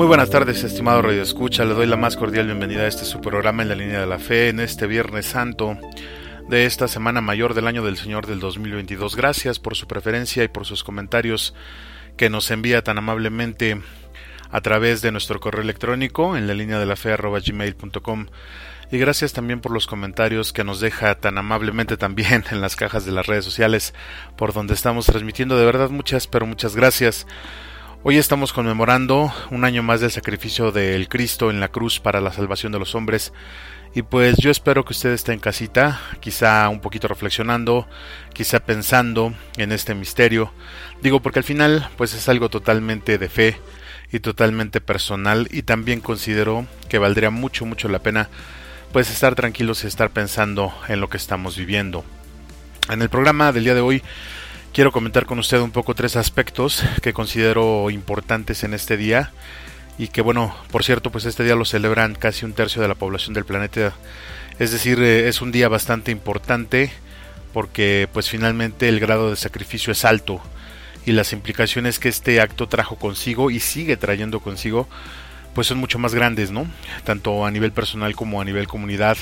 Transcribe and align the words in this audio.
Muy 0.00 0.06
buenas 0.06 0.30
tardes, 0.30 0.64
estimado 0.64 1.02
Radio 1.02 1.20
Escucha. 1.20 1.66
Le 1.66 1.74
doy 1.74 1.86
la 1.86 1.98
más 1.98 2.16
cordial 2.16 2.46
bienvenida 2.46 2.84
a 2.84 2.86
este 2.86 3.04
su 3.04 3.20
programa 3.20 3.62
en 3.62 3.68
la 3.68 3.74
línea 3.74 4.00
de 4.00 4.06
la 4.06 4.18
fe 4.18 4.48
en 4.48 4.58
este 4.58 4.86
Viernes 4.86 5.26
Santo 5.26 5.76
de 6.48 6.64
esta 6.64 6.88
semana 6.88 7.20
mayor 7.20 7.52
del 7.52 7.66
año 7.66 7.84
del 7.84 7.98
Señor 7.98 8.26
del 8.26 8.40
2022. 8.40 9.14
Gracias 9.14 9.58
por 9.58 9.76
su 9.76 9.86
preferencia 9.86 10.42
y 10.42 10.48
por 10.48 10.64
sus 10.64 10.84
comentarios 10.84 11.54
que 12.16 12.30
nos 12.30 12.50
envía 12.50 12.82
tan 12.82 12.96
amablemente 12.96 13.78
a 14.50 14.62
través 14.62 15.02
de 15.02 15.12
nuestro 15.12 15.38
correo 15.38 15.60
electrónico 15.60 16.34
en 16.34 16.46
la 16.46 16.54
línea 16.54 16.78
de 16.78 16.86
la 16.86 16.96
fe 16.96 17.14
gmail.com 17.14 18.28
y 18.90 18.96
gracias 18.96 19.34
también 19.34 19.60
por 19.60 19.70
los 19.70 19.86
comentarios 19.86 20.54
que 20.54 20.64
nos 20.64 20.80
deja 20.80 21.14
tan 21.16 21.36
amablemente 21.36 21.98
también 21.98 22.42
en 22.50 22.62
las 22.62 22.74
cajas 22.74 23.04
de 23.04 23.12
las 23.12 23.26
redes 23.26 23.44
sociales 23.44 23.92
por 24.38 24.54
donde 24.54 24.72
estamos 24.72 25.04
transmitiendo. 25.04 25.58
De 25.58 25.66
verdad 25.66 25.90
muchas, 25.90 26.26
pero 26.26 26.46
muchas 26.46 26.74
gracias. 26.74 27.26
Hoy 28.02 28.16
estamos 28.16 28.54
conmemorando 28.54 29.30
un 29.50 29.66
año 29.66 29.82
más 29.82 30.00
del 30.00 30.10
sacrificio 30.10 30.72
del 30.72 31.06
Cristo 31.06 31.50
en 31.50 31.60
la 31.60 31.68
cruz 31.68 32.00
para 32.00 32.22
la 32.22 32.32
salvación 32.32 32.72
de 32.72 32.78
los 32.78 32.94
hombres. 32.94 33.34
Y 33.94 34.00
pues 34.00 34.38
yo 34.38 34.50
espero 34.50 34.86
que 34.86 34.94
usted 34.94 35.10
esté 35.10 35.34
en 35.34 35.38
casita, 35.38 36.00
quizá 36.18 36.66
un 36.70 36.80
poquito 36.80 37.08
reflexionando, 37.08 37.86
quizá 38.32 38.60
pensando 38.60 39.34
en 39.58 39.70
este 39.70 39.94
misterio. 39.94 40.50
Digo 41.02 41.20
porque 41.20 41.40
al 41.40 41.44
final 41.44 41.90
pues 41.98 42.14
es 42.14 42.26
algo 42.30 42.48
totalmente 42.48 43.18
de 43.18 43.28
fe 43.28 43.60
y 44.10 44.20
totalmente 44.20 44.80
personal 44.80 45.46
y 45.50 45.60
también 45.60 46.00
considero 46.00 46.66
que 46.88 46.98
valdría 46.98 47.28
mucho 47.28 47.66
mucho 47.66 47.86
la 47.88 47.98
pena 47.98 48.30
pues 48.94 49.10
estar 49.10 49.34
tranquilos 49.34 49.84
y 49.84 49.88
estar 49.88 50.08
pensando 50.08 50.72
en 50.88 51.02
lo 51.02 51.10
que 51.10 51.18
estamos 51.18 51.58
viviendo. 51.58 52.02
En 52.88 53.02
el 53.02 53.10
programa 53.10 53.52
del 53.52 53.64
día 53.64 53.74
de 53.74 53.82
hoy 53.82 54.02
quiero 54.72 54.92
comentar 54.92 55.26
con 55.26 55.38
usted 55.38 55.60
un 55.60 55.72
poco 55.72 55.94
tres 55.94 56.16
aspectos 56.16 56.84
que 57.02 57.12
considero 57.12 57.90
importantes 57.90 58.62
en 58.64 58.74
este 58.74 58.96
día 58.96 59.32
y 59.98 60.08
que 60.08 60.22
bueno, 60.22 60.54
por 60.70 60.84
cierto, 60.84 61.10
pues 61.10 61.24
este 61.24 61.44
día 61.44 61.54
lo 61.54 61.64
celebran 61.64 62.14
casi 62.14 62.44
un 62.44 62.52
tercio 62.52 62.80
de 62.80 62.88
la 62.88 62.94
población 62.94 63.34
del 63.34 63.44
planeta. 63.44 63.92
Es 64.58 64.70
decir, 64.72 65.00
eh, 65.02 65.28
es 65.28 65.42
un 65.42 65.52
día 65.52 65.68
bastante 65.68 66.10
importante 66.10 66.90
porque 67.52 68.08
pues 68.12 68.28
finalmente 68.28 68.88
el 68.88 69.00
grado 69.00 69.30
de 69.30 69.36
sacrificio 69.36 69.92
es 69.92 70.04
alto 70.04 70.40
y 71.04 71.12
las 71.12 71.32
implicaciones 71.32 71.98
que 71.98 72.08
este 72.08 72.40
acto 72.40 72.68
trajo 72.68 72.96
consigo 72.96 73.50
y 73.50 73.60
sigue 73.60 73.96
trayendo 73.96 74.40
consigo 74.40 74.88
pues 75.54 75.66
son 75.66 75.78
mucho 75.78 75.98
más 75.98 76.14
grandes, 76.14 76.50
¿no? 76.52 76.66
Tanto 77.04 77.44
a 77.44 77.50
nivel 77.50 77.72
personal 77.72 78.14
como 78.14 78.40
a 78.40 78.44
nivel 78.44 78.68
comunidad 78.68 79.18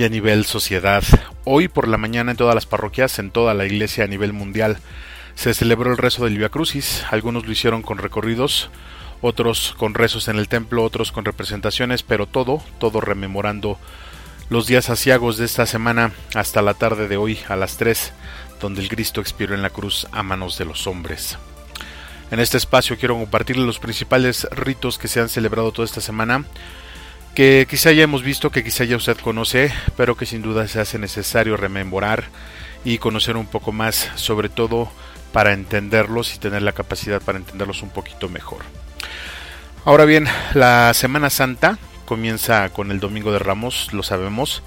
y 0.00 0.04
a 0.04 0.08
nivel 0.08 0.46
sociedad. 0.46 1.04
Hoy 1.44 1.68
por 1.68 1.86
la 1.86 1.98
mañana 1.98 2.30
en 2.30 2.36
todas 2.38 2.54
las 2.54 2.64
parroquias, 2.64 3.18
en 3.18 3.30
toda 3.30 3.52
la 3.52 3.66
iglesia 3.66 4.04
a 4.04 4.06
nivel 4.06 4.32
mundial, 4.32 4.78
se 5.34 5.52
celebró 5.52 5.90
el 5.90 5.98
rezo 5.98 6.24
del 6.24 6.38
Via 6.38 6.48
Crucis. 6.48 7.04
Algunos 7.10 7.44
lo 7.44 7.52
hicieron 7.52 7.82
con 7.82 7.98
recorridos, 7.98 8.70
otros 9.20 9.74
con 9.76 9.92
rezos 9.92 10.28
en 10.28 10.38
el 10.38 10.48
templo, 10.48 10.84
otros 10.84 11.12
con 11.12 11.26
representaciones, 11.26 12.02
pero 12.02 12.24
todo, 12.24 12.62
todo 12.78 13.02
rememorando 13.02 13.78
los 14.48 14.66
días 14.66 14.88
asiagos 14.88 15.36
de 15.36 15.44
esta 15.44 15.66
semana 15.66 16.12
hasta 16.34 16.62
la 16.62 16.72
tarde 16.72 17.06
de 17.06 17.18
hoy 17.18 17.38
a 17.50 17.56
las 17.56 17.76
3, 17.76 18.14
donde 18.58 18.80
el 18.80 18.88
Cristo 18.88 19.20
expiró 19.20 19.54
en 19.54 19.60
la 19.60 19.68
cruz 19.68 20.06
a 20.12 20.22
manos 20.22 20.56
de 20.56 20.64
los 20.64 20.86
hombres. 20.86 21.36
En 22.30 22.40
este 22.40 22.56
espacio 22.56 22.96
quiero 22.96 23.18
compartirles 23.18 23.66
los 23.66 23.80
principales 23.80 24.48
ritos 24.50 24.96
que 24.96 25.08
se 25.08 25.20
han 25.20 25.28
celebrado 25.28 25.72
toda 25.72 25.84
esta 25.84 26.00
semana, 26.00 26.46
que 27.40 27.66
quizá 27.66 27.90
ya 27.90 28.02
hemos 28.02 28.22
visto, 28.22 28.50
que 28.50 28.62
quizá 28.62 28.84
ya 28.84 28.98
usted 28.98 29.16
conoce, 29.16 29.72
pero 29.96 30.14
que 30.14 30.26
sin 30.26 30.42
duda 30.42 30.68
se 30.68 30.78
hace 30.78 30.98
necesario 30.98 31.56
rememorar 31.56 32.24
y 32.84 32.98
conocer 32.98 33.38
un 33.38 33.46
poco 33.46 33.72
más, 33.72 34.10
sobre 34.16 34.50
todo 34.50 34.92
para 35.32 35.54
entenderlos 35.54 36.34
y 36.34 36.38
tener 36.38 36.60
la 36.60 36.72
capacidad 36.72 37.22
para 37.22 37.38
entenderlos 37.38 37.80
un 37.80 37.88
poquito 37.88 38.28
mejor. 38.28 38.58
Ahora 39.86 40.04
bien, 40.04 40.26
la 40.52 40.92
Semana 40.92 41.30
Santa 41.30 41.78
comienza 42.04 42.68
con 42.68 42.90
el 42.90 43.00
Domingo 43.00 43.32
de 43.32 43.38
Ramos, 43.38 43.88
lo 43.94 44.02
sabemos, 44.02 44.62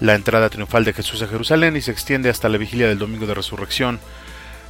la 0.00 0.14
entrada 0.14 0.48
triunfal 0.48 0.86
de 0.86 0.94
Jesús 0.94 1.20
a 1.20 1.28
Jerusalén 1.28 1.76
y 1.76 1.82
se 1.82 1.90
extiende 1.90 2.30
hasta 2.30 2.48
la 2.48 2.56
vigilia 2.56 2.88
del 2.88 2.98
Domingo 2.98 3.26
de 3.26 3.34
Resurrección, 3.34 4.00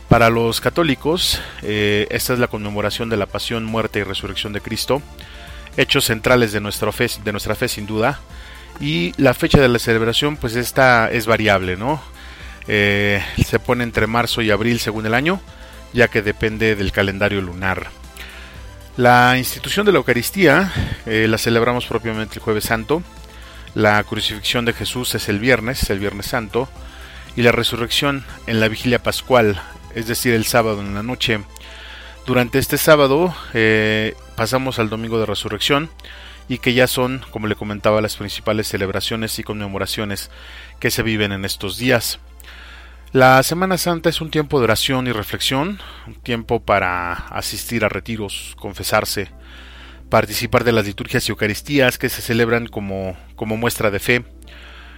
para 0.08 0.30
los 0.30 0.60
católicos, 0.60 1.40
eh, 1.62 2.08
esta 2.10 2.32
es 2.32 2.40
la 2.40 2.48
conmemoración 2.48 3.08
de 3.08 3.16
la 3.16 3.26
pasión, 3.26 3.64
muerte 3.64 4.00
y 4.00 4.02
resurrección 4.02 4.52
de 4.52 4.60
Cristo, 4.60 5.00
hechos 5.76 6.04
centrales 6.04 6.52
de 6.52 6.60
nuestra 6.60 6.92
fe, 6.92 7.08
de 7.24 7.32
nuestra 7.32 7.54
fe 7.54 7.68
sin 7.68 7.86
duda, 7.86 8.20
y 8.80 9.12
la 9.16 9.34
fecha 9.34 9.60
de 9.60 9.68
la 9.68 9.78
celebración, 9.78 10.36
pues 10.36 10.54
esta 10.56 11.10
es 11.10 11.26
variable, 11.26 11.76
¿no? 11.76 12.02
Eh, 12.68 13.22
se 13.44 13.58
pone 13.58 13.84
entre 13.84 14.06
marzo 14.06 14.42
y 14.42 14.50
abril 14.50 14.80
según 14.80 15.06
el 15.06 15.14
año, 15.14 15.40
ya 15.92 16.08
que 16.08 16.22
depende 16.22 16.76
del 16.76 16.92
calendario 16.92 17.40
lunar. 17.40 17.88
La 18.96 19.36
institución 19.38 19.86
de 19.86 19.92
la 19.92 19.98
Eucaristía 19.98 20.72
eh, 21.06 21.26
la 21.28 21.38
celebramos 21.38 21.86
propiamente 21.86 22.36
el 22.36 22.40
jueves 22.40 22.64
santo, 22.64 23.02
la 23.74 24.02
crucifixión 24.04 24.64
de 24.64 24.72
Jesús 24.72 25.14
es 25.14 25.28
el 25.28 25.38
viernes, 25.38 25.90
el 25.90 25.98
viernes 25.98 26.26
santo, 26.26 26.68
y 27.36 27.42
la 27.42 27.52
resurrección 27.52 28.24
en 28.46 28.60
la 28.60 28.68
vigilia 28.68 29.02
pascual 29.02 29.60
es 29.96 30.06
decir, 30.06 30.34
el 30.34 30.44
sábado 30.44 30.82
en 30.82 30.94
la 30.94 31.02
noche. 31.02 31.40
Durante 32.26 32.58
este 32.58 32.76
sábado 32.76 33.32
eh, 33.54 34.14
pasamos 34.34 34.80
al 34.80 34.88
domingo 34.88 35.20
de 35.20 35.26
resurrección 35.26 35.90
y 36.48 36.58
que 36.58 36.74
ya 36.74 36.88
son, 36.88 37.22
como 37.30 37.46
le 37.46 37.54
comentaba, 37.54 38.00
las 38.00 38.16
principales 38.16 38.66
celebraciones 38.66 39.38
y 39.38 39.44
conmemoraciones 39.44 40.30
que 40.80 40.90
se 40.90 41.04
viven 41.04 41.30
en 41.30 41.44
estos 41.44 41.78
días. 41.78 42.18
La 43.12 43.42
Semana 43.44 43.78
Santa 43.78 44.08
es 44.08 44.20
un 44.20 44.30
tiempo 44.30 44.58
de 44.58 44.64
oración 44.64 45.06
y 45.06 45.12
reflexión, 45.12 45.78
un 46.06 46.14
tiempo 46.14 46.60
para 46.60 47.12
asistir 47.12 47.84
a 47.84 47.88
retiros, 47.88 48.56
confesarse, 48.58 49.30
participar 50.10 50.64
de 50.64 50.72
las 50.72 50.84
liturgias 50.84 51.28
y 51.28 51.30
Eucaristías 51.30 51.96
que 51.96 52.08
se 52.08 52.22
celebran 52.22 52.66
como, 52.66 53.16
como 53.36 53.56
muestra 53.56 53.92
de 53.92 54.00
fe, 54.00 54.24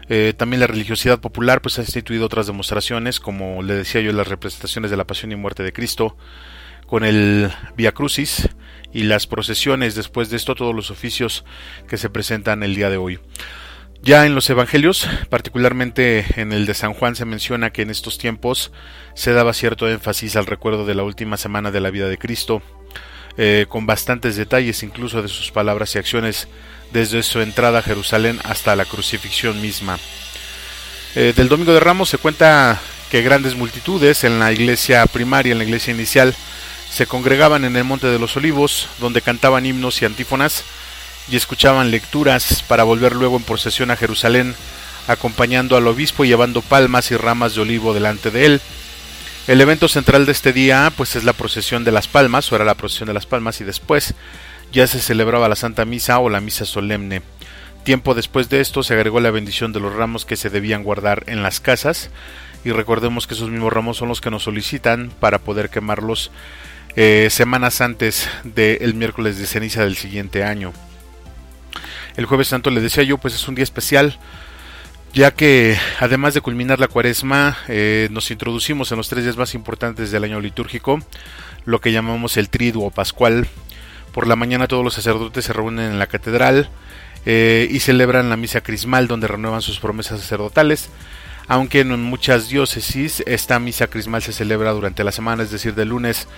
eh, 0.08 0.32
también 0.36 0.60
la 0.60 0.66
religiosidad 0.66 1.20
popular 1.20 1.60
pues 1.60 1.78
ha 1.78 1.82
instituido 1.82 2.24
otras 2.24 2.46
demostraciones, 2.46 3.20
como 3.20 3.62
le 3.62 3.74
decía 3.74 4.00
yo, 4.00 4.12
las 4.12 4.28
representaciones 4.28 4.90
de 4.90 4.96
la 4.96 5.06
pasión 5.06 5.32
y 5.32 5.36
muerte 5.36 5.62
de 5.62 5.72
Cristo, 5.72 6.16
con 6.88 7.04
el 7.04 7.52
Via 7.76 7.92
Crucis 7.92 8.48
y 8.92 9.02
las 9.02 9.26
procesiones, 9.26 9.94
después 9.94 10.30
de 10.30 10.36
esto 10.38 10.54
todos 10.54 10.74
los 10.74 10.90
oficios 10.90 11.44
que 11.86 11.98
se 11.98 12.08
presentan 12.10 12.62
el 12.62 12.74
día 12.74 12.90
de 12.90 12.96
hoy. 12.96 13.20
Ya 14.02 14.24
en 14.24 14.34
los 14.34 14.48
evangelios, 14.48 15.06
particularmente 15.28 16.24
en 16.40 16.52
el 16.52 16.66
de 16.66 16.74
San 16.74 16.94
Juan, 16.94 17.14
se 17.14 17.26
menciona 17.26 17.70
que 17.70 17.82
en 17.82 17.90
estos 17.90 18.16
tiempos 18.16 18.72
se 19.14 19.32
daba 19.32 19.52
cierto 19.52 19.88
énfasis 19.88 20.34
al 20.36 20.46
recuerdo 20.46 20.86
de 20.86 20.94
la 20.94 21.02
última 21.02 21.36
semana 21.36 21.70
de 21.70 21.80
la 21.80 21.90
vida 21.90 22.08
de 22.08 22.16
Cristo, 22.16 22.62
eh, 23.36 23.66
con 23.68 23.86
bastantes 23.86 24.36
detalles 24.36 24.82
incluso 24.82 25.20
de 25.20 25.28
sus 25.28 25.50
palabras 25.50 25.94
y 25.94 25.98
acciones 25.98 26.48
desde 26.90 27.22
su 27.22 27.40
entrada 27.40 27.80
a 27.80 27.82
Jerusalén 27.82 28.40
hasta 28.44 28.76
la 28.76 28.86
crucifixión 28.86 29.60
misma. 29.60 29.98
Eh, 31.14 31.34
del 31.36 31.48
Domingo 31.48 31.74
de 31.74 31.80
Ramos 31.80 32.08
se 32.08 32.18
cuenta 32.18 32.80
que 33.10 33.22
grandes 33.22 33.56
multitudes 33.56 34.24
en 34.24 34.38
la 34.38 34.52
iglesia 34.52 35.04
primaria, 35.06 35.52
en 35.52 35.58
la 35.58 35.64
iglesia 35.64 35.92
inicial, 35.92 36.34
se 36.98 37.06
congregaban 37.06 37.64
en 37.64 37.76
el 37.76 37.84
Monte 37.84 38.08
de 38.08 38.18
los 38.18 38.36
Olivos, 38.36 38.88
donde 38.98 39.22
cantaban 39.22 39.64
himnos 39.64 40.02
y 40.02 40.04
antífonas 40.04 40.64
y 41.30 41.36
escuchaban 41.36 41.92
lecturas 41.92 42.64
para 42.66 42.82
volver 42.82 43.14
luego 43.14 43.36
en 43.36 43.44
procesión 43.44 43.92
a 43.92 43.96
Jerusalén, 43.96 44.56
acompañando 45.06 45.76
al 45.76 45.86
obispo 45.86 46.24
y 46.24 46.28
llevando 46.28 46.60
palmas 46.60 47.12
y 47.12 47.16
ramas 47.16 47.54
de 47.54 47.60
olivo 47.60 47.94
delante 47.94 48.32
de 48.32 48.46
él. 48.46 48.60
El 49.46 49.60
evento 49.60 49.86
central 49.86 50.26
de 50.26 50.32
este 50.32 50.52
día, 50.52 50.92
pues 50.96 51.14
es 51.14 51.22
la 51.22 51.34
procesión 51.34 51.84
de 51.84 51.92
las 51.92 52.08
palmas, 52.08 52.50
o 52.50 52.56
era 52.56 52.64
la 52.64 52.74
procesión 52.74 53.06
de 53.06 53.14
las 53.14 53.26
palmas, 53.26 53.60
y 53.60 53.64
después 53.64 54.14
ya 54.72 54.88
se 54.88 54.98
celebraba 54.98 55.48
la 55.48 55.54
Santa 55.54 55.84
Misa 55.84 56.18
o 56.18 56.28
la 56.28 56.40
Misa 56.40 56.64
Solemne. 56.64 57.22
Tiempo 57.84 58.14
después 58.14 58.48
de 58.48 58.60
esto 58.60 58.82
se 58.82 58.94
agregó 58.94 59.20
la 59.20 59.30
bendición 59.30 59.72
de 59.72 59.78
los 59.78 59.94
ramos 59.94 60.24
que 60.24 60.34
se 60.34 60.50
debían 60.50 60.82
guardar 60.82 61.22
en 61.28 61.44
las 61.44 61.60
casas 61.60 62.10
y 62.64 62.72
recordemos 62.72 63.28
que 63.28 63.34
esos 63.34 63.50
mismos 63.50 63.72
ramos 63.72 63.98
son 63.98 64.08
los 64.08 64.20
que 64.20 64.32
nos 64.32 64.42
solicitan 64.42 65.12
para 65.20 65.38
poder 65.38 65.70
quemarlos 65.70 66.32
eh, 66.96 67.28
semanas 67.30 67.80
antes 67.80 68.28
del 68.44 68.94
miércoles 68.94 69.38
de 69.38 69.46
ceniza 69.46 69.84
del 69.84 69.96
siguiente 69.96 70.44
año. 70.44 70.72
El 72.16 72.26
jueves 72.26 72.48
santo 72.48 72.70
le 72.70 72.80
decía 72.80 73.04
yo 73.04 73.18
pues 73.18 73.34
es 73.34 73.46
un 73.46 73.54
día 73.54 73.64
especial 73.64 74.18
ya 75.14 75.30
que 75.32 75.76
además 76.00 76.34
de 76.34 76.40
culminar 76.40 76.78
la 76.78 76.88
cuaresma 76.88 77.56
eh, 77.68 78.08
nos 78.10 78.30
introducimos 78.30 78.92
en 78.92 78.98
los 78.98 79.08
tres 79.08 79.24
días 79.24 79.36
más 79.36 79.54
importantes 79.54 80.10
del 80.10 80.24
año 80.24 80.40
litúrgico, 80.40 81.00
lo 81.64 81.80
que 81.80 81.92
llamamos 81.92 82.36
el 82.36 82.48
triduo 82.50 82.90
pascual, 82.90 83.48
Por 84.12 84.26
la 84.26 84.36
mañana 84.36 84.68
todos 84.68 84.84
los 84.84 84.94
sacerdotes 84.94 85.44
se 85.44 85.52
reúnen 85.52 85.92
en 85.92 85.98
la 85.98 86.06
catedral 86.06 86.70
eh, 87.26 87.68
y 87.70 87.80
celebran 87.80 88.30
la 88.30 88.36
misa 88.36 88.62
crismal 88.62 89.06
donde 89.06 89.28
renuevan 89.28 89.62
sus 89.62 89.80
promesas 89.80 90.20
sacerdotales. 90.20 90.88
Aunque 91.46 91.80
en 91.80 92.02
muchas 92.02 92.48
diócesis 92.48 93.22
esta 93.26 93.58
misa 93.58 93.86
crismal 93.86 94.22
se 94.22 94.32
celebra 94.32 94.72
durante 94.72 95.04
la 95.04 95.12
semana, 95.12 95.42
es 95.42 95.50
decir, 95.50 95.74
de 95.74 95.84
lunes 95.84 96.28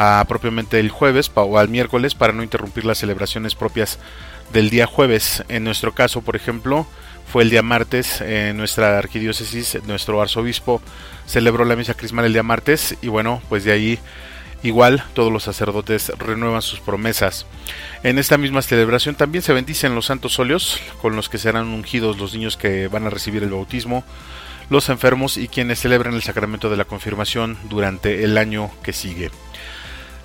a 0.00 0.24
propiamente 0.28 0.78
el 0.78 0.90
jueves 0.90 1.28
o 1.34 1.58
al 1.58 1.68
miércoles 1.68 2.14
para 2.14 2.32
no 2.32 2.44
interrumpir 2.44 2.84
las 2.84 2.98
celebraciones 2.98 3.56
propias 3.56 3.98
del 4.52 4.70
día 4.70 4.86
jueves. 4.86 5.42
En 5.48 5.64
nuestro 5.64 5.92
caso, 5.92 6.22
por 6.22 6.36
ejemplo, 6.36 6.86
fue 7.26 7.42
el 7.42 7.50
día 7.50 7.62
martes, 7.62 8.20
en 8.20 8.56
nuestra 8.56 8.96
arquidiócesis, 8.96 9.76
nuestro 9.88 10.22
arzobispo 10.22 10.80
celebró 11.26 11.64
la 11.64 11.74
misa 11.74 11.94
crismal 11.94 12.26
el 12.26 12.32
día 12.32 12.44
martes 12.44 12.96
y 13.02 13.08
bueno, 13.08 13.42
pues 13.48 13.64
de 13.64 13.72
ahí 13.72 13.98
igual 14.62 15.02
todos 15.14 15.32
los 15.32 15.42
sacerdotes 15.42 16.12
renuevan 16.16 16.62
sus 16.62 16.78
promesas. 16.78 17.44
En 18.04 18.20
esta 18.20 18.38
misma 18.38 18.62
celebración 18.62 19.16
también 19.16 19.42
se 19.42 19.52
bendicen 19.52 19.96
los 19.96 20.06
santos 20.06 20.38
óleos 20.38 20.80
con 21.02 21.16
los 21.16 21.28
que 21.28 21.38
serán 21.38 21.66
ungidos 21.66 22.18
los 22.18 22.34
niños 22.34 22.56
que 22.56 22.86
van 22.86 23.04
a 23.04 23.10
recibir 23.10 23.42
el 23.42 23.50
bautismo, 23.50 24.04
los 24.70 24.90
enfermos 24.90 25.38
y 25.38 25.48
quienes 25.48 25.80
celebran 25.80 26.14
el 26.14 26.22
sacramento 26.22 26.70
de 26.70 26.76
la 26.76 26.84
confirmación 26.84 27.58
durante 27.68 28.22
el 28.22 28.38
año 28.38 28.70
que 28.84 28.92
sigue. 28.92 29.32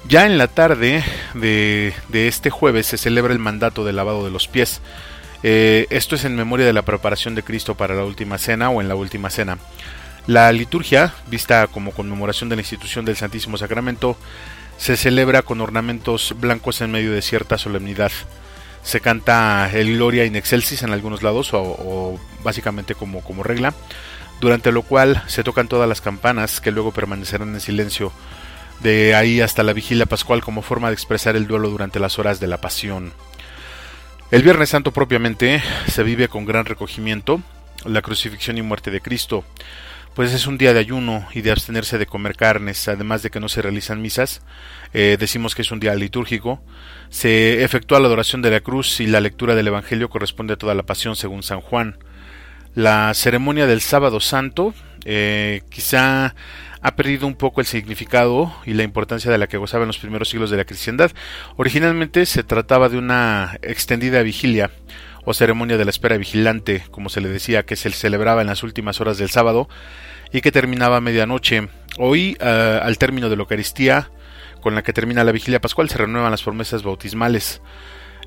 Ya 0.08 0.26
en 0.26 0.38
la 0.38 0.48
tarde 0.48 1.02
de, 1.34 1.94
este 2.12 2.50
jueves 2.50 2.88
se 2.88 2.98
celebra 2.98 3.32
el 3.32 3.40
mandato 3.40 3.86
del 3.86 3.96
lavado 3.96 4.26
de 4.26 4.32
los 4.32 4.48
pies. 4.48 4.82
Eh, 5.44 5.88
esto 5.90 6.16
es 6.16 6.26
en 6.26 6.36
memoria 6.36 6.66
de 6.66 6.74
la 6.74 6.82
preparación 6.82 7.36
de 7.36 7.44
Cristo 7.44 7.76
para 7.76 7.96
la 7.96 8.04
última 8.04 8.38
cena 8.38 8.70
o 8.70 8.82
en 8.82 8.90
la 8.90 8.96
última 8.96 9.30
cena. 9.30 9.58
La 10.28 10.52
liturgia, 10.52 11.14
vista 11.28 11.68
como 11.68 11.92
conmemoración 11.92 12.50
de 12.50 12.58
la 12.58 12.62
institución 12.62 13.06
del 13.06 13.16
Santísimo 13.16 13.58
Sacramento, 13.58 14.18
se 14.78 14.98
celebra 14.98 15.42
con 15.42 15.62
ornamentos 15.62 16.36
blancos 16.38 16.82
en 16.82 16.92
medio 16.92 17.14
de 17.14 17.22
cierta 17.22 17.58
solemnidad. 17.58 18.12
Se 18.84 19.00
canta 19.00 19.70
el 19.74 19.96
Gloria 19.96 20.26
in 20.26 20.36
Excelsis 20.36 20.84
en 20.84 20.92
algunos 20.92 21.24
lados 21.24 21.52
o, 21.54 22.20
básicamente 22.44 22.94
como 22.94 23.44
regla, 23.44 23.74
durante 24.42 24.74
lo 24.74 24.82
cual 24.82 25.24
se 25.28 25.44
tocan 25.44 25.70
todas 25.70 25.88
las 25.88 26.02
campanas 26.02 26.60
que 26.60 26.72
luego 26.72 26.92
permanecerán 26.92 27.54
en 27.54 27.62
silencio 27.62 28.12
de 28.84 29.16
ahí 29.16 29.42
hasta 29.42 29.64
la 29.64 29.74
vigilia 29.74 30.06
pascual 30.06 30.42
como 30.42 30.62
forma 30.62 30.90
de 30.90 30.94
expresar 30.94 31.36
el 31.36 31.48
duelo 31.48 31.70
durante 31.70 32.00
las 32.00 32.20
horas 32.20 32.40
de 32.40 32.48
la 32.48 32.60
pasión. 32.60 33.14
El 34.30 34.44
Viernes 34.44 34.70
Santo 34.70 34.92
propiamente 34.92 35.64
se 35.88 36.04
vive 36.04 36.28
con 36.28 36.46
gran 36.46 36.66
recogimiento, 36.66 37.42
la 37.86 38.02
crucifixión 38.02 38.58
y 38.58 38.62
muerte 38.62 38.92
de 38.92 39.00
Cristo, 39.00 39.46
pues 40.16 40.34
es 40.34 40.48
un 40.48 40.58
día 40.58 40.74
de 40.74 40.80
ayuno 40.80 41.26
y 41.34 41.42
de 41.42 41.52
abstenerse 41.52 41.98
de 41.98 42.06
comer 42.06 42.36
carnes, 42.36 42.88
además 42.88 43.24
de 43.24 43.30
que 43.30 43.40
no 43.40 43.48
se 43.48 43.62
realizan 43.62 44.02
misas, 44.02 44.42
eh, 44.94 45.18
decimos 45.20 45.56
que 45.56 45.62
es 45.62 45.72
un 45.72 45.80
día 45.80 45.96
litúrgico, 45.96 46.62
se 47.10 47.64
efectúa 47.64 48.00
la 48.00 48.08
adoración 48.08 48.42
de 48.42 48.52
la 48.52 48.60
cruz 48.60 49.00
y 49.00 49.08
la 49.08 49.22
lectura 49.22 49.56
del 49.56 49.68
Evangelio 49.68 50.10
corresponde 50.10 50.54
a 50.54 50.58
toda 50.58 50.76
la 50.76 50.84
pasión 50.84 51.16
según 51.16 51.42
San 51.42 51.62
Juan. 51.62 51.98
La 52.76 53.14
ceremonia 53.14 53.68
del 53.68 53.82
sábado 53.82 54.20
santo, 54.20 54.74
eh, 55.06 55.62
quizá 55.70 56.36
ha 56.84 56.96
perdido 56.96 57.26
un 57.26 57.36
poco 57.36 57.62
el 57.62 57.68
significado 57.68 58.54
y 58.66 58.74
la 58.74 58.84
importancia 58.84 59.32
de 59.32 59.38
la 59.38 59.48
que 59.48 59.58
gozaba 59.58 59.84
en 59.84 59.88
los 59.88 59.98
primeros 59.98 60.30
siglos 60.30 60.50
de 60.50 60.58
la 60.58 60.66
cristiandad. 60.66 61.12
Originalmente 61.56 62.26
se 62.26 62.44
trataba 62.44 62.90
de 62.90 62.98
una 62.98 63.58
extendida 63.62 64.22
vigilia 64.22 64.70
o 65.24 65.34
ceremonia 65.34 65.78
de 65.78 65.86
la 65.86 65.92
espera 65.92 66.18
vigilante, 66.18 66.84
como 66.92 67.08
se 67.08 67.22
le 67.22 67.30
decía, 67.30 67.64
que 67.64 67.78
se 67.78 67.90
celebraba 67.92 68.42
en 68.42 68.48
las 68.48 68.64
últimas 68.64 69.00
horas 69.00 69.18
del 69.18 69.30
sábado 69.30 69.70
y 70.34 70.42
que 70.42 70.52
terminaba 70.52 70.98
a 70.98 71.02
medianoche. 71.02 71.70
Hoy, 71.98 72.36
eh, 72.42 72.80
al 72.84 72.98
término 72.98 73.30
de 73.30 73.38
la 73.38 73.44
Eucaristía, 73.44 74.12
con 74.60 74.76
la 74.76 74.84
que 74.84 74.92
termina 74.92 75.24
la 75.24 75.32
vigilia 75.32 75.62
pascual, 75.62 75.90
se 75.90 75.98
renuevan 75.98 76.32
las 76.32 76.44
promesas 76.44 76.84
bautismales. 76.84 77.62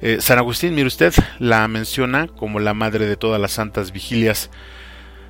Eh, 0.01 0.19
San 0.21 0.39
Agustín, 0.39 0.75
mire 0.75 0.87
usted, 0.87 1.13
la 1.39 1.69
menciona 1.69 2.27
como 2.27 2.59
la 2.59 2.73
madre 2.73 3.07
de 3.07 3.17
todas 3.17 3.41
las 3.41 3.53
santas 3.53 3.93
vigilias 3.93 4.51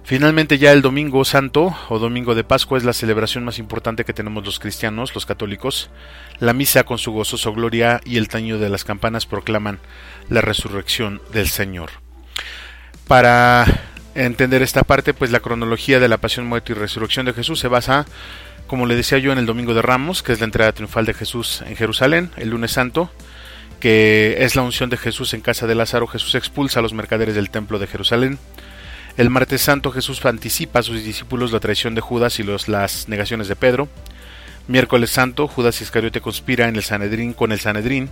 Finalmente 0.06 0.58
ya 0.58 0.70
el 0.70 0.82
Domingo 0.82 1.25
Santo 1.25 1.76
o 1.88 1.99
Domingo 1.99 2.37
de 2.37 2.44
Pascua 2.44 2.79
es 2.79 2.85
la 2.85 2.93
celebración 2.93 3.44
más 3.44 3.58
importante 3.58 4.05
que 4.05 4.12
tenemos 4.12 4.44
los 4.44 4.61
cristianos, 4.61 5.12
los 5.17 5.26
católicos. 5.26 5.91
La 6.38 6.53
misa 6.53 6.85
con 6.85 6.99
su 6.99 7.11
gozoso 7.11 7.53
gloria 7.53 8.00
y 8.05 8.17
el 8.17 8.29
taño 8.29 8.61
de 8.61 8.69
las 8.69 8.85
campanas 8.85 9.26
proclaman 9.26 9.81
la 10.29 10.43
resurrección 10.43 11.20
del 11.32 11.49
Señor. 11.49 11.91
Para 13.08 13.67
entender 14.14 14.62
esta 14.62 14.85
parte, 14.85 15.12
pues 15.12 15.32
la 15.32 15.41
cronología 15.41 15.99
de 15.99 16.06
la 16.06 16.19
pasión, 16.19 16.47
muerte 16.47 16.70
y 16.70 16.76
resurrección 16.76 17.26
de 17.26 17.32
Jesús 17.32 17.58
se 17.58 17.67
basa, 17.67 18.06
como 18.69 18.87
le 18.87 18.94
decía 18.94 19.19
yo, 19.19 19.32
en 19.32 19.38
el 19.38 19.47
Domingo 19.47 19.75
de 19.75 19.82
Ramos, 19.82 20.23
que 20.23 20.31
es 20.31 20.38
la 20.38 20.44
entrada 20.44 20.70
triunfal 20.70 21.05
de 21.05 21.14
Jesús 21.14 21.64
en 21.67 21.75
Jerusalén, 21.75 22.31
el 22.37 22.50
lunes 22.50 22.70
santo, 22.70 23.11
que 23.81 24.37
es 24.38 24.55
la 24.55 24.62
unción 24.62 24.88
de 24.88 24.99
Jesús 24.99 25.35
en 25.35 25.41
casa 25.41 25.67
de 25.67 25.75
Lázaro. 25.75 26.06
Jesús 26.06 26.37
expulsa 26.37 26.79
a 26.79 26.82
los 26.82 26.94
mercaderes 26.94 27.35
del 27.35 27.50
templo 27.50 27.81
de 27.81 27.88
Jerusalén. 27.88 28.38
El 29.17 29.31
martes 29.31 29.63
santo 29.63 29.93
Jesús 29.93 30.23
anticipa 30.27 30.81
a 30.81 30.83
sus 30.83 31.03
discípulos 31.03 31.51
la 31.51 31.61
traición 31.61 31.95
de 31.95 32.03
Judas 32.03 32.39
y 32.39 32.43
los, 32.43 32.69
las 32.69 33.09
negaciones 33.09 33.49
de 33.49 33.57
Pedro. 33.57 33.89
Miércoles 34.69 35.11
santo 35.11 35.49
Judas 35.49 35.81
Iscariote 35.81 36.21
conspira 36.21 36.69
en 36.69 36.77
el 36.77 36.83
Sanedrín 36.83 37.33
con 37.33 37.51
el 37.51 37.61
Sanedrín 37.61 38.11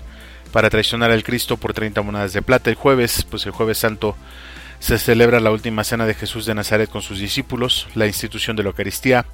para 0.50 0.70
traicionar 0.70 1.10
al 1.10 1.22
Cristo 1.22 1.58
por 1.58 1.74
30 1.74 2.00
monedas 2.00 2.32
de 2.32 2.40
plata. 2.40 2.70
El 2.70 2.76
jueves, 2.76 3.26
pues 3.28 3.44
el 3.44 3.52
jueves 3.52 3.76
santo 3.76 4.16
se 4.78 4.98
celebra 4.98 5.40
la 5.40 5.50
última 5.50 5.84
cena 5.84 6.06
de 6.06 6.14
Jesús 6.14 6.46
de 6.46 6.54
Nazaret 6.54 6.88
con 6.88 7.02
sus 7.02 7.18
discípulos, 7.18 7.86
la 7.94 8.06
institución 8.06 8.56
de 8.56 8.62
la 8.62 8.70
Eucaristía, 8.70 9.26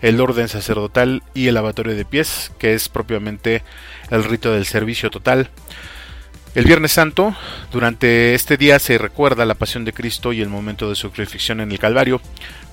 el 0.00 0.20
orden 0.22 0.48
sacerdotal 0.48 1.22
y 1.34 1.48
el 1.48 1.54
lavatorio 1.54 1.94
de 1.94 2.06
pies, 2.06 2.52
que 2.58 2.72
es 2.72 2.88
propiamente 2.88 3.62
el 4.10 4.24
rito 4.24 4.52
del 4.52 4.64
servicio 4.64 5.10
total. 5.10 5.50
El 6.58 6.64
Viernes 6.64 6.90
Santo, 6.90 7.36
durante 7.70 8.34
este 8.34 8.56
día 8.56 8.80
se 8.80 8.98
recuerda 8.98 9.46
la 9.46 9.54
pasión 9.54 9.84
de 9.84 9.92
Cristo 9.92 10.32
y 10.32 10.40
el 10.40 10.48
momento 10.48 10.88
de 10.88 10.96
su 10.96 11.12
crucifixión 11.12 11.60
en 11.60 11.70
el 11.70 11.78
Calvario 11.78 12.20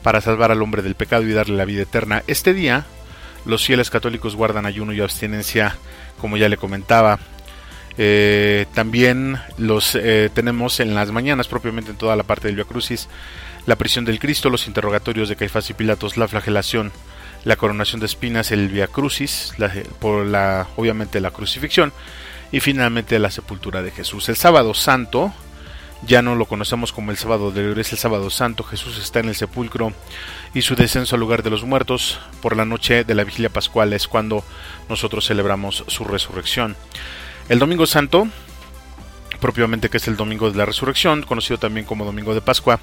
para 0.01 0.21
salvar 0.21 0.51
al 0.51 0.63
hombre 0.63 0.81
del 0.81 0.95
pecado 0.95 1.21
y 1.21 1.33
darle 1.33 1.55
la 1.55 1.65
vida 1.65 1.83
eterna. 1.83 2.23
Este 2.25 2.55
día, 2.55 2.87
los 3.45 3.63
fieles 3.63 3.91
católicos 3.91 4.35
guardan 4.35 4.65
ayuno 4.65 4.91
y 4.91 5.01
abstinencia, 5.01 5.75
como 6.19 6.35
ya 6.35 6.49
le 6.49 6.57
comentaba. 6.57 7.19
Eh, 7.99 8.65
también 8.73 9.37
los 9.59 9.93
eh, 9.93 10.31
tenemos 10.33 10.79
en 10.79 10.95
las 10.95 11.11
mañanas, 11.11 11.47
propiamente 11.47 11.91
en 11.91 11.97
toda 11.97 12.15
la 12.15 12.23
parte 12.23 12.47
del 12.47 12.55
Via 12.55 12.65
Crucis, 12.65 13.07
la 13.67 13.75
prisión 13.75 14.03
del 14.03 14.17
Cristo, 14.17 14.49
los 14.49 14.65
interrogatorios 14.65 15.29
de 15.29 15.35
Caifás 15.35 15.69
y 15.69 15.75
Pilatos, 15.75 16.17
la 16.17 16.27
flagelación, 16.27 16.91
la 17.43 17.55
coronación 17.55 17.99
de 17.99 18.07
espinas, 18.07 18.51
el 18.51 18.67
Via 18.67 18.87
Crucis, 18.87 19.53
por 19.99 20.25
la, 20.25 20.69
obviamente 20.75 21.21
la 21.21 21.29
crucifixión 21.29 21.93
y 22.55 22.61
finalmente 22.61 23.19
la 23.19 23.31
sepultura 23.31 23.81
de 23.81 23.91
Jesús. 23.91 24.29
El 24.29 24.37
sábado 24.37 24.73
santo, 24.73 25.33
ya 26.07 26.21
no 26.21 26.35
lo 26.35 26.45
conocemos 26.45 26.93
como 26.93 27.11
el 27.11 27.17
sábado 27.17 27.51
de 27.51 27.81
es 27.81 27.91
el 27.91 27.97
sábado 27.97 28.29
santo, 28.29 28.63
Jesús 28.63 28.97
está 28.97 29.19
en 29.19 29.27
el 29.27 29.35
sepulcro 29.35 29.91
y 30.53 30.61
su 30.61 30.73
descenso 30.77 31.17
al 31.17 31.19
lugar 31.19 31.43
de 31.43 31.49
los 31.49 31.65
muertos 31.65 32.17
por 32.41 32.55
la 32.55 32.63
noche 32.63 33.03
de 33.03 33.13
la 33.13 33.25
vigilia 33.25 33.49
pascual 33.49 33.91
es 33.91 34.07
cuando 34.07 34.41
nosotros 34.87 35.27
celebramos 35.27 35.83
su 35.87 36.05
resurrección. 36.05 36.77
El 37.49 37.59
domingo 37.59 37.85
santo, 37.87 38.25
propiamente 39.41 39.89
que 39.89 39.97
es 39.97 40.07
el 40.07 40.15
domingo 40.15 40.49
de 40.49 40.57
la 40.57 40.65
resurrección, 40.65 41.23
conocido 41.23 41.57
también 41.57 41.85
como 41.85 42.05
domingo 42.05 42.33
de 42.33 42.39
Pascua, 42.39 42.79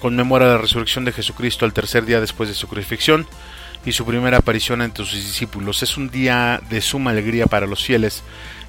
conmemora 0.00 0.46
la 0.46 0.58
resurrección 0.58 1.04
de 1.04 1.10
Jesucristo 1.10 1.64
al 1.64 1.72
tercer 1.72 2.04
día 2.04 2.20
después 2.20 2.48
de 2.48 2.54
su 2.54 2.68
crucifixión 2.68 3.26
y 3.84 3.90
su 3.90 4.04
primera 4.04 4.38
aparición 4.38 4.80
entre 4.82 5.04
sus 5.04 5.14
discípulos. 5.14 5.82
Es 5.82 5.96
un 5.96 6.08
día 6.08 6.60
de 6.70 6.80
suma 6.80 7.10
alegría 7.10 7.46
para 7.46 7.66
los 7.66 7.84
fieles 7.84 8.22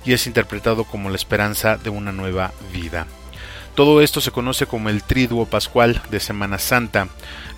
y 0.06 0.13
es 0.13 0.27
interpretado 0.27 0.84
como 0.84 1.10
la 1.10 1.15
esperanza 1.15 1.77
de 1.77 1.89
una 1.89 2.12
nueva 2.12 2.51
vida. 2.74 3.08
Todo 3.75 4.01
esto 4.01 4.20
se 4.20 4.32
conoce 4.32 4.65
como 4.65 4.89
el 4.89 5.03
triduo 5.03 5.46
pascual 5.46 6.01
de 6.10 6.20
Semana 6.20 6.60
Santa, 6.60 7.08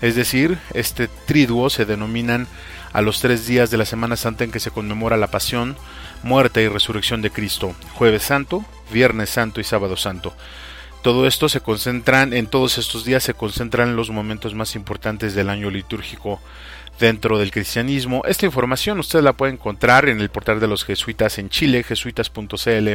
es 0.00 0.14
decir, 0.14 0.58
este 0.72 1.08
triduo 1.08 1.68
se 1.68 1.84
denominan 1.84 2.46
a 2.92 3.00
los 3.00 3.20
tres 3.20 3.46
días 3.46 3.70
de 3.70 3.78
la 3.78 3.86
Semana 3.86 4.16
Santa 4.16 4.44
en 4.44 4.52
que 4.52 4.60
se 4.60 4.70
conmemora 4.70 5.16
la 5.16 5.28
pasión, 5.28 5.76
muerte 6.22 6.62
y 6.62 6.68
resurrección 6.68 7.22
de 7.22 7.30
Cristo, 7.30 7.74
jueves 7.94 8.22
santo, 8.22 8.64
viernes 8.92 9.30
santo 9.30 9.60
y 9.60 9.64
sábado 9.64 9.96
santo. 9.96 10.34
Todo 11.02 11.26
esto 11.26 11.48
se 11.48 11.60
concentran, 11.60 12.32
en 12.32 12.46
todos 12.46 12.78
estos 12.78 13.04
días 13.04 13.24
se 13.24 13.34
concentran 13.34 13.96
los 13.96 14.10
momentos 14.10 14.54
más 14.54 14.76
importantes 14.76 15.34
del 15.34 15.50
año 15.50 15.70
litúrgico 15.70 16.40
dentro 17.02 17.36
del 17.36 17.50
cristianismo. 17.50 18.22
Esta 18.26 18.46
información 18.46 19.00
usted 19.00 19.22
la 19.22 19.32
puede 19.32 19.52
encontrar 19.52 20.08
en 20.08 20.20
el 20.20 20.30
portal 20.30 20.60
de 20.60 20.68
los 20.68 20.84
jesuitas 20.84 21.36
en 21.38 21.48
Chile, 21.48 21.82
jesuitas.cl. 21.82 22.88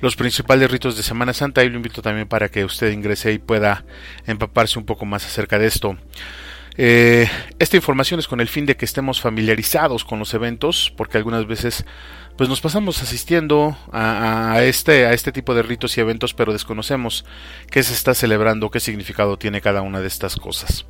Los 0.00 0.16
principales 0.16 0.70
ritos 0.70 0.96
de 0.96 1.02
Semana 1.02 1.34
Santa, 1.34 1.62
y 1.62 1.68
lo 1.68 1.76
invito 1.76 2.00
también 2.00 2.26
para 2.28 2.48
que 2.48 2.64
usted 2.64 2.90
ingrese 2.90 3.34
y 3.34 3.38
pueda 3.38 3.84
empaparse 4.26 4.78
un 4.78 4.86
poco 4.86 5.04
más 5.04 5.26
acerca 5.26 5.58
de 5.58 5.66
esto. 5.66 5.98
Eh, 6.78 7.28
esta 7.58 7.76
información 7.76 8.20
es 8.20 8.26
con 8.26 8.40
el 8.40 8.48
fin 8.48 8.64
de 8.64 8.76
que 8.76 8.86
estemos 8.86 9.20
familiarizados 9.20 10.04
con 10.06 10.18
los 10.18 10.32
eventos, 10.32 10.90
porque 10.96 11.18
algunas 11.18 11.46
veces 11.46 11.84
pues 12.36 12.50
nos 12.50 12.60
pasamos 12.60 13.02
asistiendo 13.02 13.78
a, 13.92 14.60
este, 14.62 15.06
a 15.06 15.12
este 15.12 15.32
tipo 15.32 15.54
de 15.54 15.62
ritos 15.62 15.96
y 15.96 16.00
eventos, 16.00 16.34
pero 16.34 16.52
desconocemos 16.52 17.24
qué 17.70 17.82
se 17.82 17.94
está 17.94 18.12
celebrando, 18.14 18.70
qué 18.70 18.78
significado 18.78 19.38
tiene 19.38 19.62
cada 19.62 19.80
una 19.80 20.00
de 20.00 20.06
estas 20.06 20.36
cosas. 20.36 20.84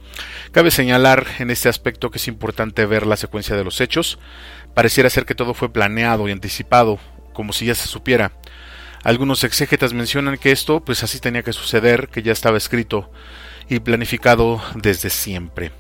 Cabe 0.51 0.73
señalar 0.73 1.25
en 1.39 1.51
este 1.51 1.69
aspecto 1.69 2.11
que 2.11 2.19
es 2.19 2.27
importante 2.27 2.85
ver 2.85 3.07
la 3.07 3.17
secuencia 3.17 3.55
de 3.55 3.63
los 3.63 3.81
hechos. 3.81 4.19
Pareciera 4.75 5.09
ser 5.09 5.25
que 5.25 5.37
todo 5.37 5.55
fue 5.55 5.73
planeado 5.73 6.29
y 6.29 6.33
anticipado, 6.33 6.99
como 7.33 7.53
si 7.53 7.67
ya 7.67 7.77
se 7.77 7.87
supiera. 7.87 8.33
Algunos 9.05 9.45
exégetas 9.45 9.93
mencionan 9.93 10.39
que 10.39 10.51
esto 10.51 10.81
pues 10.81 11.05
así 11.05 11.21
tenía 11.21 11.45
que 11.45 11.53
suceder, 11.53 12.09
que 12.09 12.25
ya 12.25 12.33
estaba 12.33 12.57
escrito 12.57 13.09
y 13.69 13.79
planificado 13.79 14.61
desde 14.75 15.11
siempre. 15.11 15.71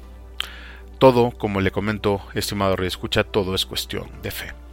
Todo, 1.01 1.33
como 1.33 1.61
le 1.61 1.73
comento, 1.73 2.23
estimado 2.35 2.77
rey 2.77 2.87
escucha, 2.87 3.25
todo 3.25 3.57
es 3.57 3.67
cuestión 3.67 4.09
de 4.23 4.31
fe. 4.31 4.66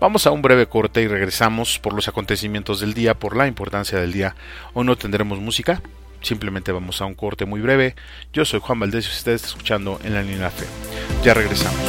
Vamos 0.00 0.26
a 0.26 0.30
un 0.30 0.42
breve 0.42 0.66
corte 0.66 1.02
y 1.02 1.08
regresamos 1.08 1.78
por 1.78 1.92
los 1.94 2.08
acontecimientos 2.08 2.80
del 2.80 2.94
día, 2.94 3.14
por 3.14 3.36
la 3.36 3.46
importancia 3.46 3.98
del 3.98 4.12
día. 4.12 4.34
o 4.74 4.84
no 4.84 4.96
tendremos 4.96 5.38
música, 5.40 5.82
simplemente 6.22 6.72
vamos 6.72 7.00
a 7.00 7.06
un 7.06 7.14
corte 7.14 7.44
muy 7.44 7.60
breve. 7.60 7.94
Yo 8.32 8.44
soy 8.44 8.60
Juan 8.60 8.80
Valdés 8.80 9.06
y 9.06 9.10
usted 9.10 9.32
está 9.32 9.48
escuchando 9.48 10.00
en 10.04 10.14
la 10.14 10.22
línea 10.22 10.50
fe. 10.50 10.66
Ya 11.22 11.34
regresamos. 11.34 11.80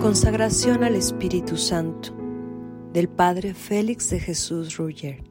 Consagración 0.00 0.82
al 0.84 0.96
Espíritu 0.96 1.56
Santo 1.56 2.12
del 2.92 3.08
Padre 3.08 3.54
Félix 3.54 4.10
de 4.10 4.20
Jesús 4.20 4.76
Ruyer. 4.76 5.22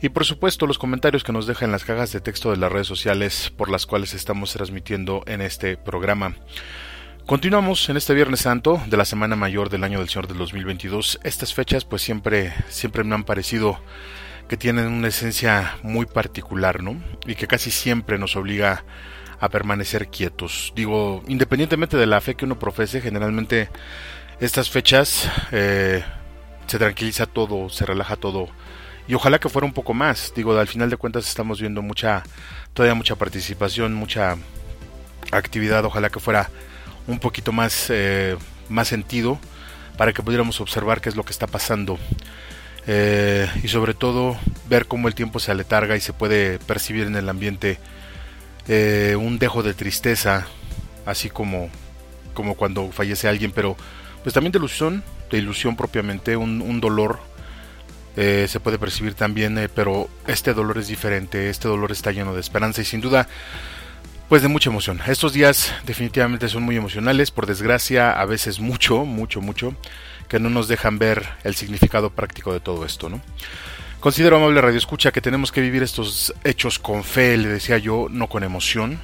y 0.00 0.08
por 0.08 0.24
supuesto 0.24 0.66
los 0.66 0.78
comentarios 0.78 1.24
que 1.24 1.32
nos 1.32 1.46
deja 1.46 1.66
en 1.66 1.72
las 1.72 1.84
cajas 1.84 2.10
de 2.10 2.22
texto 2.22 2.50
de 2.50 2.56
las 2.56 2.72
redes 2.72 2.86
sociales 2.86 3.52
por 3.54 3.70
las 3.70 3.84
cuales 3.84 4.14
estamos 4.14 4.54
transmitiendo 4.54 5.22
en 5.26 5.42
este 5.42 5.76
programa. 5.76 6.36
Continuamos 7.26 7.86
en 7.90 7.98
este 7.98 8.14
Viernes 8.14 8.40
Santo 8.40 8.80
de 8.86 8.96
la 8.96 9.04
Semana 9.04 9.36
Mayor 9.36 9.68
del 9.68 9.84
año 9.84 9.98
del 9.98 10.08
Señor 10.08 10.26
del 10.26 10.38
2022. 10.38 11.20
Estas 11.22 11.52
fechas 11.52 11.84
pues 11.84 12.00
siempre 12.00 12.54
siempre 12.68 13.04
me 13.04 13.14
han 13.14 13.24
parecido 13.24 13.78
que 14.48 14.56
tienen 14.56 14.86
una 14.86 15.08
esencia 15.08 15.76
muy 15.82 16.06
particular, 16.06 16.82
¿no? 16.82 16.96
Y 17.26 17.34
que 17.34 17.46
casi 17.46 17.70
siempre 17.70 18.18
nos 18.18 18.36
obliga 18.36 18.72
a 18.72 18.84
permanecer 19.48 20.08
quietos. 20.08 20.72
Digo, 20.76 21.22
independientemente 21.28 21.96
de 21.96 22.06
la 22.06 22.20
fe 22.20 22.34
que 22.34 22.44
uno 22.44 22.58
profese, 22.58 23.00
generalmente 23.00 23.68
estas 24.40 24.70
fechas 24.70 25.30
eh, 25.50 26.02
se 26.66 26.78
tranquiliza 26.78 27.26
todo, 27.26 27.68
se 27.68 27.84
relaja 27.86 28.16
todo. 28.16 28.48
Y 29.08 29.14
ojalá 29.14 29.38
que 29.38 29.48
fuera 29.48 29.66
un 29.66 29.72
poco 29.72 29.94
más. 29.94 30.32
Digo, 30.34 30.56
al 30.58 30.68
final 30.68 30.90
de 30.90 30.96
cuentas 30.96 31.28
estamos 31.28 31.60
viendo 31.60 31.82
mucha, 31.82 32.22
todavía 32.72 32.94
mucha 32.94 33.16
participación, 33.16 33.94
mucha 33.94 34.36
actividad. 35.32 35.84
Ojalá 35.84 36.10
que 36.10 36.20
fuera 36.20 36.50
un 37.06 37.18
poquito 37.18 37.52
más, 37.52 37.86
eh, 37.90 38.36
más 38.68 38.88
sentido 38.88 39.38
para 39.96 40.12
que 40.12 40.22
pudiéramos 40.22 40.60
observar 40.60 41.00
qué 41.00 41.08
es 41.08 41.16
lo 41.16 41.24
que 41.24 41.32
está 41.32 41.46
pasando. 41.46 41.98
Eh, 42.86 43.48
y 43.62 43.68
sobre 43.68 43.94
todo 43.94 44.36
ver 44.68 44.86
cómo 44.86 45.06
el 45.08 45.14
tiempo 45.14 45.38
se 45.38 45.52
aletarga 45.52 45.96
y 45.96 46.00
se 46.00 46.12
puede 46.12 46.58
percibir 46.58 47.06
en 47.06 47.14
el 47.14 47.28
ambiente 47.28 47.78
eh, 48.68 49.16
un 49.18 49.38
dejo 49.38 49.62
de 49.62 49.74
tristeza, 49.74 50.46
así 51.06 51.30
como, 51.30 51.70
como 52.34 52.54
cuando 52.54 52.90
fallece 52.92 53.28
alguien, 53.28 53.52
pero 53.52 53.76
pues 54.22 54.34
también 54.34 54.52
de 54.52 54.58
ilusión, 54.58 55.02
de 55.30 55.38
ilusión 55.38 55.76
propiamente, 55.76 56.36
un, 56.36 56.80
dolor 56.80 57.18
eh, 58.16 58.46
se 58.48 58.60
puede 58.60 58.78
percibir 58.78 59.14
también, 59.14 59.70
pero 59.74 60.08
este 60.26 60.54
dolor 60.54 60.78
es 60.78 60.88
diferente, 60.88 61.50
este 61.50 61.68
dolor 61.68 61.92
está 61.92 62.12
lleno 62.12 62.34
de 62.34 62.40
esperanza 62.40 62.82
y 62.82 62.84
sin 62.84 63.00
duda 63.00 63.28
pues 64.28 64.40
de 64.40 64.48
mucha 64.48 64.70
emoción. 64.70 64.98
Estos 65.06 65.34
días 65.34 65.74
definitivamente 65.84 66.48
son 66.48 66.62
muy 66.62 66.74
emocionales, 66.76 67.30
por 67.30 67.44
desgracia 67.44 68.12
a 68.12 68.24
veces 68.24 68.60
mucho, 68.60 69.04
mucho, 69.04 69.42
mucho 69.42 69.76
que 70.26 70.38
no 70.38 70.48
nos 70.48 70.68
dejan 70.68 70.98
ver 70.98 71.28
el 71.44 71.54
significado 71.54 72.08
práctico 72.08 72.54
de 72.54 72.60
todo 72.60 72.86
esto, 72.86 73.10
¿no? 73.10 73.20
Considero 74.02 74.34
amable 74.34 74.60
Radio 74.60 74.78
Escucha 74.78 75.12
que 75.12 75.20
tenemos 75.20 75.52
que 75.52 75.60
vivir 75.60 75.84
estos 75.84 76.34
hechos 76.42 76.80
con 76.80 77.04
fe, 77.04 77.36
le 77.36 77.46
decía 77.46 77.78
yo, 77.78 78.08
no 78.10 78.26
con 78.26 78.42
emoción, 78.42 78.98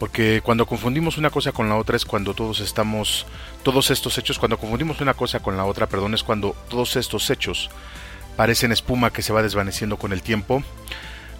porque 0.00 0.40
cuando 0.42 0.66
confundimos 0.66 1.18
una 1.18 1.30
cosa 1.30 1.52
con 1.52 1.68
la 1.68 1.76
otra 1.76 1.94
es 1.94 2.04
cuando 2.04 2.34
todos 2.34 2.58
estamos, 2.58 3.28
todos 3.62 3.92
estos 3.92 4.18
hechos, 4.18 4.40
cuando 4.40 4.58
confundimos 4.58 5.00
una 5.00 5.14
cosa 5.14 5.38
con 5.38 5.56
la 5.56 5.64
otra, 5.64 5.86
perdón, 5.86 6.14
es 6.14 6.24
cuando 6.24 6.56
todos 6.68 6.96
estos 6.96 7.30
hechos 7.30 7.70
parecen 8.36 8.72
espuma 8.72 9.12
que 9.12 9.22
se 9.22 9.32
va 9.32 9.40
desvaneciendo 9.40 9.98
con 9.98 10.12
el 10.12 10.20
tiempo, 10.20 10.64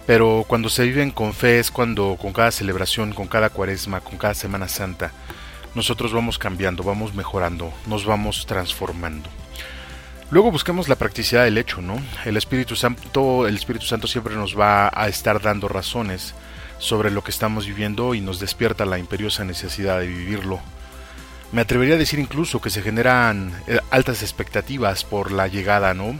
pero 0.07 0.45
cuando 0.47 0.69
se 0.69 0.83
viven 0.83 1.11
con 1.11 1.33
fe 1.33 1.59
es 1.59 1.71
cuando 1.71 2.15
con 2.15 2.31
cada 2.31 2.51
celebración, 2.51 3.11
con 3.11 3.27
cada 3.27 3.49
cuaresma, 3.49 3.99
con 3.99 4.17
cada 4.17 4.35
Semana 4.35 4.69
Santa, 4.69 5.11
nosotros 5.75 6.13
vamos 6.13 6.39
cambiando, 6.39 6.81
vamos 6.81 7.13
mejorando, 7.13 7.73
nos 7.87 8.05
vamos 8.05 8.45
transformando. 8.45 9.29
Luego 10.31 10.51
busquemos 10.51 10.89
la 10.89 10.95
practicidad 10.95 11.43
del 11.43 11.57
hecho, 11.57 11.81
¿no? 11.81 12.01
El 12.25 12.35
Espíritu 12.35 12.75
Santo, 12.75 13.47
el 13.47 13.55
Espíritu 13.55 13.85
Santo 13.85 14.07
siempre 14.07 14.35
nos 14.35 14.57
va 14.59 14.91
a 14.93 15.07
estar 15.07 15.39
dando 15.41 15.67
razones 15.67 16.33
sobre 16.79 17.11
lo 17.11 17.23
que 17.23 17.31
estamos 17.31 17.67
viviendo 17.67 18.15
y 18.15 18.21
nos 18.21 18.39
despierta 18.39 18.85
la 18.85 18.97
imperiosa 18.97 19.45
necesidad 19.45 19.99
de 19.99 20.07
vivirlo. 20.07 20.59
Me 21.51 21.61
atrevería 21.61 21.95
a 21.95 21.99
decir 21.99 22.19
incluso 22.19 22.59
que 22.59 22.71
se 22.71 22.81
generan 22.81 23.53
eh, 23.67 23.79
altas 23.91 24.23
expectativas 24.23 25.03
por 25.03 25.31
la 25.31 25.47
llegada, 25.47 25.93
¿no? 25.93 26.17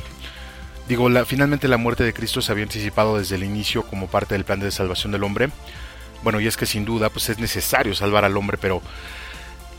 Digo, 0.87 1.09
la, 1.09 1.25
finalmente 1.25 1.67
la 1.67 1.77
muerte 1.77 2.03
de 2.03 2.13
Cristo 2.13 2.41
se 2.41 2.51
había 2.51 2.63
anticipado 2.63 3.17
desde 3.17 3.35
el 3.35 3.43
inicio 3.43 3.83
como 3.83 4.07
parte 4.07 4.35
del 4.35 4.45
plan 4.45 4.59
de 4.59 4.69
salvación 4.69 5.11
del 5.11 5.23
hombre. 5.23 5.49
Bueno, 6.23 6.39
y 6.39 6.47
es 6.47 6.57
que 6.57 6.67
sin 6.67 6.85
duda 6.85 7.09
pues 7.09 7.27
es 7.29 7.39
necesario 7.39 7.95
salvar 7.95 8.23
al 8.23 8.37
hombre, 8.37 8.57
pero 8.61 8.81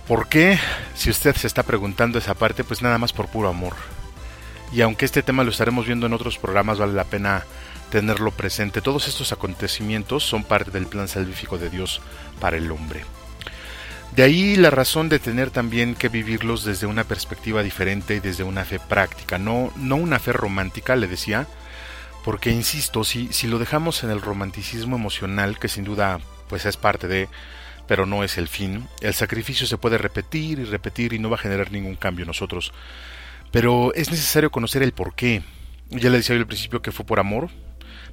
¿Por 0.06 0.28
qué? 0.28 0.56
Si 0.94 1.10
usted 1.10 1.34
se 1.34 1.48
está 1.48 1.64
preguntando 1.64 2.18
esa 2.18 2.34
parte, 2.34 2.62
pues 2.62 2.80
nada 2.80 2.96
más 2.96 3.12
por 3.12 3.26
puro 3.26 3.48
amor. 3.48 3.74
Y 4.72 4.80
aunque 4.80 5.04
este 5.04 5.22
tema 5.22 5.44
lo 5.44 5.50
estaremos 5.50 5.86
viendo 5.86 6.06
en 6.06 6.12
otros 6.12 6.38
programas, 6.38 6.78
vale 6.78 6.92
la 6.92 7.04
pena 7.04 7.44
tenerlo 7.90 8.30
presente. 8.30 8.80
Todos 8.80 9.08
estos 9.08 9.32
acontecimientos 9.32 10.24
son 10.24 10.44
parte 10.44 10.70
del 10.70 10.86
plan 10.86 11.08
salvífico 11.08 11.58
de 11.58 11.70
Dios 11.70 12.00
para 12.40 12.56
el 12.56 12.70
hombre. 12.70 13.04
De 14.14 14.22
ahí 14.22 14.56
la 14.56 14.70
razón 14.70 15.08
de 15.08 15.18
tener 15.18 15.50
también 15.50 15.94
que 15.94 16.08
vivirlos 16.08 16.64
desde 16.64 16.86
una 16.86 17.04
perspectiva 17.04 17.62
diferente 17.62 18.16
y 18.16 18.20
desde 18.20 18.44
una 18.44 18.64
fe 18.64 18.78
práctica, 18.78 19.38
no, 19.38 19.72
no 19.76 19.96
una 19.96 20.18
fe 20.18 20.32
romántica, 20.32 20.96
le 20.96 21.06
decía, 21.06 21.46
porque 22.24 22.50
insisto, 22.50 23.04
si, 23.04 23.32
si 23.32 23.46
lo 23.46 23.58
dejamos 23.58 24.02
en 24.04 24.10
el 24.10 24.22
romanticismo 24.22 24.96
emocional, 24.96 25.58
que 25.58 25.68
sin 25.68 25.84
duda 25.84 26.18
pues 26.48 26.64
es 26.64 26.76
parte 26.76 27.08
de, 27.08 27.28
pero 27.86 28.06
no 28.06 28.24
es 28.24 28.38
el 28.38 28.48
fin. 28.48 28.88
El 29.00 29.14
sacrificio 29.14 29.66
se 29.66 29.78
puede 29.78 29.98
repetir 29.98 30.60
y 30.60 30.64
repetir 30.64 31.12
y 31.12 31.18
no 31.18 31.28
va 31.28 31.36
a 31.36 31.40
generar 31.40 31.70
ningún 31.70 31.96
cambio 31.96 32.24
nosotros. 32.24 32.72
Pero 33.56 33.94
es 33.94 34.10
necesario 34.10 34.50
conocer 34.50 34.82
el 34.82 34.92
por 34.92 35.14
qué. 35.14 35.40
Ya 35.88 36.10
le 36.10 36.18
decía 36.18 36.34
yo 36.34 36.42
al 36.42 36.46
principio 36.46 36.82
que 36.82 36.92
fue 36.92 37.06
por 37.06 37.18
amor, 37.18 37.48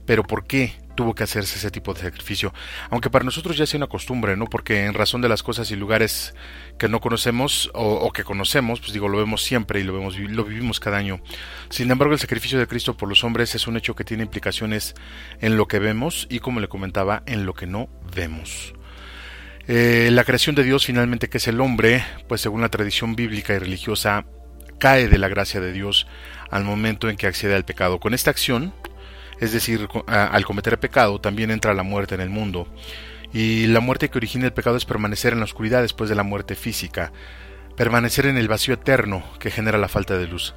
pero 0.05 0.23
¿por 0.23 0.47
qué? 0.47 0.71
tuvo 0.95 1.15
que 1.15 1.23
hacerse 1.23 1.57
ese 1.57 1.69
tipo 1.69 1.93
de 1.93 1.99
sacrificio. 1.99 2.53
Aunque 2.89 3.09
para 3.09 3.25
nosotros 3.25 3.57
ya 3.57 3.65
sea 3.65 3.77
una 3.79 3.87
costumbre, 3.87 4.37
¿no? 4.37 4.45
Porque 4.45 4.85
en 4.85 4.93
razón 4.93 5.19
de 5.19 5.27
las 5.27 5.43
cosas 5.43 5.69
y 5.71 5.75
lugares 5.75 6.33
que 6.79 6.87
no 6.87 7.01
conocemos 7.01 7.71
o, 7.73 8.09
que 8.13 8.23
conocemos, 8.23 8.79
pues 8.79 8.93
digo, 8.93 9.09
lo 9.09 9.17
vemos 9.17 9.43
siempre 9.43 9.81
y 9.81 9.83
lo, 9.83 9.91
vemos, 9.91 10.17
lo 10.17 10.45
vivimos 10.45 10.79
cada 10.79 10.95
año. 10.95 11.19
Sin 11.69 11.91
embargo, 11.91 12.13
el 12.13 12.19
sacrificio 12.21 12.57
de 12.57 12.67
Cristo 12.67 12.95
por 12.95 13.09
los 13.09 13.25
hombres 13.25 13.53
es 13.53 13.67
un 13.67 13.75
hecho 13.75 13.95
que 13.95 14.05
tiene 14.05 14.23
implicaciones 14.23 14.95
en 15.41 15.57
lo 15.57 15.67
que 15.67 15.79
vemos 15.79 16.25
y, 16.29 16.39
como 16.39 16.61
le 16.61 16.69
comentaba, 16.69 17.21
en 17.25 17.45
lo 17.45 17.53
que 17.53 17.67
no 17.67 17.89
vemos. 18.15 18.73
Eh, 19.67 20.09
la 20.11 20.23
creación 20.23 20.55
de 20.55 20.63
Dios 20.63 20.85
finalmente 20.85 21.27
que 21.27 21.39
es 21.39 21.47
el 21.49 21.59
hombre, 21.59 22.05
pues 22.29 22.39
según 22.39 22.61
la 22.61 22.69
tradición 22.69 23.15
bíblica 23.15 23.53
y 23.53 23.59
religiosa, 23.59 24.25
cae 24.83 25.07
de 25.07 25.17
la 25.17 25.29
gracia 25.29 25.61
de 25.61 25.71
Dios 25.71 26.07
al 26.51 26.65
momento 26.65 27.09
en 27.09 27.15
que 27.15 27.25
accede 27.25 27.55
al 27.55 27.63
pecado. 27.63 28.01
Con 28.01 28.13
esta 28.13 28.31
acción, 28.31 28.73
es 29.39 29.53
decir, 29.53 29.87
al 30.07 30.43
cometer 30.43 30.77
pecado, 30.77 31.21
también 31.21 31.51
entra 31.51 31.73
la 31.73 31.83
muerte 31.83 32.15
en 32.15 32.19
el 32.19 32.29
mundo. 32.29 32.67
Y 33.31 33.67
la 33.67 33.79
muerte 33.79 34.09
que 34.09 34.17
origina 34.17 34.43
el 34.45 34.51
pecado 34.51 34.75
es 34.75 34.83
permanecer 34.83 35.31
en 35.31 35.39
la 35.39 35.45
oscuridad 35.45 35.81
después 35.81 36.09
de 36.09 36.17
la 36.17 36.23
muerte 36.23 36.55
física, 36.55 37.13
permanecer 37.77 38.25
en 38.25 38.35
el 38.35 38.49
vacío 38.49 38.73
eterno 38.73 39.23
que 39.39 39.51
genera 39.51 39.77
la 39.77 39.87
falta 39.87 40.17
de 40.17 40.27
luz. 40.27 40.53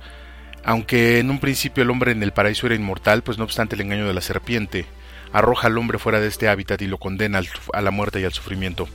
Aunque 0.65 1.21
en 1.21 1.31
un 1.31 1.39
principio 1.39 1.85
el 1.85 1.91
hombre 1.91 2.11
en 2.11 2.25
el 2.25 2.33
paraíso 2.33 2.67
era 2.67 2.75
inmortal, 2.75 3.23
pues 3.23 3.39
no 3.39 3.45
obstante 3.45 3.77
el 3.77 3.83
engaño 3.83 4.09
de 4.09 4.15
la 4.15 4.23
serpiente 4.23 4.87
arroja 5.33 5.69
al 5.69 5.79
hombre 5.79 6.01
fuera 6.01 6.19
de 6.19 6.27
este 6.27 6.49
hábitat 6.49 6.83
y 6.83 6.89
lo 6.89 6.99
condena 6.99 7.41
a 7.73 7.81
la 7.81 7.91
muerte 7.93 8.21
y 8.21 8.25
al 8.25 8.33
sufrimiento. 8.33 8.89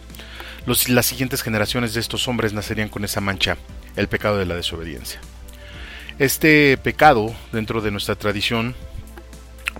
las 0.65 1.05
siguientes 1.05 1.41
generaciones 1.41 1.93
de 1.93 2.01
estos 2.01 2.27
hombres 2.27 2.51
nacerían 2.51 2.89
con 2.89 3.05
esa 3.05 3.21
mancha, 3.21 3.57
el 3.95 4.07
pecado 4.07 4.38
de 4.38 4.45
la 4.45 4.55
desobediencia. 4.55 5.19
Este 6.19 6.77
pecado, 6.77 7.33
dentro 7.51 7.81
de 7.81 7.91
nuestra 7.91 8.15
tradición, 8.15 8.75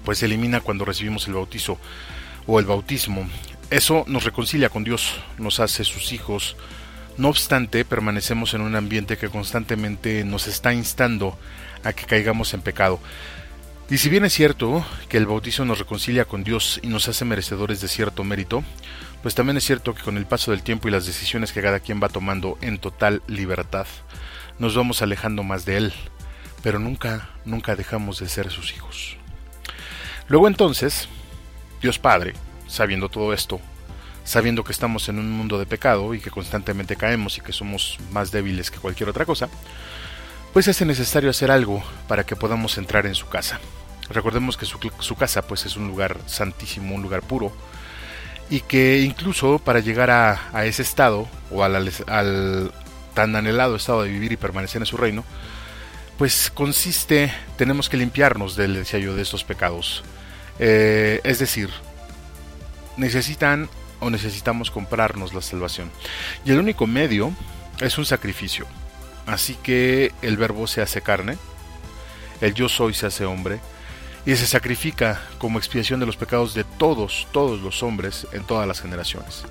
pues 0.04 0.20
se 0.20 0.26
elimina 0.26 0.62
cuando 0.62 0.86
recibimos 0.86 1.28
el 1.28 1.34
bautizo 1.34 1.78
o 2.48 2.60
el 2.60 2.66
bautismo. 2.66 3.30
Eso 3.70 4.04
nos 4.08 4.24
reconcilia 4.24 4.70
con 4.70 4.84
Dios, 4.84 5.16
nos 5.38 5.60
hace 5.60 5.84
sus 5.84 6.12
hijos. 6.12 6.56
No 7.18 7.30
obstante, 7.30 7.86
permanecemos 7.86 8.54
en 8.54 8.62
un 8.62 8.76
ambiente 8.76 9.18
que 9.18 9.30
constantemente 9.30 10.24
nos 10.24 10.48
está 10.48 10.74
instando 10.74 11.38
a 11.84 11.94
que 11.94 12.06
caigamos 12.06 12.54
en 12.54 12.62
pecado. 12.62 13.00
Y 13.90 13.98
si 13.98 14.10
bien 14.10 14.24
es 14.24 14.34
cierto 14.34 14.86
que 15.10 15.18
el 15.18 15.26
bautizo 15.26 15.66
nos 15.66 15.80
reconcilia 15.80 16.26
con 16.26 16.44
Dios 16.44 16.80
y 16.82 16.88
nos 16.88 17.08
hace 17.10 17.26
merecedores 17.26 17.82
de 17.82 17.90
cierto 17.90 18.24
mérito, 18.24 18.64
pues 19.22 19.36
también 19.36 19.58
es 19.58 19.66
cierto 19.66 19.94
que 19.94 20.02
con 20.02 20.18
el 20.18 20.26
paso 20.26 20.52
del 20.52 20.64
tiempo 20.64 20.88
y 20.88 20.92
las 20.92 21.06
decisiones 21.06 21.52
que 21.52 21.62
cada 21.62 21.80
quien 21.80 22.02
va 22.02 22.10
tomando 22.10 22.58
en 22.62 22.80
total 22.80 23.22
libertad, 23.28 23.86
nos 24.60 24.76
vamos 24.76 25.02
alejando 25.02 25.44
más 25.44 25.66
de 25.66 25.78
Él, 25.78 25.94
pero 26.64 26.80
nunca, 26.80 27.30
nunca 27.46 27.76
dejamos 27.76 28.20
de 28.20 28.30
ser 28.30 28.50
sus 28.50 28.74
hijos. 28.74 29.18
Luego 30.28 30.48
entonces, 30.48 31.10
Dios 31.82 32.00
Padre, 32.00 32.34
sabiendo 32.68 33.10
todo 33.10 33.34
esto, 33.34 33.60
sabiendo 34.24 34.64
que 34.64 34.72
estamos 34.72 35.10
en 35.10 35.20
un 35.20 35.30
mundo 35.30 35.60
de 35.60 35.66
pecado 35.66 36.14
y 36.14 36.20
que 36.20 36.32
constantemente 36.32 36.96
caemos 36.96 37.38
y 37.38 37.42
que 37.42 37.54
somos 37.54 37.98
más 38.12 38.32
débiles 38.32 38.72
que 38.72 38.80
cualquier 38.80 39.10
otra 39.10 39.26
cosa, 39.26 39.50
pues 40.54 40.68
hace 40.68 40.86
necesario 40.86 41.30
hacer 41.30 41.52
algo 41.52 41.84
para 42.08 42.26
que 42.26 42.36
podamos 42.36 42.78
entrar 42.78 43.06
en 43.06 43.16
su 43.16 43.28
casa. 43.28 43.60
Recordemos 44.10 44.58
que 44.58 44.66
su, 44.66 45.16
casa 45.16 45.42
pues 45.44 45.66
es 45.66 45.78
un 45.78 45.88
lugar 45.88 46.18
santísimo, 46.26 46.96
un 46.96 47.02
lugar 47.02 47.22
puro, 47.22 47.54
y 48.50 48.60
que 48.60 49.00
incluso 49.02 49.60
para 49.60 49.80
llegar 49.80 50.12
a, 50.12 50.66
ese 50.66 50.82
estado 50.82 51.30
o 51.50 51.64
al, 51.64 52.72
tan 53.14 53.36
anhelado 53.36 53.76
estado 53.76 54.04
de 54.04 54.10
vivir 54.10 54.34
y 54.34 54.38
permanecer 54.38 54.82
en 54.82 54.86
su 54.86 54.98
reino, 54.98 55.24
pues 56.18 56.52
consiste, 56.54 57.34
tenemos 57.58 57.88
que 57.88 57.98
limpiarnos 57.98 58.56
del, 58.58 58.76
decía 58.76 59.00
de 59.00 59.22
estos 59.22 59.46
pecados. 59.46 60.04
Eh, 60.60 61.22
es 61.24 61.40
decir, 61.40 61.70
necesitan 62.98 63.70
o 64.02 64.10
necesitamos 64.10 64.70
comprarnos 64.72 65.34
la 65.34 65.42
salvación. 65.42 65.90
Y 66.44 66.52
el 66.52 66.60
único 66.60 66.86
medio 66.86 67.34
es 67.80 67.98
un 67.98 68.06
sacrificio. 68.06 68.68
Así 69.26 69.56
que 69.56 70.14
el 70.22 70.38
verbo 70.38 70.68
se 70.68 70.82
hace 70.82 71.02
carne, 71.02 71.38
el 72.42 72.54
yo 72.54 72.70
soy 72.70 72.94
se 72.94 73.08
hace 73.08 73.26
hombre, 73.26 73.60
y 74.26 74.36
se 74.36 74.46
sacrifica 74.46 75.22
como 75.38 75.58
expiación 75.58 76.00
de 76.00 76.06
los 76.06 76.16
pecados 76.16 76.54
de 76.54 76.64
todos, 76.64 77.28
todos 77.32 77.62
los 77.62 77.82
hombres 77.82 78.28
en 78.34 78.44
todas 78.44 78.68
las 78.68 78.82
generaciones. 78.82 79.44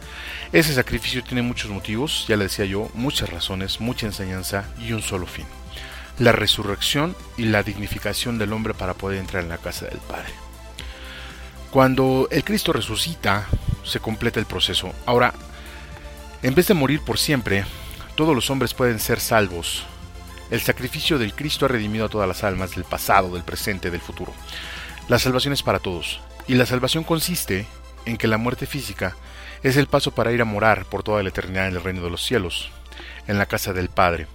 Ese 0.53 0.75
sacrificio 0.75 1.25
tiene 1.25 1.43
muchos 1.43 1.71
motivos, 1.71 2.25
ya 2.29 2.37
le 2.37 2.45
decía 2.45 2.65
yo, 2.65 2.89
muchas 2.95 3.31
razones, 3.31 3.81
mucha 3.81 4.07
enseñanza 4.07 4.65
y 4.79 4.93
un 4.93 5.03
solo 5.03 5.27
fin. 5.27 5.47
La 6.19 6.33
resurrección 6.33 7.17
y 7.37 7.45
la 7.45 7.63
dignificación 7.63 8.39
del 8.39 8.53
hombre 8.53 8.75
para 8.75 8.95
poder 8.95 9.19
entrar 9.19 9.43
en 9.43 9.49
la 9.49 9.59
casa 9.59 9.87
del 9.87 9.99
Padre. 9.99 10.33
Cuando 11.71 12.29
el 12.31 12.45
Cristo 12.45 12.73
resucita, 12.73 13.47
se 13.85 14.01
completa 14.01 14.39
el 14.39 14.47
proceso. 14.47 14.93
Ahora, 15.07 15.33
en 16.43 16.55
vez 16.55 16.69
de 16.69 16.75
morir 16.75 17.01
por 17.01 17.19
siempre, 17.19 17.65
todos 18.21 18.35
los 18.35 18.51
hombres 18.51 18.75
pueden 18.75 18.99
ser 18.99 19.19
salvos. 19.19 19.87
El 20.51 20.61
sacrificio 20.61 21.19
del 21.19 21.33
Cristo 21.33 21.65
ha 21.65 21.69
redimido 21.69 22.05
a 22.05 22.09
todas 22.11 22.29
las 22.29 22.45
almas 22.45 22.73
del 22.73 22.85
pasado, 22.85 23.33
del 23.33 23.45
presente, 23.45 23.91
del 23.91 24.03
futuro. 24.03 24.35
La 25.09 25.19
salvación 25.19 25.55
es 25.55 25.63
para 25.63 25.79
todos, 25.79 26.21
y 26.47 26.53
la 26.53 26.67
salvación 26.67 27.03
consiste 27.03 27.65
en 28.05 28.19
que 28.19 28.29
la 28.29 28.37
muerte 28.37 28.67
física 28.67 29.17
es 29.63 29.79
el 29.79 29.87
paso 29.87 30.11
para 30.11 30.33
ir 30.33 30.43
a 30.43 30.45
morar 30.45 30.85
por 30.85 31.03
toda 31.03 31.23
la 31.23 31.31
eternidad 31.31 31.69
en 31.69 31.77
el 31.77 31.83
reino 31.83 32.03
de 32.03 32.11
los 32.11 32.23
cielos, 32.23 32.71
en 33.27 33.39
la 33.39 33.47
casa 33.47 33.73
del 33.73 33.89
Padre. 33.89 34.27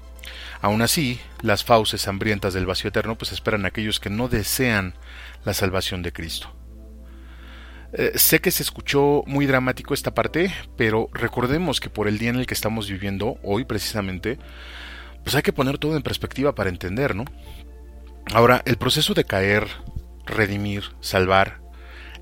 Aún 0.64 0.82
así, 0.82 1.20
las 1.44 1.64
fauces 1.64 2.08
hambrientas 2.08 2.56
del 2.56 2.66
vacío 2.66 2.88
eterno 2.88 3.14
pues 3.20 3.34
esperan 3.34 3.66
a 3.66 3.68
aquellos 3.68 4.00
que 4.00 4.10
no 4.10 4.30
desean 4.30 4.96
la 5.44 5.54
salvación 5.54 6.02
de 6.02 6.12
Cristo. 6.12 6.52
Eh, 7.98 8.12
sé 8.16 8.42
que 8.42 8.52
se 8.52 8.62
escuchó 8.62 9.24
muy 9.26 9.46
dramático 9.46 9.94
esta 9.94 10.14
parte, 10.14 10.54
pero 10.76 11.08
recordemos 11.14 11.80
que 11.80 11.90
por 11.90 12.10
el 12.10 12.18
día 12.18 12.30
en 12.30 12.36
el 12.36 12.46
que 12.46 12.54
estamos 12.54 12.90
viviendo, 12.90 13.38
hoy 13.42 13.64
precisamente, 13.64 14.38
pues 15.24 15.34
hay 15.34 15.44
que 15.44 15.54
poner 15.54 15.78
todo 15.78 15.96
en 15.96 16.04
perspectiva 16.04 16.54
para 16.54 16.70
entender, 16.70 17.16
¿no? 17.16 17.24
Ahora, 18.34 18.62
el 18.66 18.76
proceso 18.76 19.14
de 19.14 19.24
caer, 19.24 19.70
redimir, 20.26 20.84
salvar, 21.00 21.62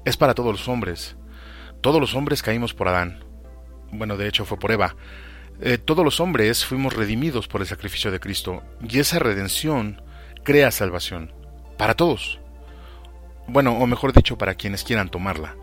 es 0.06 0.16
para 0.16 0.36
todos 0.36 0.52
los 0.52 0.68
hombres. 0.68 1.16
Todos 1.82 2.00
los 2.00 2.14
hombres 2.14 2.44
caímos 2.44 2.76
por 2.76 2.88
Adán. 2.88 3.24
Bueno, 3.92 4.16
de 4.16 4.28
hecho 4.28 4.46
fue 4.46 4.60
por 4.60 4.72
Eva. 4.72 4.96
Eh, 5.60 5.80
todos 5.80 6.06
los 6.06 6.20
hombres 6.20 6.66
fuimos 6.66 6.94
redimidos 6.94 7.48
por 7.48 7.62
el 7.62 7.68
sacrificio 7.68 8.12
de 8.12 8.20
Cristo, 8.20 8.62
y 8.88 9.00
esa 9.00 9.18
redención 9.18 10.04
crea 10.44 10.70
salvación. 10.70 11.34
Para 11.80 11.96
todos. 11.96 12.40
Bueno, 13.48 13.74
o 13.80 13.88
mejor 13.88 14.14
dicho, 14.14 14.38
para 14.38 14.54
quienes 14.54 14.84
quieran 14.84 15.10
tomarla. 15.10 15.56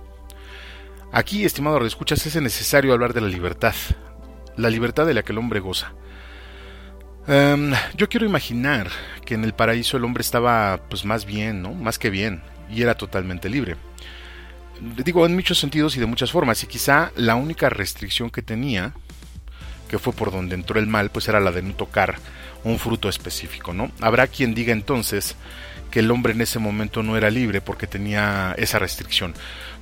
Aquí, 1.13 1.45
estimado 1.45 1.85
escuchas, 1.85 2.25
es 2.25 2.41
necesario 2.41 2.93
hablar 2.93 3.13
de 3.13 3.21
la 3.21 3.27
libertad, 3.27 3.75
la 4.57 4.71
libertad 4.71 5.07
de 5.07 5.15
la 5.15 5.23
que 5.23 5.33
el 5.33 5.39
hombre 5.39 5.59
goza. 5.59 5.93
Em, 7.27 7.73
yo 7.97 8.09
quiero 8.09 8.27
imaginar 8.27 8.89
que 9.25 9.35
en 9.35 9.43
el 9.43 9.53
paraíso 9.53 9.97
el 9.97 10.05
hombre 10.05 10.21
estaba 10.21 10.81
pues 10.89 11.05
más 11.05 11.25
bien, 11.25 11.63
¿no? 11.63 11.75
Más 11.75 11.99
que 11.99 12.11
bien, 12.11 12.43
y 12.71 12.83
era 12.83 12.95
totalmente 12.95 13.49
libre. 13.49 13.77
Digo, 15.05 15.27
en 15.27 15.35
muchos 15.35 15.59
sentidos 15.59 15.97
y 15.97 16.01
de 16.01 16.07
muchas 16.07 16.31
formas, 16.31 16.63
y 16.63 16.69
quizá 16.69 17.11
la 17.17 17.35
única 17.35 17.69
restricción 17.71 18.31
que 18.31 18.41
tenía, 18.41 18.93
que 19.89 19.99
fue 19.99 20.13
por 20.13 20.31
donde 20.31 20.55
entró 20.55 20.79
el 20.79 20.87
mal, 20.87 21.11
pues 21.11 21.29
era 21.29 21.41
la 21.41 21.51
de 21.51 21.63
no 21.63 21.75
tocar 21.75 22.19
un 22.63 22.79
fruto 22.79 23.09
específico, 23.09 23.73
¿no? 23.75 23.91
Habrá 24.01 24.29
quien 24.29 24.55
diga 24.55 24.73
entonces 24.73 25.35
que 25.91 26.01
el 26.01 26.11
hombre 26.13 26.35
en 26.35 26.41
ese 26.41 26.61
momento 26.61 27.03
no 27.03 27.17
era 27.17 27.31
libre 27.31 27.61
porque 27.61 27.89
tenía 27.89 28.55
esa 28.57 28.79
restricción. 28.79 29.35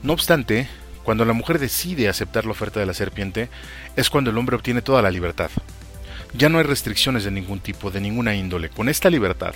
No 0.02 0.14
obstante, 0.14 0.68
cuando 1.08 1.24
la 1.24 1.32
mujer 1.32 1.58
decide 1.58 2.06
aceptar 2.10 2.44
la 2.44 2.50
oferta 2.50 2.80
de 2.80 2.84
la 2.84 2.92
serpiente, 2.92 3.48
es 3.96 4.10
cuando 4.10 4.28
el 4.28 4.36
hombre 4.36 4.56
obtiene 4.56 4.82
toda 4.82 5.00
la 5.00 5.10
libertad. 5.10 5.48
Ya 6.34 6.50
no 6.50 6.58
hay 6.58 6.64
restricciones 6.64 7.24
de 7.24 7.30
ningún 7.30 7.60
tipo, 7.60 7.90
de 7.90 7.98
ninguna 7.98 8.34
índole. 8.34 8.68
Con 8.68 8.90
esta 8.90 9.08
libertad, 9.08 9.54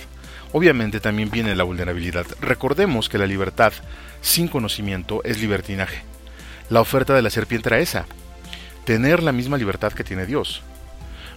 obviamente 0.51 0.99
también 0.99 1.29
viene 1.29 1.55
la 1.55 1.63
vulnerabilidad. 1.63 2.25
Recordemos 2.41 3.07
que 3.07 3.19
la 3.19 3.27
libertad 3.27 3.71
sin 4.19 4.47
conocimiento 4.47 5.21
es 5.25 5.41
libertinaje. 5.41 6.01
La 6.71 6.81
oferta 6.81 7.13
de 7.13 7.21
la 7.21 7.29
serpiente 7.29 7.69
era 7.69 7.77
esa, 7.77 8.07
tener 8.83 9.21
la 9.21 9.31
misma 9.31 9.59
libertad 9.59 9.93
que 9.93 10.03
tiene 10.03 10.25
Dios. 10.25 10.63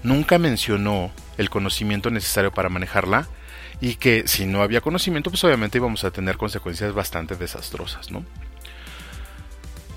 Nunca 0.03 0.39
mencionó 0.39 1.11
el 1.37 1.51
conocimiento 1.51 2.11
necesario 2.11 2.53
para 2.53 2.71
manejarla 2.71 3.29
y 3.83 3.97
que 3.97 4.27
si 4.27 4.47
no 4.47 4.63
había 4.63 4.81
conocimiento, 4.81 5.29
pues 5.29 5.45
obviamente 5.45 5.77
íbamos 5.77 6.05
a 6.05 6.11
tener 6.11 6.39
consecuencias 6.39 6.95
bastante 6.95 7.37
desastrosas, 7.37 8.11
¿no? 8.11 8.25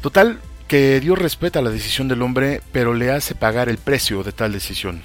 Total, 0.02 0.40
que 0.70 1.02
Dios 1.02 1.20
respeta 1.20 1.62
la 1.62 1.72
decisión 1.72 2.08
del 2.08 2.22
hombre, 2.22 2.62
pero 2.72 2.94
le 2.94 3.12
hace 3.12 3.36
pagar 3.36 3.68
el 3.68 3.78
precio 3.78 4.24
de 4.24 4.32
tal 4.32 4.54
decisión. 4.54 5.02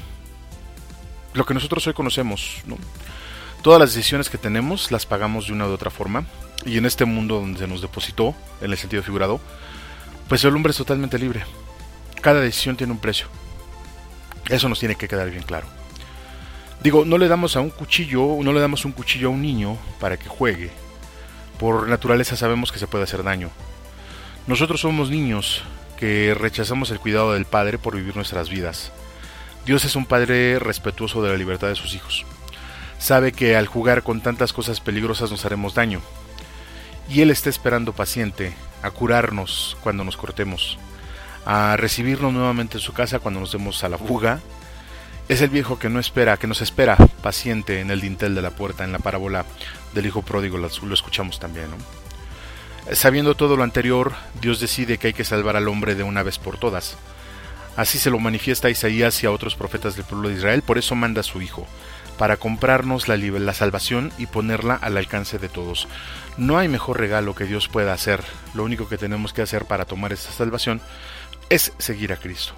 Lo 1.33 1.45
que 1.45 1.55
nosotros 1.55 1.85
hoy 1.89 1.95
conocemos, 1.95 2.63
¿no? 2.67 2.79
Todas 3.61 3.81
las 3.81 3.93
decisiones 3.93 4.31
que 4.31 4.39
tenemos 4.39 4.93
las 4.93 5.05
pagamos 5.05 5.49
de 5.49 5.53
una 5.53 5.67
u 5.67 5.73
otra 5.73 5.91
forma, 5.91 6.27
y 6.65 6.79
en 6.79 6.87
este 6.87 7.07
mundo 7.07 7.41
donde 7.41 7.59
se 7.59 7.67
nos 7.67 7.83
depositó, 7.83 8.37
en 8.61 8.71
el 8.71 8.79
sentido 8.79 9.03
figurado, 9.03 9.41
pues 10.29 10.45
el 10.45 10.55
hombre 10.55 10.71
es 10.71 10.77
totalmente 10.77 11.19
libre. 11.19 11.45
Cada 12.21 12.41
decisión 12.41 12.77
tiene 12.77 12.93
un 12.93 13.01
precio. 13.01 13.27
Eso 14.49 14.69
nos 14.69 14.79
tiene 14.79 14.95
que 14.95 15.09
quedar 15.09 15.29
bien 15.29 15.43
claro. 15.43 15.67
Digo, 16.85 17.05
no 17.05 17.19
le 17.19 17.27
damos 17.27 17.57
a 17.57 17.61
un 17.61 17.71
cuchillo, 17.71 18.39
no 18.43 18.53
le 18.53 18.61
damos 18.61 18.85
un 18.85 18.93
cuchillo 18.93 19.27
a 19.27 19.33
un 19.33 19.43
niño 19.43 19.77
para 19.99 20.19
que 20.19 20.29
juegue. 20.29 20.71
Por 21.59 21.89
naturaleza 21.89 22.37
sabemos 22.37 22.71
que 22.71 22.79
se 22.79 22.87
puede 22.87 23.05
hacer 23.05 23.25
daño 23.25 23.51
Nosotros 24.47 24.83
somos 24.83 25.09
niños 25.09 25.63
que 25.97 26.35
rechazamos 26.35 26.91
el 26.91 27.01
cuidado 27.01 27.33
del 27.33 27.47
Padre 27.47 27.79
por 27.79 27.97
vivir 27.97 28.15
nuestras 28.15 28.51
vidas. 28.51 28.93
Dios 29.65 29.87
es 29.87 29.97
un 29.97 30.05
Padre 30.05 30.59
respetuoso 30.59 31.23
de 31.23 31.31
la 31.31 31.39
libertad 31.39 31.69
de 31.69 31.77
sus 31.77 31.95
hijos. 31.95 32.27
Sabe 32.99 33.33
que 33.33 33.57
al 33.57 33.67
jugar 33.67 34.03
con 34.03 34.21
tantas 34.21 34.53
cosas 34.53 34.81
peligrosas 34.81 35.31
nos 35.31 35.47
haremos 35.47 35.75
daño. 35.75 36.03
Y 37.09 37.23
Él 37.23 37.31
está 37.31 37.49
esperando 37.49 37.95
paciente 37.95 38.53
a 38.83 38.91
curarnos 38.91 39.79
cuando 39.83 40.05
nos 40.05 40.19
cortemos, 40.19 40.79
a 41.47 41.79
recibirnos 41.79 42.35
nuevamente 42.35 42.77
en 42.77 42.83
su 42.83 42.93
casa 42.93 43.21
cuando 43.21 43.41
nos 43.41 43.53
demos 43.53 43.83
a 43.83 43.89
la 43.89 43.97
fuga. 43.97 44.41
Es 45.27 45.41
el 45.41 45.49
viejo 45.49 45.79
que 45.79 45.89
no 45.89 45.99
espera, 45.99 46.37
que 46.37 46.47
nos 46.47 46.61
espera 46.61 46.97
paciente 47.23 47.81
en 47.81 47.91
el 47.91 48.03
dintel 48.03 48.35
de 48.35 48.43
la 48.43 48.51
puerta, 48.51 48.85
en 48.85 48.93
la 48.93 48.99
parábola 48.99 49.47
del 49.95 50.05
hijo 50.05 50.21
pródigo, 50.21 50.59
lo 50.59 50.95
escuchamos 50.95 51.41
también. 51.41 51.71
Sabiendo 52.93 53.35
todo 53.35 53.57
lo 53.57 53.63
anterior, 53.63 54.13
Dios 54.41 54.61
decide 54.61 54.99
que 54.99 55.09
hay 55.09 55.13
que 55.15 55.25
salvar 55.25 55.57
al 55.57 55.69
hombre 55.69 55.95
de 55.95 56.03
una 56.03 56.23
vez 56.23 56.39
por 56.39 56.59
todas. 56.59 56.97
Así 57.77 57.99
se 57.99 58.11
lo 58.11 58.19
manifiesta 58.19 58.69
a 58.69 58.71
Isaías 58.71 59.23
y 59.23 59.27
a 59.27 59.31
otros 59.31 59.57
profetas 59.57 59.97
del 59.97 60.05
pueblo 60.05 60.29
de 60.29 60.37
Israel, 60.37 60.63
por 60.63 60.77
eso 60.77 60.95
manda 60.95 61.21
a 61.21 61.25
su 61.25 61.41
Hijo, 61.41 61.67
para 62.19 62.37
comprarnos 62.37 63.09
la, 63.09 63.17
la 63.17 63.55
salvación 63.55 64.13
y 64.19 64.27
ponerla 64.27 64.75
al 64.75 64.99
alcance 64.99 65.39
de 65.39 65.49
todos. 65.49 65.89
No 66.37 66.59
hay 66.59 66.69
mejor 66.69 67.01
regalo 67.01 67.35
que 67.35 67.47
Dios 67.47 67.69
pueda 67.69 67.95
hacer, 67.95 68.23
lo 68.53 68.65
único 68.65 68.87
que 68.87 68.99
tenemos 68.99 69.33
que 69.33 69.43
hacer 69.43 69.65
para 69.65 69.87
tomar 69.87 70.13
esta 70.13 70.31
salvación 70.31 70.81
es 71.49 71.73
seguir 71.79 72.13
a 72.13 72.17
Cristo. 72.17 72.53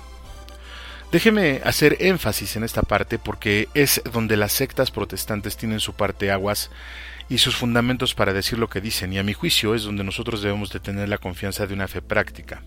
Déjeme 1.12 1.60
hacer 1.64 1.98
énfasis 2.00 2.56
en 2.56 2.64
esta 2.64 2.82
parte 2.82 3.18
porque 3.18 3.68
es 3.74 4.02
donde 4.12 4.36
las 4.36 4.52
sectas 4.52 4.90
protestantes 4.90 5.56
tienen 5.56 5.78
su 5.78 5.94
parte 5.94 6.32
aguas 6.32 6.70
y 7.28 7.38
sus 7.38 7.56
fundamentos 7.56 8.14
para 8.14 8.32
decir 8.32 8.58
lo 8.58 8.68
que 8.68 8.80
dicen, 8.80 9.12
y 9.12 9.18
a 9.18 9.22
mi 9.22 9.32
juicio 9.32 9.74
es 9.74 9.82
donde 9.82 10.04
nosotros 10.04 10.42
debemos 10.42 10.70
de 10.70 10.80
tener 10.80 11.08
la 11.08 11.18
confianza 11.18 11.66
de 11.66 11.74
una 11.74 11.88
fe 11.88 12.02
práctica. 12.02 12.62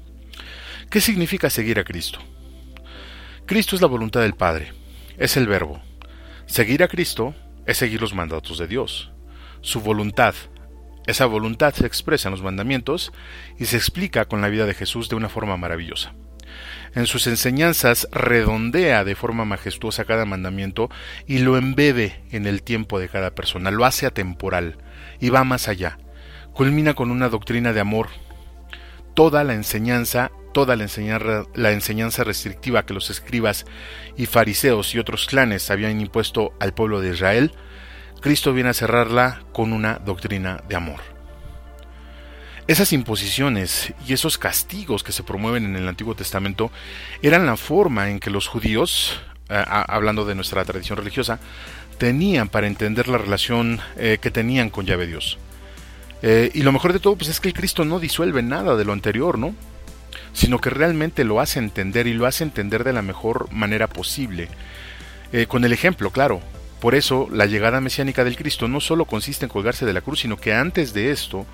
¿Qué 0.90 1.02
significa 1.02 1.50
seguir 1.50 1.80
a 1.80 1.84
Cristo? 1.84 2.20
Cristo 3.46 3.76
es 3.76 3.82
la 3.82 3.88
voluntad 3.88 4.22
del 4.22 4.36
Padre, 4.36 4.74
es 5.18 5.38
el 5.38 5.48
verbo. 5.48 5.82
Seguir 6.46 6.84
a 6.84 6.88
Cristo 6.88 7.36
es 7.66 7.78
seguir 7.78 8.02
los 8.02 8.14
mandatos 8.14 8.58
de 8.58 8.68
Dios. 8.68 9.12
Su 9.62 9.82
voluntad, 9.82 10.36
esa 11.06 11.26
voluntad 11.26 11.74
se 11.74 11.86
expresa 11.86 12.28
en 12.28 12.32
los 12.32 12.44
mandamientos 12.44 13.12
y 13.58 13.66
se 13.66 13.78
explica 13.78 14.26
con 14.26 14.42
la 14.42 14.50
vida 14.50 14.66
de 14.66 14.74
Jesús 14.74 15.10
de 15.10 15.16
una 15.16 15.30
forma 15.30 15.58
maravillosa. 15.58 16.14
En 16.96 17.06
sus 17.06 17.28
enseñanzas 17.28 18.08
redondea 18.12 19.04
de 19.04 19.16
forma 19.16 19.46
majestuosa 19.46 20.06
cada 20.06 20.26
mandamiento 20.26 20.90
y 21.28 21.40
lo 21.40 21.58
embebe 21.58 22.22
en 22.32 22.48
el 22.48 22.64
tiempo 22.64 23.00
de 23.00 23.10
cada 23.10 23.32
persona, 23.32 23.72
lo 23.72 23.86
hace 23.86 24.06
atemporal 24.06 24.78
y 25.20 25.30
va 25.30 25.44
más 25.44 25.68
allá. 25.68 26.00
Culmina 26.54 26.94
con 26.94 27.12
una 27.12 27.30
doctrina 27.30 27.74
de 27.74 27.80
amor. 27.80 28.08
Toda 29.14 29.44
la 29.44 29.54
enseñanza, 29.54 30.32
toda 30.54 30.76
la 30.76 30.84
enseñanza, 30.84 31.44
la 31.54 31.72
enseñanza 31.72 32.24
restrictiva 32.24 32.86
que 32.86 32.94
los 32.94 33.10
escribas 33.10 33.66
y 34.18 34.26
fariseos 34.26 34.96
y 34.96 35.00
otros 35.00 35.28
clanes 35.28 35.70
habían 35.70 36.02
impuesto 36.02 36.54
al 36.60 36.74
pueblo 36.74 37.02
de 37.02 37.12
Israel, 37.12 37.52
Cristo 38.22 38.54
viene 38.54 38.70
a 38.70 38.74
cerrarla 38.74 39.44
con 39.54 39.74
una 39.74 40.00
doctrina 40.00 40.64
de 40.68 40.76
amor. 40.76 41.19
Esas 42.70 42.94
imposiciones 42.94 43.94
y 44.08 44.14
esos 44.14 44.38
castigos 44.38 45.02
que 45.02 45.12
se 45.12 45.24
promueven 45.24 45.66
en 45.66 45.76
el 45.76 45.88
Antiguo 45.88 46.14
Testamento 46.14 46.70
eran 47.24 47.48
la 47.48 47.58
forma 47.58 48.12
en 48.12 48.20
que 48.20 48.30
los 48.30 48.46
judíos, 48.46 49.20
eh, 49.50 49.64
hablando 49.68 50.24
de 50.24 50.36
nuestra 50.36 50.64
tradición 50.66 50.96
religiosa, 50.96 51.40
tenían 51.98 52.48
para 52.48 52.68
entender 52.68 53.08
la 53.08 53.18
relación 53.18 53.80
eh, 53.98 54.20
que 54.22 54.30
tenían 54.30 54.70
con 54.70 54.86
Yahvé 54.86 55.08
Dios. 55.08 55.40
Eh, 56.22 56.52
y 56.54 56.62
lo 56.62 56.72
mejor 56.72 56.94
de 56.94 57.00
todo 57.00 57.16
pues, 57.16 57.32
es 57.32 57.40
que 57.40 57.48
el 57.48 57.56
Cristo 57.56 57.86
no 57.86 58.00
disuelve 58.00 58.44
nada 58.44 58.76
de 58.76 58.86
lo 58.86 58.94
anterior, 58.94 59.40
¿no? 59.40 59.56
Sino 60.34 60.62
que 60.62 60.70
realmente 60.70 61.24
lo 61.24 61.40
hace 61.40 61.58
entender 61.58 62.06
y 62.06 62.14
lo 62.14 62.28
hace 62.28 62.44
entender 62.44 62.84
de 62.84 62.94
la 62.94 63.02
mejor 63.02 63.52
manera 63.52 63.88
posible. 63.88 64.48
con 65.48 65.66
el 65.66 65.74
ejemplo, 65.74 66.12
claro. 66.12 66.40
Por 66.80 66.96
eso, 66.96 67.28
la 67.32 67.46
llegada 67.46 67.82
mesiánica 67.82 68.24
del 68.24 68.38
Cristo 68.38 68.68
no 68.68 68.80
solo 68.80 69.06
consiste 69.06 69.46
en 69.46 69.50
colgarse 69.50 69.86
de 69.86 69.92
la 69.92 70.02
cruz, 70.02 70.22
sino 70.22 70.38
que 70.38 70.54
antes 70.54 70.94
de 70.94 71.12
esto, 71.12 71.46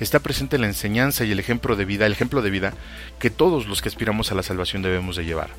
está 0.00 0.20
presente 0.20 0.58
la 0.58 0.66
enseñanza 0.66 1.24
y 1.24 1.32
el 1.32 1.40
ejemplo 1.40 1.76
de 1.76 1.84
vida, 1.84 2.06
el 2.06 2.12
ejemplo 2.12 2.42
de 2.42 2.50
vida 2.50 2.74
que 3.18 3.30
todos 3.30 3.66
los 3.66 3.82
que 3.82 3.88
aspiramos 3.88 4.30
a 4.30 4.34
la 4.34 4.42
salvación 4.42 4.82
debemos 4.82 5.16
de 5.16 5.24
llevar. 5.24 5.50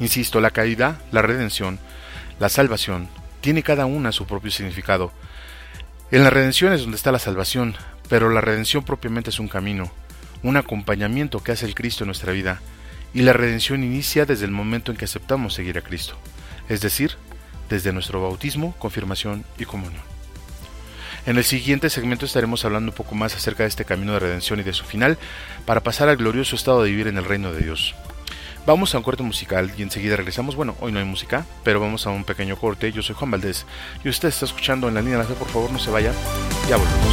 Insisto, 0.00 0.40
la 0.40 0.50
caída, 0.50 1.00
la 1.12 1.22
redención, 1.22 1.78
la 2.40 2.48
salvación, 2.48 3.08
tiene 3.40 3.62
cada 3.62 3.86
una 3.86 4.12
su 4.12 4.26
propio 4.26 4.50
significado. 4.50 5.12
En 6.10 6.24
la 6.24 6.30
redención 6.30 6.72
es 6.72 6.82
donde 6.82 6.96
está 6.96 7.12
la 7.12 7.18
salvación, 7.18 7.76
pero 8.08 8.30
la 8.30 8.40
redención 8.40 8.84
propiamente 8.84 9.30
es 9.30 9.38
un 9.38 9.48
camino, 9.48 9.90
un 10.42 10.56
acompañamiento 10.56 11.42
que 11.42 11.52
hace 11.52 11.66
el 11.66 11.74
Cristo 11.74 12.04
en 12.04 12.08
nuestra 12.08 12.32
vida, 12.32 12.60
y 13.14 13.22
la 13.22 13.32
redención 13.32 13.84
inicia 13.84 14.26
desde 14.26 14.44
el 14.44 14.50
momento 14.50 14.90
en 14.90 14.98
que 14.98 15.04
aceptamos 15.04 15.54
seguir 15.54 15.78
a 15.78 15.82
Cristo, 15.82 16.16
es 16.68 16.80
decir, 16.80 17.16
desde 17.68 17.92
nuestro 17.92 18.20
bautismo, 18.20 18.74
confirmación 18.78 19.44
y 19.58 19.64
comunión. 19.64 20.13
En 21.26 21.38
el 21.38 21.44
siguiente 21.44 21.88
segmento 21.88 22.26
estaremos 22.26 22.66
hablando 22.66 22.90
un 22.90 22.96
poco 22.96 23.14
más 23.14 23.34
acerca 23.34 23.62
de 23.62 23.70
este 23.70 23.86
camino 23.86 24.12
de 24.12 24.18
redención 24.18 24.60
y 24.60 24.62
de 24.62 24.74
su 24.74 24.84
final, 24.84 25.16
para 25.64 25.80
pasar 25.80 26.10
al 26.10 26.18
glorioso 26.18 26.54
estado 26.54 26.82
de 26.82 26.90
vivir 26.90 27.06
en 27.06 27.16
el 27.16 27.24
reino 27.24 27.50
de 27.50 27.62
Dios. 27.62 27.94
Vamos 28.66 28.94
a 28.94 28.98
un 28.98 29.04
corte 29.04 29.22
musical 29.22 29.72
y 29.76 29.82
enseguida 29.82 30.16
regresamos. 30.16 30.54
Bueno, 30.54 30.74
hoy 30.80 30.92
no 30.92 30.98
hay 30.98 31.04
música, 31.06 31.46
pero 31.62 31.80
vamos 31.80 32.06
a 32.06 32.10
un 32.10 32.24
pequeño 32.24 32.56
corte. 32.56 32.92
Yo 32.92 33.02
soy 33.02 33.14
Juan 33.14 33.30
Valdés 33.30 33.64
y 34.04 34.08
usted 34.10 34.28
está 34.28 34.44
escuchando 34.44 34.88
en 34.88 34.94
la 34.94 35.00
línea 35.00 35.18
de 35.18 35.24
la 35.24 35.28
fe. 35.28 35.34
Por 35.34 35.48
favor, 35.48 35.70
no 35.70 35.78
se 35.78 35.90
vaya. 35.90 36.12
Ya 36.68 36.76
volvemos. 36.76 37.08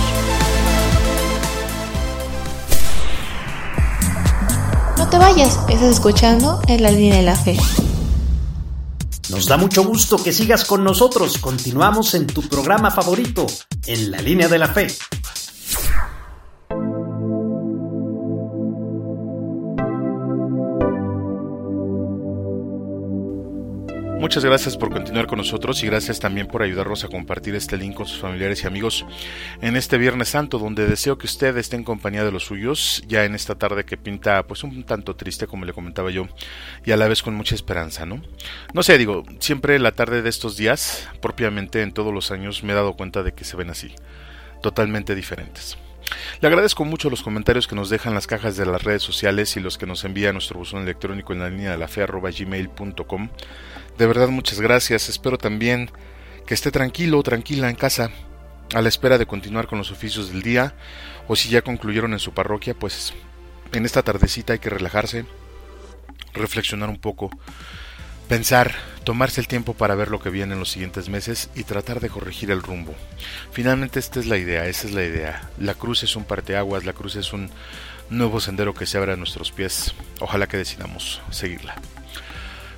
No 4.97 5.09
te 5.09 5.17
vayas, 5.17 5.57
estás 5.69 5.83
escuchando 5.83 6.61
en 6.67 6.83
la 6.83 6.91
línea 6.91 7.15
de 7.15 7.23
la 7.23 7.35
fe. 7.35 7.57
Nos 9.31 9.45
da 9.45 9.55
mucho 9.55 9.85
gusto 9.85 10.21
que 10.21 10.33
sigas 10.33 10.65
con 10.65 10.83
nosotros. 10.83 11.37
Continuamos 11.37 12.15
en 12.15 12.27
tu 12.27 12.41
programa 12.49 12.91
favorito, 12.91 13.47
En 13.85 14.11
la 14.11 14.21
línea 14.21 14.49
de 14.49 14.59
la 14.59 14.67
fe. 14.67 14.87
Muchas 24.21 24.45
gracias 24.45 24.77
por 24.77 24.91
continuar 24.91 25.25
con 25.25 25.39
nosotros 25.39 25.81
y 25.81 25.87
gracias 25.87 26.19
también 26.19 26.45
por 26.45 26.61
ayudarnos 26.61 27.03
a 27.03 27.07
compartir 27.07 27.55
este 27.55 27.75
link 27.75 27.95
con 27.95 28.05
sus 28.05 28.19
familiares 28.19 28.63
y 28.63 28.67
amigos 28.67 29.03
en 29.63 29.75
este 29.75 29.97
Viernes 29.97 30.29
Santo, 30.29 30.59
donde 30.59 30.85
deseo 30.85 31.17
que 31.17 31.25
usted 31.25 31.57
esté 31.57 31.75
en 31.75 31.83
compañía 31.83 32.23
de 32.23 32.31
los 32.31 32.45
suyos, 32.45 33.01
ya 33.07 33.25
en 33.25 33.33
esta 33.33 33.55
tarde 33.55 33.83
que 33.83 33.97
pinta 33.97 34.43
pues 34.43 34.63
un 34.63 34.83
tanto 34.83 35.15
triste 35.15 35.47
como 35.47 35.65
le 35.65 35.73
comentaba 35.73 36.11
yo, 36.11 36.27
y 36.85 36.91
a 36.91 36.97
la 36.97 37.07
vez 37.07 37.23
con 37.23 37.33
mucha 37.33 37.55
esperanza, 37.55 38.05
¿no? 38.05 38.21
No 38.75 38.83
sé, 38.83 38.99
digo, 38.99 39.23
siempre 39.39 39.79
la 39.79 39.93
tarde 39.93 40.21
de 40.21 40.29
estos 40.29 40.55
días, 40.55 41.09
propiamente 41.19 41.81
en 41.81 41.91
todos 41.91 42.13
los 42.13 42.29
años, 42.29 42.63
me 42.63 42.73
he 42.73 42.75
dado 42.75 42.93
cuenta 42.93 43.23
de 43.23 43.33
que 43.33 43.43
se 43.43 43.57
ven 43.57 43.71
así, 43.71 43.91
totalmente 44.61 45.15
diferentes. 45.15 45.79
Le 46.41 46.47
agradezco 46.47 46.85
mucho 46.85 47.09
los 47.09 47.23
comentarios 47.23 47.67
que 47.67 47.75
nos 47.75 47.89
dejan 47.89 48.13
las 48.13 48.27
cajas 48.27 48.57
de 48.57 48.65
las 48.65 48.83
redes 48.83 49.01
sociales 49.01 49.55
y 49.57 49.59
los 49.59 49.77
que 49.77 49.85
nos 49.85 50.03
envía 50.03 50.33
nuestro 50.33 50.59
buzón 50.59 50.83
electrónico 50.83 51.33
en 51.33 51.39
la 51.39 51.49
línea 51.49 51.71
de 51.71 51.77
la 51.77 51.87
fe 51.87 52.05
gmail.com. 52.05 53.29
De 53.97 54.05
verdad 54.05 54.29
muchas 54.29 54.59
gracias. 54.59 55.09
Espero 55.09 55.37
también 55.37 55.91
que 56.45 56.53
esté 56.53 56.71
tranquilo 56.71 57.21
tranquila 57.23 57.69
en 57.69 57.75
casa 57.75 58.11
a 58.73 58.81
la 58.81 58.89
espera 58.89 59.17
de 59.17 59.25
continuar 59.25 59.67
con 59.67 59.77
los 59.77 59.91
oficios 59.91 60.31
del 60.31 60.41
día 60.41 60.75
o 61.27 61.35
si 61.35 61.49
ya 61.49 61.61
concluyeron 61.61 62.13
en 62.13 62.19
su 62.19 62.33
parroquia, 62.33 62.73
pues 62.73 63.13
en 63.73 63.85
esta 63.85 64.01
tardecita 64.01 64.53
hay 64.53 64.59
que 64.59 64.69
relajarse, 64.69 65.25
reflexionar 66.33 66.89
un 66.89 66.99
poco 66.99 67.29
Pensar, 68.31 68.73
tomarse 69.03 69.41
el 69.41 69.49
tiempo 69.49 69.73
para 69.73 69.93
ver 69.93 70.07
lo 70.07 70.21
que 70.21 70.29
viene 70.29 70.53
en 70.53 70.59
los 70.61 70.71
siguientes 70.71 71.09
meses 71.09 71.49
y 71.53 71.65
tratar 71.65 71.99
de 71.99 72.07
corregir 72.07 72.49
el 72.49 72.63
rumbo. 72.63 72.95
Finalmente 73.51 73.99
esta 73.99 74.21
es 74.21 74.25
la 74.25 74.37
idea, 74.37 74.67
esa 74.67 74.87
es 74.87 74.93
la 74.93 75.03
idea. 75.03 75.49
La 75.59 75.73
cruz 75.73 76.03
es 76.03 76.15
un 76.15 76.23
parteaguas, 76.23 76.85
la 76.85 76.93
cruz 76.93 77.17
es 77.17 77.33
un 77.33 77.49
nuevo 78.09 78.39
sendero 78.39 78.73
que 78.73 78.85
se 78.85 78.97
abre 78.97 79.11
a 79.11 79.17
nuestros 79.17 79.51
pies. 79.51 79.93
Ojalá 80.21 80.47
que 80.47 80.55
decidamos 80.55 81.21
seguirla. 81.29 81.75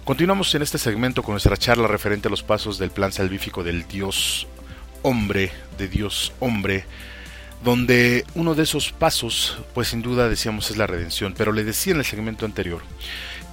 Continuamos 0.04 0.54
en 0.54 0.62
este 0.62 0.78
segmento 0.78 1.24
con 1.24 1.32
nuestra 1.32 1.56
charla 1.56 1.88
referente 1.88 2.28
a 2.28 2.32
los 2.32 2.44
pasos 2.44 2.78
del 2.78 2.92
plan 2.92 3.14
salvífico 3.14 3.64
del 3.64 3.88
Dios 3.88 4.48
hombre, 5.02 5.50
de 5.78 5.88
Dios 5.88 6.34
hombre, 6.42 6.84
donde 7.64 8.26
uno 8.36 8.54
de 8.54 8.64
esos 8.64 8.92
pasos, 8.92 9.60
pues 9.74 9.88
sin 9.88 10.02
duda 10.02 10.28
decíamos 10.28 10.70
es 10.70 10.76
la 10.76 10.88
redención, 10.88 11.34
pero 11.38 11.54
le 11.54 11.64
decía 11.64 11.94
en 11.94 12.00
el 12.00 12.06
segmento 12.06 12.46
anterior 12.46 12.82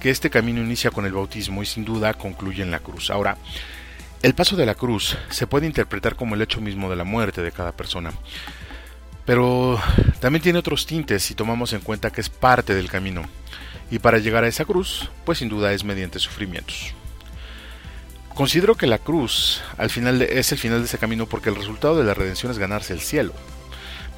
que 0.01 0.09
este 0.09 0.29
camino 0.29 0.59
inicia 0.59 0.91
con 0.91 1.05
el 1.05 1.13
bautismo 1.13 1.63
y 1.63 1.65
sin 1.65 1.85
duda 1.85 2.15
concluye 2.15 2.61
en 2.61 2.71
la 2.71 2.79
cruz. 2.79 3.11
Ahora, 3.11 3.37
el 4.21 4.35
paso 4.35 4.57
de 4.57 4.65
la 4.65 4.75
cruz 4.75 5.17
se 5.29 5.47
puede 5.47 5.67
interpretar 5.67 6.17
como 6.17 6.35
el 6.35 6.41
hecho 6.41 6.59
mismo 6.59 6.89
de 6.89 6.97
la 6.97 7.05
muerte 7.05 7.41
de 7.41 7.53
cada 7.53 7.71
persona, 7.71 8.11
pero 9.31 9.79
también 10.19 10.43
tiene 10.43 10.59
otros 10.59 10.85
tintes 10.85 11.23
si 11.23 11.35
tomamos 11.35 11.71
en 11.71 11.79
cuenta 11.79 12.11
que 12.11 12.19
es 12.19 12.27
parte 12.27 12.75
del 12.75 12.89
camino, 12.89 13.21
y 13.89 13.97
para 13.97 14.17
llegar 14.17 14.43
a 14.43 14.49
esa 14.49 14.65
cruz, 14.65 15.09
pues 15.23 15.37
sin 15.37 15.47
duda 15.47 15.71
es 15.71 15.85
mediante 15.85 16.19
sufrimientos. 16.19 16.93
Considero 18.35 18.75
que 18.75 18.87
la 18.87 18.97
cruz 18.97 19.61
al 19.77 19.89
final 19.89 20.21
es 20.21 20.51
el 20.51 20.57
final 20.57 20.79
de 20.79 20.87
ese 20.87 20.97
camino 20.97 21.27
porque 21.27 21.47
el 21.47 21.55
resultado 21.55 21.97
de 21.97 22.03
la 22.03 22.13
redención 22.13 22.51
es 22.51 22.57
ganarse 22.57 22.91
el 22.91 22.99
cielo. 22.99 23.31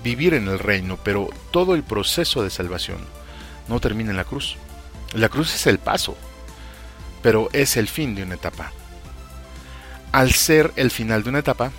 vivir 0.03 0.33
en 0.33 0.47
el 0.47 0.57
reino, 0.57 0.97
pero 1.03 1.29
todo 1.51 1.75
el 1.75 1.83
proceso 1.83 2.41
de 2.41 2.49
salvación 2.49 2.97
no 3.67 3.79
termina 3.79 4.09
en 4.09 4.17
la 4.17 4.25
cruz. 4.25 4.55
La 5.13 5.29
cruz 5.29 5.53
es 5.53 5.67
el 5.67 5.77
paso, 5.77 6.17
pero 7.21 7.49
es 7.53 7.77
el 7.77 7.87
fin 7.87 8.15
de 8.15 8.23
una 8.23 8.33
etapa. 8.33 8.71
Al 10.11 10.31
ser 10.31 10.73
el 10.75 10.89
final 10.89 11.21
de 11.21 11.29
una 11.29 11.39
etapa, 11.39 11.71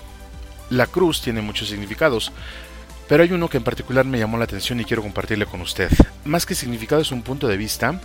la 0.71 0.87
cruz 0.87 1.21
tiene 1.21 1.43
muchos 1.43 1.69
significados, 1.69 2.31
pero 3.09 3.23
hay 3.23 3.33
uno 3.33 3.49
que 3.49 3.59
en 3.59 3.65
particular 3.65 4.05
me 4.05 4.19
llamó 4.19 4.39
la 4.39 4.45
atención 4.45 4.81
y 4.81 4.85
quiero 4.85 5.03
compartirle 5.03 5.47
con 5.47 5.61
usted. 5.61 5.91
Más 6.25 6.47
que 6.47 6.55
significado 6.55 7.03
es 7.03 7.13
un 7.13 7.23
punto 7.23 7.49
de 7.49 7.57
vista 7.57 8.01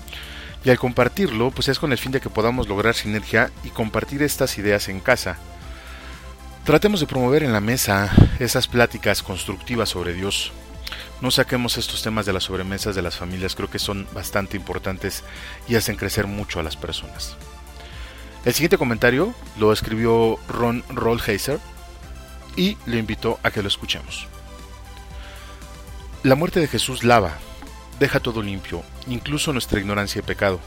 y 0.64 0.70
al 0.70 0.80
compartirlo 0.80 1.52
pues 1.52 1.70
es 1.70 1.80
con 1.80 1.92
el 1.92 1.98
fin 1.98 2.12
de 2.12 2.22
que 2.22 2.30
podamos 2.30 2.68
lograr 2.68 2.96
sinergia 2.96 3.52
y 3.64 3.70
compartir 3.70 4.22
estas 4.24 4.58
ideas 4.58 4.90
en 4.90 5.00
casa. 5.00 5.38
Tratemos 6.66 7.00
de 7.00 7.08
promover 7.08 7.44
en 7.44 7.54
la 7.54 7.62
mesa 7.62 8.12
esas 8.40 8.68
pláticas 8.68 9.24
constructivas 9.24 9.90
sobre 9.90 10.14
Dios. 10.14 10.52
No 11.22 11.32
saquemos 11.32 11.78
estos 11.78 12.02
temas 12.02 12.26
de 12.26 12.34
las 12.34 12.44
sobremesas 12.44 12.96
de 12.96 13.02
las 13.02 13.18
familias, 13.18 13.56
creo 13.56 13.70
que 13.70 13.80
son 13.80 14.08
bastante 14.14 14.58
importantes 14.58 15.24
y 15.68 15.76
hacen 15.76 15.96
crecer 15.96 16.28
mucho 16.28 16.60
a 16.60 16.64
las 16.64 16.76
personas. 16.76 17.36
El 18.46 18.54
siguiente 18.54 18.78
comentario 18.78 19.34
lo 19.58 19.74
escribió 19.74 20.40
Ron 20.48 20.84
Rollheiser 20.90 21.60
y 22.56 22.78
le 22.86 22.98
invito 22.98 23.40
a 23.44 23.52
que 23.52 23.62
lo 23.62 23.68
escuchemos. 23.68 24.28
La 26.22 26.36
muerte 26.36 26.60
de 26.60 26.68
Jesús 26.68 27.06
lava, 27.06 27.38
deja 27.98 28.20
todo 28.20 28.42
limpio, 28.42 28.84
incluso 29.08 29.54
nuestra 29.54 29.80
ignorancia 29.80 30.20
y 30.20 30.22
pecado. 30.22 30.60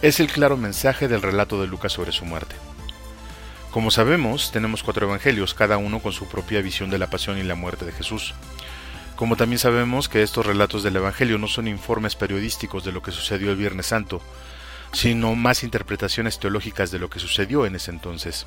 Es 0.00 0.20
el 0.20 0.32
claro 0.32 0.56
mensaje 0.56 1.06
del 1.06 1.20
relato 1.20 1.60
de 1.60 1.66
Lucas 1.66 1.92
sobre 1.92 2.12
su 2.12 2.24
muerte. 2.24 2.56
Como 3.70 3.90
sabemos, 3.90 4.52
tenemos 4.52 4.82
cuatro 4.82 5.06
evangelios, 5.06 5.52
cada 5.52 5.76
uno 5.76 6.00
con 6.00 6.12
su 6.12 6.26
propia 6.28 6.62
visión 6.62 6.88
de 6.88 6.96
la 6.96 7.08
pasión 7.08 7.36
y 7.36 7.42
la 7.42 7.56
muerte 7.56 7.84
de 7.84 7.92
Jesús. 7.92 8.32
Como 9.16 9.36
también 9.36 9.58
sabemos 9.58 10.08
que 10.08 10.22
estos 10.22 10.46
relatos 10.46 10.82
del 10.82 10.96
Evangelio 10.96 11.36
no 11.36 11.46
son 11.46 11.68
informes 11.68 12.16
periodísticos 12.16 12.84
de 12.84 12.92
lo 12.92 13.02
que 13.02 13.12
sucedió 13.12 13.50
el 13.50 13.58
Viernes 13.58 13.84
Santo, 13.86 14.22
sino 14.94 15.34
más 15.34 15.62
interpretaciones 15.62 16.38
teológicas 16.38 16.90
de 16.90 17.00
lo 17.00 17.10
que 17.10 17.20
sucedió 17.20 17.66
en 17.66 17.76
ese 17.76 17.90
entonces. 17.90 18.46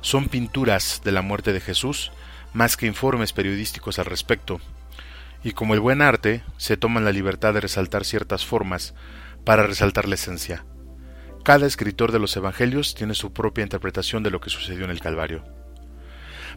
Son 0.00 0.26
pinturas 0.26 1.02
de 1.04 1.12
la 1.12 1.22
muerte 1.22 1.52
de 1.52 1.60
Jesús 1.60 2.10
más 2.52 2.76
que 2.76 2.86
informes 2.86 3.32
periodísticos 3.32 4.00
al 4.00 4.06
respecto, 4.06 4.60
y 5.46 5.52
como 5.52 5.74
el 5.74 5.80
buen 5.80 6.02
arte, 6.02 6.42
se 6.56 6.76
toman 6.76 7.04
la 7.04 7.12
libertad 7.12 7.54
de 7.54 7.60
resaltar 7.60 8.04
ciertas 8.04 8.44
formas 8.44 8.94
para 9.44 9.64
resaltar 9.64 10.08
la 10.08 10.16
esencia. 10.16 10.64
Cada 11.44 11.68
escritor 11.68 12.10
de 12.10 12.18
los 12.18 12.36
Evangelios 12.36 12.96
tiene 12.96 13.14
su 13.14 13.32
propia 13.32 13.62
interpretación 13.62 14.24
de 14.24 14.32
lo 14.32 14.40
que 14.40 14.50
sucedió 14.50 14.84
en 14.84 14.90
el 14.90 14.98
Calvario. 14.98 15.44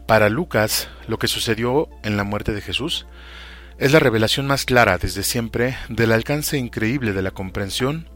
Para 0.08 0.28
Lucas, 0.28 0.88
lo 1.06 1.20
que 1.20 1.28
sucedió 1.28 1.88
en 2.02 2.16
la 2.16 2.24
muerte 2.24 2.52
de 2.52 2.62
Jesús 2.62 3.06
es 3.78 3.92
la 3.92 4.00
revelación 4.00 4.48
más 4.48 4.64
clara 4.64 4.98
desde 4.98 5.22
siempre 5.22 5.76
del 5.88 6.10
alcance 6.10 6.58
increíble 6.58 7.12
de 7.12 7.22
la 7.22 7.30
comprensión, 7.30 8.08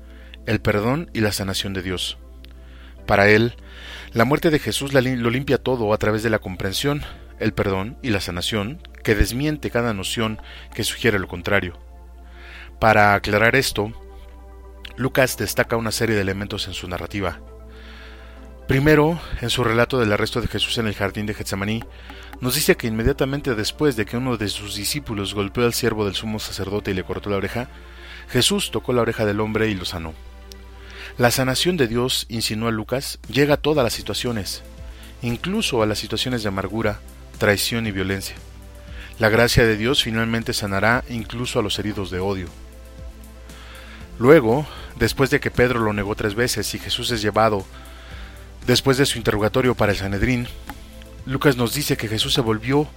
el 0.44 0.60
perdón 0.60 1.08
y 1.14 1.20
la 1.20 1.30
sanación 1.30 1.72
de 1.72 1.82
Dios. 1.82 2.18
Para 3.06 3.28
él, 3.28 3.54
la 4.12 4.24
muerte 4.24 4.50
de 4.50 4.58
Jesús 4.58 4.92
lo 4.92 5.30
limpia 5.30 5.58
todo 5.58 5.94
a 5.94 5.98
través 5.98 6.24
de 6.24 6.30
la 6.30 6.40
comprensión, 6.40 7.04
el 7.44 7.52
perdón 7.52 7.98
y 8.00 8.08
la 8.08 8.22
sanación 8.22 8.80
que 9.02 9.14
desmiente 9.14 9.70
cada 9.70 9.92
noción 9.92 10.40
que 10.74 10.82
sugiere 10.82 11.18
lo 11.18 11.28
contrario. 11.28 11.78
Para 12.80 13.14
aclarar 13.14 13.54
esto, 13.54 13.92
Lucas 14.96 15.36
destaca 15.36 15.76
una 15.76 15.90
serie 15.90 16.14
de 16.16 16.22
elementos 16.22 16.66
en 16.68 16.72
su 16.72 16.88
narrativa. 16.88 17.38
Primero, 18.66 19.20
en 19.42 19.50
su 19.50 19.62
relato 19.62 20.00
del 20.00 20.10
arresto 20.10 20.40
de 20.40 20.48
Jesús 20.48 20.78
en 20.78 20.86
el 20.86 20.94
jardín 20.94 21.26
de 21.26 21.34
Getsemaní, 21.34 21.84
nos 22.40 22.54
dice 22.54 22.78
que 22.78 22.86
inmediatamente 22.86 23.54
después 23.54 23.94
de 23.94 24.06
que 24.06 24.16
uno 24.16 24.38
de 24.38 24.48
sus 24.48 24.74
discípulos 24.74 25.34
golpeó 25.34 25.66
al 25.66 25.74
siervo 25.74 26.06
del 26.06 26.14
sumo 26.14 26.38
sacerdote 26.38 26.92
y 26.92 26.94
le 26.94 27.04
cortó 27.04 27.28
la 27.28 27.36
oreja, 27.36 27.68
Jesús 28.30 28.70
tocó 28.70 28.94
la 28.94 29.02
oreja 29.02 29.26
del 29.26 29.40
hombre 29.40 29.68
y 29.68 29.74
lo 29.74 29.84
sanó. 29.84 30.14
La 31.18 31.30
sanación 31.30 31.76
de 31.76 31.88
Dios, 31.88 32.24
insinúa 32.30 32.70
Lucas, 32.70 33.18
llega 33.28 33.54
a 33.54 33.58
todas 33.58 33.84
las 33.84 33.92
situaciones, 33.92 34.62
incluso 35.20 35.82
a 35.82 35.86
las 35.86 35.98
situaciones 35.98 36.42
de 36.42 36.48
amargura, 36.48 37.00
traición 37.38 37.86
y 37.86 37.92
violencia. 37.92 38.36
La 39.18 39.28
gracia 39.28 39.64
de 39.64 39.76
Dios 39.76 40.02
finalmente 40.02 40.52
sanará 40.52 41.04
incluso 41.08 41.58
a 41.58 41.62
los 41.62 41.78
heridos 41.78 42.10
de 42.10 42.18
odio. 42.18 42.48
Luego, 44.18 44.66
después 44.96 45.30
de 45.30 45.40
que 45.40 45.50
Pedro 45.50 45.80
lo 45.80 45.92
negó 45.92 46.14
tres 46.14 46.34
veces 46.34 46.74
y 46.74 46.78
Jesús 46.78 47.10
es 47.10 47.22
llevado, 47.22 47.64
después 48.66 48.96
de 48.96 49.06
su 49.06 49.18
interrogatorio 49.18 49.74
para 49.74 49.92
el 49.92 49.98
Sanedrín, 49.98 50.48
Lucas 51.26 51.56
nos 51.56 51.74
dice 51.74 51.96
que 51.96 52.08
Jesús 52.08 52.34
se 52.34 52.40
volvió 52.40 52.88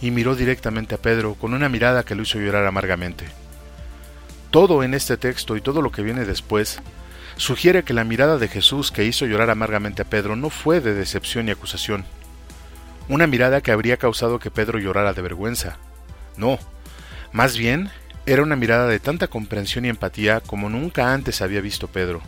y 0.00 0.10
miró 0.10 0.34
directamente 0.34 0.94
a 0.94 0.98
Pedro 0.98 1.34
con 1.34 1.54
una 1.54 1.68
mirada 1.68 2.04
que 2.04 2.14
lo 2.14 2.22
hizo 2.22 2.38
llorar 2.38 2.66
amargamente. 2.66 3.26
Todo 4.50 4.82
en 4.82 4.94
este 4.94 5.16
texto 5.16 5.56
y 5.56 5.60
todo 5.60 5.82
lo 5.82 5.92
que 5.92 6.02
viene 6.02 6.24
después 6.24 6.80
sugiere 7.36 7.84
que 7.84 7.92
la 7.92 8.04
mirada 8.04 8.38
de 8.38 8.48
Jesús 8.48 8.90
que 8.90 9.04
hizo 9.04 9.26
llorar 9.26 9.50
amargamente 9.50 10.02
a 10.02 10.04
Pedro 10.04 10.36
no 10.36 10.50
fue 10.50 10.80
de 10.80 10.94
decepción 10.94 11.48
y 11.48 11.50
acusación, 11.50 12.04
una 13.08 13.26
mirada 13.26 13.60
que 13.60 13.72
habría 13.72 13.96
causado 13.96 14.38
que 14.38 14.50
Pedro 14.50 14.78
llorara 14.78 15.12
de 15.12 15.22
vergüenza. 15.22 15.78
No, 16.36 16.58
más 17.32 17.56
bien 17.56 17.90
era 18.26 18.42
una 18.42 18.56
mirada 18.56 18.86
de 18.86 19.00
tanta 19.00 19.28
comprensión 19.28 19.84
y 19.84 19.88
empatía 19.88 20.40
como 20.40 20.68
nunca 20.68 21.14
antes 21.14 21.40
había 21.40 21.60
visto 21.60 21.88
Pedro, 21.88 22.20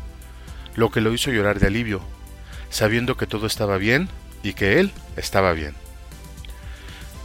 lo 0.74 0.90
que 0.90 1.00
lo 1.00 1.12
hizo 1.12 1.30
llorar 1.30 1.60
de 1.60 1.66
alivio, 1.66 2.00
sabiendo 2.70 3.16
que 3.16 3.26
todo 3.26 3.46
estaba 3.46 3.76
bien 3.76 4.08
y 4.42 4.54
que 4.54 4.80
él 4.80 4.92
estaba 5.16 5.52
bien. 5.52 5.74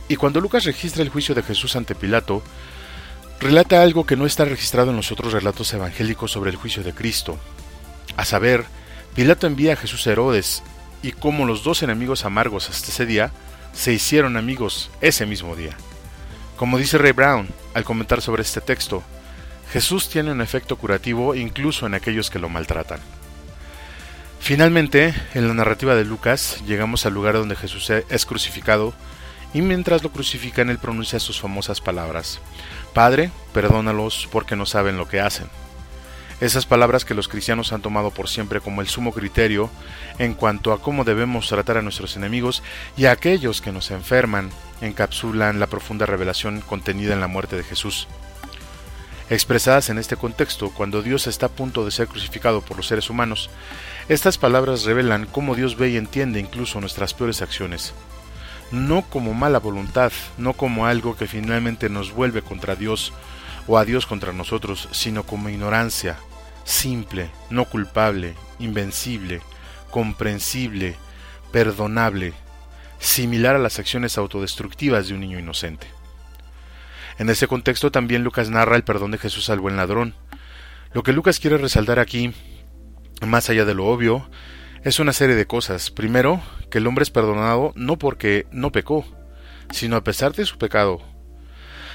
Y 0.08 0.18
cuando 0.18 0.42
Lucas 0.42 0.66
registra 0.66 1.04
el 1.04 1.10
juicio 1.10 1.34
de 1.34 1.42
Jesús 1.42 1.76
ante 1.76 1.96
Pilato, 1.96 2.44
relata 3.40 3.82
algo 3.82 4.06
que 4.06 4.18
no 4.18 4.26
está 4.26 4.46
registrado 4.46 4.92
en 4.92 4.98
los 4.98 5.12
otros 5.12 5.34
relatos 5.34 5.74
evangélicos 5.74 6.32
sobre 6.32 6.52
el 6.52 6.58
juicio 6.58 6.84
de 6.84 6.94
Cristo. 6.94 7.40
A 8.18 8.26
saber, 8.26 8.66
Pilato 9.16 9.48
envía 9.48 9.74
a 9.74 9.78
Jesús 9.78 10.06
a 10.06 10.12
Herodes, 10.12 10.64
y 11.02 11.12
como 11.12 11.46
los 11.46 11.64
dos 11.64 11.82
enemigos 11.82 12.26
amargos 12.26 12.70
hasta 12.70 12.90
ese 12.90 13.06
día 13.06 13.32
se 13.76 13.94
hicieron 13.94 14.38
amigos 14.38 14.90
ese 15.02 15.26
mismo 15.26 15.56
día. 15.56 15.76
Como 16.58 16.78
dice 16.78 16.98
Ray 16.98 17.12
Brown 17.12 17.50
al 17.74 17.84
comentar 17.84 18.22
sobre 18.22 18.42
este 18.42 18.62
texto, 18.62 19.04
Jesús 19.72 20.10
tiene 20.10 20.32
un 20.32 20.42
efecto 20.42 20.78
curativo 20.78 21.36
incluso 21.36 21.86
en 21.86 21.94
aquellos 21.94 22.30
que 22.30 22.40
lo 22.40 22.50
maltratan. 22.50 23.00
Finalmente, 24.40 25.14
en 25.34 25.48
la 25.48 25.54
narrativa 25.54 25.96
de 25.96 26.06
Lucas, 26.06 26.64
llegamos 26.66 27.06
al 27.06 27.14
lugar 27.14 27.34
donde 27.34 27.56
Jesús 27.56 27.90
es 27.90 28.26
crucificado 28.26 28.94
y 29.54 29.62
mientras 29.62 30.04
lo 30.04 30.12
crucifican 30.12 30.70
él 30.70 30.78
pronuncia 30.78 31.20
sus 31.20 31.40
famosas 31.40 31.82
palabras, 31.82 32.40
Padre, 32.94 33.32
perdónalos 33.54 34.30
porque 34.32 34.56
no 34.56 34.66
saben 34.66 34.98
lo 34.98 35.08
que 35.08 35.20
hacen. 35.20 35.48
Esas 36.46 36.68
palabras 36.68 37.06
que 37.06 37.16
los 37.16 37.28
cristianos 37.28 37.74
han 37.74 37.82
tomado 37.82 38.12
por 38.12 38.30
siempre 38.30 38.62
como 38.62 38.82
el 38.82 38.88
sumo 38.88 39.12
criterio 39.14 39.72
en 40.20 40.36
cuanto 40.36 40.74
a 40.74 40.80
cómo 40.80 41.04
debemos 41.04 41.48
tratar 41.48 41.78
a 41.78 41.82
nuestros 41.82 42.18
enemigos 42.18 42.62
y 42.96 43.06
a 43.06 43.14
aquellos 43.14 43.62
que 43.62 43.72
nos 43.72 43.90
enferman, 43.90 44.52
encapsulan 44.80 45.60
la 45.60 45.66
profunda 45.66 46.06
revelación 46.06 46.62
contenida 46.62 47.14
en 47.14 47.20
la 47.20 47.26
muerte 47.26 47.56
de 47.56 47.64
Jesús. 47.64 48.08
Expresadas 49.32 49.90
en 49.90 49.98
este 49.98 50.18
contexto, 50.18 50.70
cuando 50.70 51.02
Dios 51.02 51.26
está 51.26 51.48
a 51.48 51.50
punto 51.50 51.84
de 51.84 51.90
ser 51.90 52.08
crucificado 52.08 52.62
por 52.62 52.78
los 52.78 52.86
seres 52.86 53.10
humanos, 53.10 53.50
estas 54.08 54.38
palabras 54.38 54.84
revelan 54.84 55.26
cómo 55.26 55.56
Dios 55.56 55.76
ve 55.78 55.90
y 55.90 55.98
entiende 55.98 56.40
incluso 56.40 56.80
nuestras 56.80 57.16
peores 57.16 57.42
acciones. 57.42 57.96
No 58.70 59.02
como 59.02 59.34
mala 59.34 59.58
voluntad, 59.58 60.12
no 60.38 60.54
como 60.54 60.86
algo 60.86 61.18
que 61.18 61.26
finalmente 61.26 61.90
nos 61.90 62.14
vuelve 62.14 62.44
contra 62.44 62.76
Dios 62.76 63.14
o 63.66 63.80
a 63.80 63.86
Dios 63.86 64.06
contra 64.06 64.32
nosotros, 64.32 64.88
sino 64.92 65.24
como 65.24 65.50
ignorancia, 65.50 66.18
simple, 66.66 67.30
no 67.50 67.64
culpable, 67.66 68.34
invencible, 68.60 69.42
comprensible, 69.92 70.96
perdonable, 71.54 72.34
similar 73.00 73.56
a 73.56 73.60
las 73.60 73.80
acciones 73.80 74.18
autodestructivas 74.18 75.08
de 75.08 75.14
un 75.14 75.22
niño 75.22 75.40
inocente. 75.40 75.88
En 77.18 77.30
ese 77.30 77.48
contexto 77.48 77.92
también 77.92 78.26
Lucas 78.26 78.50
narra 78.50 78.76
el 78.76 78.84
perdón 78.84 79.12
de 79.12 79.18
Jesús 79.18 79.50
al 79.50 79.62
buen 79.62 79.78
ladrón. 79.78 80.14
Lo 80.92 81.04
que 81.04 81.14
Lucas 81.14 81.40
quiere 81.40 81.58
resaltar 81.58 82.00
aquí, 82.00 82.34
más 83.26 83.50
allá 83.50 83.64
de 83.64 83.74
lo 83.74 83.86
obvio, 83.86 84.30
es 84.84 85.00
una 85.00 85.14
serie 85.14 85.36
de 85.36 85.48
cosas. 85.48 85.92
Primero, 85.92 86.42
que 86.70 86.80
el 86.80 86.88
hombre 86.88 87.04
es 87.04 87.12
perdonado 87.12 87.72
no 87.76 87.98
porque 87.98 88.48
no 88.52 88.74
pecó, 88.74 89.06
sino 89.72 89.96
a 89.96 90.04
pesar 90.04 90.34
de 90.34 90.46
su 90.46 90.58
pecado, 90.58 91.02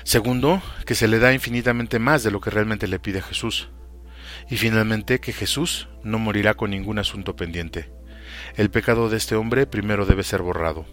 Segundo, 0.02 0.62
que 0.86 0.94
se 0.94 1.08
le 1.08 1.18
da 1.18 1.32
infinitamente 1.32 1.98
más 1.98 2.22
de 2.22 2.30
lo 2.30 2.40
que 2.40 2.50
realmente 2.50 2.88
le 2.88 2.98
pide 2.98 3.20
Jesús. 3.20 3.68
Y 4.50 4.56
finalmente, 4.56 5.20
que 5.20 5.32
Jesús 5.32 5.88
no 6.02 6.18
morirá 6.18 6.54
con 6.54 6.70
ningún 6.70 6.98
asunto 6.98 7.36
pendiente. 7.36 7.90
El 8.56 8.70
pecado 8.70 9.08
de 9.08 9.16
este 9.16 9.36
hombre 9.36 9.66
primero 9.66 10.06
debe 10.06 10.24
ser 10.24 10.42
borrado. 10.42 10.86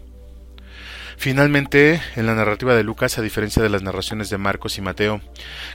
Finalmente, 1.16 2.00
en 2.14 2.26
la 2.26 2.36
narrativa 2.36 2.76
de 2.76 2.84
Lucas, 2.84 3.18
a 3.18 3.22
diferencia 3.22 3.60
de 3.60 3.68
las 3.68 3.82
narraciones 3.82 4.30
de 4.30 4.38
Marcos 4.38 4.78
y 4.78 4.80
Mateo, 4.80 5.20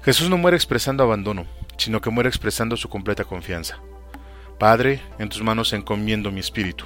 Jesús 0.02 0.30
no 0.30 0.38
muere 0.38 0.56
expresando 0.56 1.04
abandono, 1.04 1.46
sino 1.78 2.00
que 2.00 2.10
muere 2.10 2.30
expresando 2.30 2.78
su 2.78 2.88
completa 2.88 3.26
confianza. 3.26 3.80
Padre, 4.58 5.02
en 5.20 5.28
tus 5.28 5.44
manos 5.44 5.74
encomiendo 5.74 6.32
mi 6.32 6.40
espíritu. 6.40 6.86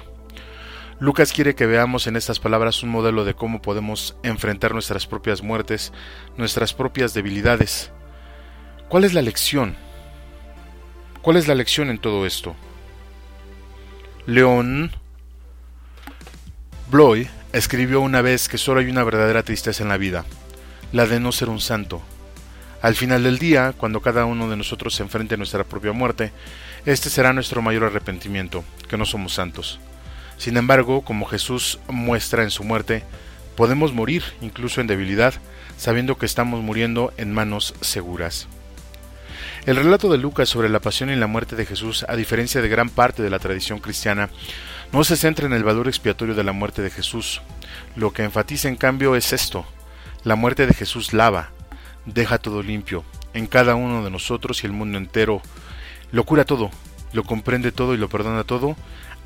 Lucas 0.98 1.32
quiere 1.32 1.54
que 1.54 1.66
veamos 1.66 2.08
en 2.08 2.16
estas 2.16 2.40
palabras 2.40 2.82
un 2.82 2.90
modelo 2.90 3.24
de 3.24 3.34
cómo 3.34 3.62
podemos 3.62 4.16
enfrentar 4.24 4.72
nuestras 4.72 5.06
propias 5.06 5.44
muertes, 5.44 5.92
nuestras 6.36 6.74
propias 6.74 7.14
debilidades. 7.14 7.92
¿Cuál 8.88 9.04
es 9.04 9.14
la 9.14 9.22
lección? 9.22 9.76
¿Cuál 11.28 11.36
es 11.36 11.46
la 11.46 11.54
lección 11.54 11.90
en 11.90 11.98
todo 11.98 12.24
esto? 12.24 12.56
León 14.24 14.92
Bloy 16.90 17.28
escribió 17.52 18.00
una 18.00 18.22
vez 18.22 18.48
que 18.48 18.56
solo 18.56 18.80
hay 18.80 18.88
una 18.88 19.04
verdadera 19.04 19.42
tristeza 19.42 19.82
en 19.82 19.90
la 19.90 19.98
vida, 19.98 20.24
la 20.90 21.04
de 21.04 21.20
no 21.20 21.30
ser 21.30 21.50
un 21.50 21.60
santo. 21.60 22.00
Al 22.80 22.94
final 22.94 23.24
del 23.24 23.38
día, 23.38 23.74
cuando 23.76 24.00
cada 24.00 24.24
uno 24.24 24.48
de 24.48 24.56
nosotros 24.56 24.94
se 24.94 25.02
enfrente 25.02 25.34
a 25.34 25.36
nuestra 25.36 25.64
propia 25.64 25.92
muerte, 25.92 26.32
este 26.86 27.10
será 27.10 27.34
nuestro 27.34 27.60
mayor 27.60 27.84
arrepentimiento, 27.84 28.64
que 28.88 28.96
no 28.96 29.04
somos 29.04 29.34
santos. 29.34 29.80
Sin 30.38 30.56
embargo, 30.56 31.02
como 31.02 31.26
Jesús 31.26 31.78
muestra 31.88 32.42
en 32.42 32.50
su 32.50 32.64
muerte, 32.64 33.04
podemos 33.54 33.92
morir 33.92 34.22
incluso 34.40 34.80
en 34.80 34.86
debilidad, 34.86 35.34
sabiendo 35.76 36.16
que 36.16 36.24
estamos 36.24 36.62
muriendo 36.62 37.12
en 37.18 37.34
manos 37.34 37.74
seguras. 37.82 38.48
El 39.68 39.76
relato 39.76 40.10
de 40.10 40.16
Lucas 40.16 40.48
sobre 40.48 40.70
la 40.70 40.80
pasión 40.80 41.10
y 41.10 41.16
la 41.16 41.26
muerte 41.26 41.54
de 41.54 41.66
Jesús, 41.66 42.06
a 42.08 42.16
diferencia 42.16 42.62
de 42.62 42.70
gran 42.70 42.88
parte 42.88 43.22
de 43.22 43.28
la 43.28 43.38
tradición 43.38 43.80
cristiana, 43.80 44.30
no 44.92 45.04
se 45.04 45.14
centra 45.14 45.44
en 45.44 45.52
el 45.52 45.62
valor 45.62 45.88
expiatorio 45.88 46.34
de 46.34 46.42
la 46.42 46.52
muerte 46.52 46.80
de 46.80 46.88
Jesús. 46.88 47.42
Lo 47.94 48.14
que 48.14 48.24
enfatiza 48.24 48.68
en 48.68 48.76
cambio 48.76 49.14
es 49.14 49.34
esto. 49.34 49.66
La 50.24 50.36
muerte 50.36 50.66
de 50.66 50.72
Jesús 50.72 51.12
lava, 51.12 51.50
deja 52.06 52.38
todo 52.38 52.62
limpio, 52.62 53.04
en 53.34 53.46
cada 53.46 53.74
uno 53.74 54.02
de 54.02 54.10
nosotros 54.10 54.64
y 54.64 54.66
el 54.66 54.72
mundo 54.72 54.96
entero. 54.96 55.42
Lo 56.12 56.24
cura 56.24 56.46
todo, 56.46 56.70
lo 57.12 57.24
comprende 57.24 57.70
todo 57.70 57.92
y 57.92 57.98
lo 57.98 58.08
perdona 58.08 58.44
todo, 58.44 58.74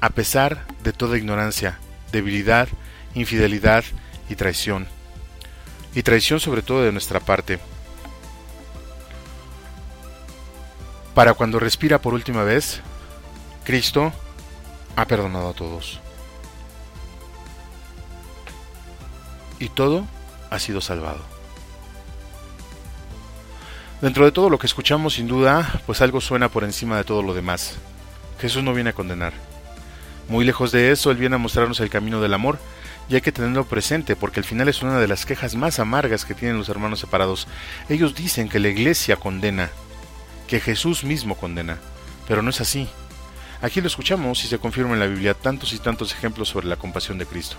a 0.01 0.11
pesar 0.11 0.67
de 0.83 0.93
toda 0.93 1.19
ignorancia, 1.19 1.79
debilidad, 2.11 2.67
infidelidad 3.15 3.85
y 4.29 4.35
traición. 4.35 4.89
Y 5.95 6.03
traición 6.03 6.41
sobre 6.41 6.63
todo 6.63 6.83
de 6.83 6.91
nuestra 6.91 7.21
parte. 7.21 7.61
Para 11.15 11.35
cuando 11.35 11.59
respira 11.59 12.01
por 12.01 12.15
última 12.15 12.43
vez, 12.43 12.81
Cristo 13.65 14.13
ha 14.97 15.07
perdonado 15.07 15.51
a 15.51 15.53
todos. 15.55 16.01
Y 19.59 19.69
todo 19.69 20.07
ha 20.51 20.59
sido 20.59 20.81
salvado. 20.81 21.21
Dentro 24.01 24.25
de 24.25 24.33
todo 24.33 24.51
lo 24.51 24.59
que 24.59 24.67
escuchamos, 24.67 25.15
sin 25.15 25.29
duda, 25.29 25.81
pues 25.87 26.01
algo 26.01 26.21
suena 26.21 26.49
por 26.49 26.65
encima 26.65 26.97
de 26.97 27.05
todo 27.05 27.23
lo 27.23 27.35
demás. 27.35 27.77
Jesús 28.41 28.65
no 28.65 28.75
viene 28.75 28.91
a 28.91 28.95
condenar. 28.95 29.33
Muy 30.29 30.45
lejos 30.45 30.73
de 30.73 30.91
eso, 30.91 31.11
Él 31.11 31.19
viene 31.19 31.37
a 31.37 31.39
mostrarnos 31.39 31.79
el 31.79 31.91
camino 31.91 32.21
del 32.21 32.35
amor, 32.35 32.59
y 33.09 33.15
hay 33.15 33.21
que 33.21 33.31
tenerlo 33.31 33.65
presente, 33.65 34.17
porque 34.17 34.41
al 34.41 34.45
final 34.45 34.69
es 34.69 34.83
una 34.83 34.99
de 34.99 35.07
las 35.07 35.27
quejas 35.27 35.55
más 35.55 35.79
amargas 35.79 36.25
que 36.25 36.35
tienen 36.35 36.59
los 36.59 36.69
hermanos 36.69 36.99
separados. 36.99 37.47
Ellos 37.89 38.15
dicen 38.15 38.49
que 38.49 38.59
la 38.59 38.69
iglesia 38.69 39.17
condena, 39.17 39.71
que 40.53 40.61
Jesús 40.61 41.03
mismo 41.03 41.35
condena, 41.35 41.79
pero 42.29 42.43
no 42.43 42.51
es 42.51 42.61
así. 42.61 42.87
Aquí 43.63 43.81
lo 43.81 43.87
escuchamos 43.87 44.45
y 44.45 44.49
se 44.49 44.59
confirma 44.59 44.93
en 44.93 45.01
la 45.01 45.07
Biblia 45.07 45.33
tantos 45.33 45.73
y 45.73 45.79
tantos 45.79 46.13
ejemplos 46.13 46.51
sobre 46.51 46.67
la 46.67 46.77
compasión 46.77 47.17
de 47.17 47.25
Cristo. 47.25 47.57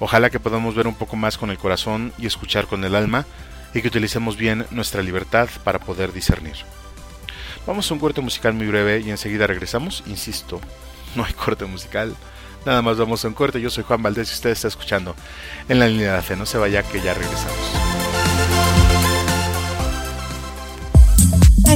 Ojalá 0.00 0.30
que 0.30 0.40
podamos 0.40 0.74
ver 0.74 0.86
un 0.86 0.94
poco 0.94 1.16
más 1.16 1.36
con 1.36 1.50
el 1.50 1.58
corazón 1.58 2.14
y 2.16 2.24
escuchar 2.24 2.66
con 2.66 2.82
el 2.82 2.94
alma 2.94 3.26
y 3.74 3.82
que 3.82 3.88
utilicemos 3.88 4.38
bien 4.38 4.64
nuestra 4.70 5.02
libertad 5.02 5.50
para 5.64 5.80
poder 5.80 6.14
discernir. 6.14 6.56
Vamos 7.66 7.90
a 7.90 7.92
un 7.92 8.00
corte 8.00 8.22
musical 8.22 8.54
muy 8.54 8.68
breve 8.68 9.00
y 9.00 9.10
enseguida 9.10 9.46
regresamos. 9.46 10.02
Insisto, 10.06 10.62
no 11.14 11.26
hay 11.26 11.34
corte 11.34 11.66
musical. 11.66 12.16
Nada 12.64 12.80
más 12.80 12.96
vamos 12.96 13.22
a 13.22 13.28
un 13.28 13.34
corte. 13.34 13.60
Yo 13.60 13.68
soy 13.68 13.84
Juan 13.84 14.02
Valdés 14.02 14.30
y 14.30 14.32
usted 14.32 14.48
está 14.48 14.68
escuchando 14.68 15.14
en 15.68 15.78
la 15.78 15.86
línea 15.86 16.12
de 16.12 16.16
la 16.16 16.22
fe. 16.22 16.36
No 16.36 16.46
se 16.46 16.56
vaya 16.56 16.82
que 16.82 17.02
ya 17.02 17.12
regresamos. 17.12 17.77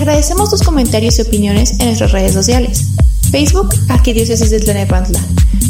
Agradecemos 0.02 0.50
tus 0.50 0.62
comentarios 0.64 1.20
y 1.20 1.22
opiniones 1.22 1.78
en 1.78 1.86
nuestras 1.86 2.10
redes 2.10 2.34
sociales. 2.34 2.88
Facebook, 3.30 3.72
Arquidiócesis 3.88 4.50
de 4.50 4.58
Tlanepantla. 4.58 5.20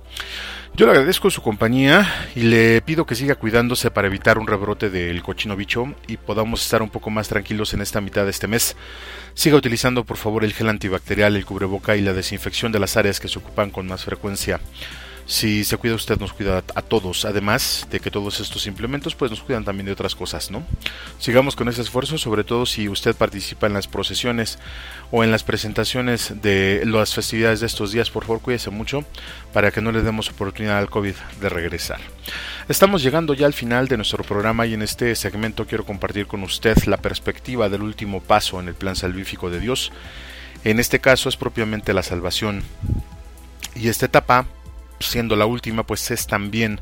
Yo 0.75 0.85
le 0.85 0.91
agradezco 0.91 1.29
su 1.29 1.41
compañía 1.41 2.07
y 2.35 2.43
le 2.43 2.81
pido 2.81 3.05
que 3.05 3.15
siga 3.15 3.35
cuidándose 3.35 3.91
para 3.91 4.07
evitar 4.07 4.38
un 4.38 4.47
rebrote 4.47 4.89
del 4.89 5.21
cochino 5.23 5.55
bicho 5.55 5.93
y 6.07 6.17
podamos 6.17 6.62
estar 6.62 6.81
un 6.81 6.89
poco 6.89 7.09
más 7.09 7.27
tranquilos 7.27 7.73
en 7.73 7.81
esta 7.81 8.01
mitad 8.01 8.23
de 8.23 8.31
este 8.31 8.47
mes. 8.47 8.75
Siga 9.33 9.57
utilizando 9.57 10.05
por 10.05 10.17
favor 10.17 10.43
el 10.43 10.53
gel 10.53 10.69
antibacterial, 10.69 11.35
el 11.35 11.45
cubreboca 11.45 11.95
y 11.97 12.01
la 12.01 12.13
desinfección 12.13 12.71
de 12.71 12.79
las 12.79 12.97
áreas 12.97 13.19
que 13.19 13.27
se 13.27 13.39
ocupan 13.39 13.71
con 13.71 13.88
más 13.88 14.05
frecuencia. 14.05 14.59
Si 15.29 15.63
se 15.63 15.77
cuida 15.77 15.93
usted, 15.93 16.19
nos 16.19 16.33
cuida 16.33 16.63
a 16.73 16.81
todos. 16.81 17.23
Además 17.23 17.85
de 17.91 17.99
que 17.99 18.09
todos 18.09 18.39
estos 18.39 18.65
implementos, 18.65 19.13
pues 19.13 19.29
nos 19.29 19.41
cuidan 19.41 19.63
también 19.63 19.85
de 19.85 19.91
otras 19.91 20.15
cosas, 20.15 20.49
¿no? 20.49 20.63
Sigamos 21.19 21.55
con 21.55 21.69
ese 21.69 21.83
esfuerzo, 21.83 22.17
sobre 22.17 22.43
todo 22.43 22.65
si 22.65 22.89
usted 22.89 23.15
participa 23.15 23.67
en 23.67 23.73
las 23.73 23.87
procesiones 23.87 24.57
o 25.11 25.23
en 25.23 25.29
las 25.29 25.43
presentaciones 25.43 26.41
de 26.41 26.81
las 26.83 27.13
festividades 27.13 27.59
de 27.59 27.67
estos 27.67 27.91
días. 27.91 28.09
Por 28.09 28.25
favor, 28.25 28.41
cuídese 28.41 28.71
mucho 28.71 29.05
para 29.53 29.69
que 29.69 29.81
no 29.81 29.91
le 29.91 30.01
demos 30.01 30.31
oportunidad 30.31 30.79
al 30.79 30.89
COVID 30.89 31.13
de 31.39 31.49
regresar. 31.49 31.99
Estamos 32.67 33.03
llegando 33.03 33.35
ya 33.35 33.45
al 33.45 33.53
final 33.53 33.87
de 33.87 33.97
nuestro 33.97 34.23
programa 34.23 34.65
y 34.65 34.73
en 34.73 34.81
este 34.81 35.13
segmento 35.15 35.67
quiero 35.67 35.85
compartir 35.85 36.25
con 36.25 36.41
usted 36.41 36.75
la 36.85 36.97
perspectiva 36.97 37.69
del 37.69 37.83
último 37.83 38.19
paso 38.19 38.59
en 38.59 38.67
el 38.67 38.73
plan 38.73 38.95
salvífico 38.95 39.51
de 39.51 39.59
Dios. 39.59 39.91
En 40.63 40.79
este 40.79 40.99
caso 40.99 41.29
es 41.29 41.37
propiamente 41.37 41.93
la 41.93 42.01
salvación. 42.01 42.63
Y 43.75 43.89
esta 43.89 44.07
etapa 44.07 44.47
siendo 44.99 45.35
la 45.35 45.45
última, 45.45 45.83
pues 45.83 46.12
es 46.12 46.27
también 46.27 46.79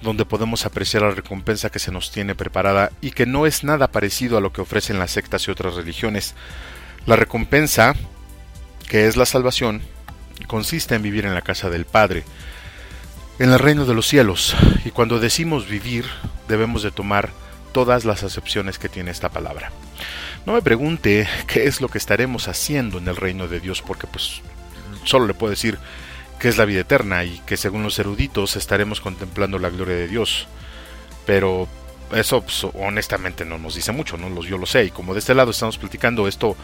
donde 0.00 0.24
podemos 0.24 0.64
apreciar 0.64 1.02
la 1.02 1.10
recompensa 1.10 1.70
que 1.70 1.78
se 1.78 1.92
nos 1.92 2.10
tiene 2.10 2.34
preparada 2.34 2.90
y 3.00 3.10
que 3.10 3.26
no 3.26 3.46
es 3.46 3.64
nada 3.64 3.88
parecido 3.88 4.38
a 4.38 4.40
lo 4.40 4.52
que 4.52 4.62
ofrecen 4.62 4.98
las 4.98 5.10
sectas 5.10 5.46
y 5.46 5.50
otras 5.50 5.74
religiones. 5.74 6.34
La 7.06 7.16
recompensa, 7.16 7.94
que 8.88 9.06
es 9.06 9.16
la 9.16 9.26
salvación, 9.26 9.82
consiste 10.46 10.94
en 10.94 11.02
vivir 11.02 11.26
en 11.26 11.34
la 11.34 11.42
casa 11.42 11.70
del 11.70 11.84
Padre, 11.84 12.24
en 13.38 13.52
el 13.52 13.58
reino 13.58 13.86
de 13.86 13.94
los 13.94 14.06
cielos, 14.06 14.54
y 14.84 14.90
cuando 14.90 15.18
decimos 15.18 15.68
vivir, 15.68 16.06
debemos 16.48 16.82
de 16.82 16.90
tomar 16.90 17.30
todas 17.72 18.04
las 18.04 18.22
acepciones 18.22 18.78
que 18.78 18.88
tiene 18.88 19.10
esta 19.10 19.28
palabra. 19.28 19.70
No 20.46 20.54
me 20.54 20.62
pregunte 20.62 21.28
qué 21.46 21.64
es 21.64 21.80
lo 21.80 21.88
que 21.88 21.98
estaremos 21.98 22.48
haciendo 22.48 22.98
en 22.98 23.08
el 23.08 23.16
reino 23.16 23.48
de 23.48 23.60
Dios, 23.60 23.82
porque 23.82 24.06
pues 24.06 24.42
solo 25.04 25.26
le 25.26 25.34
puedo 25.34 25.50
decir 25.50 25.78
que 26.40 26.48
es 26.48 26.56
la 26.56 26.64
vida 26.64 26.80
eterna 26.80 27.22
y 27.22 27.38
que 27.40 27.56
según 27.56 27.82
los 27.82 27.98
eruditos 27.98 28.56
estaremos 28.56 29.00
contemplando 29.00 29.58
la 29.58 29.68
gloria 29.68 29.94
de 29.94 30.08
Dios. 30.08 30.48
Pero 31.26 31.68
eso 32.12 32.40
pues, 32.40 32.66
honestamente 32.74 33.44
no 33.44 33.58
nos 33.58 33.74
dice 33.74 33.92
mucho, 33.92 34.16
no 34.16 34.42
yo 34.42 34.58
lo 34.58 34.66
sé 34.66 34.86
y 34.86 34.90
como 34.90 35.12
de 35.12 35.20
este 35.20 35.34
lado 35.34 35.50
estamos 35.50 35.78
platicando 35.78 36.26
esto 36.26 36.56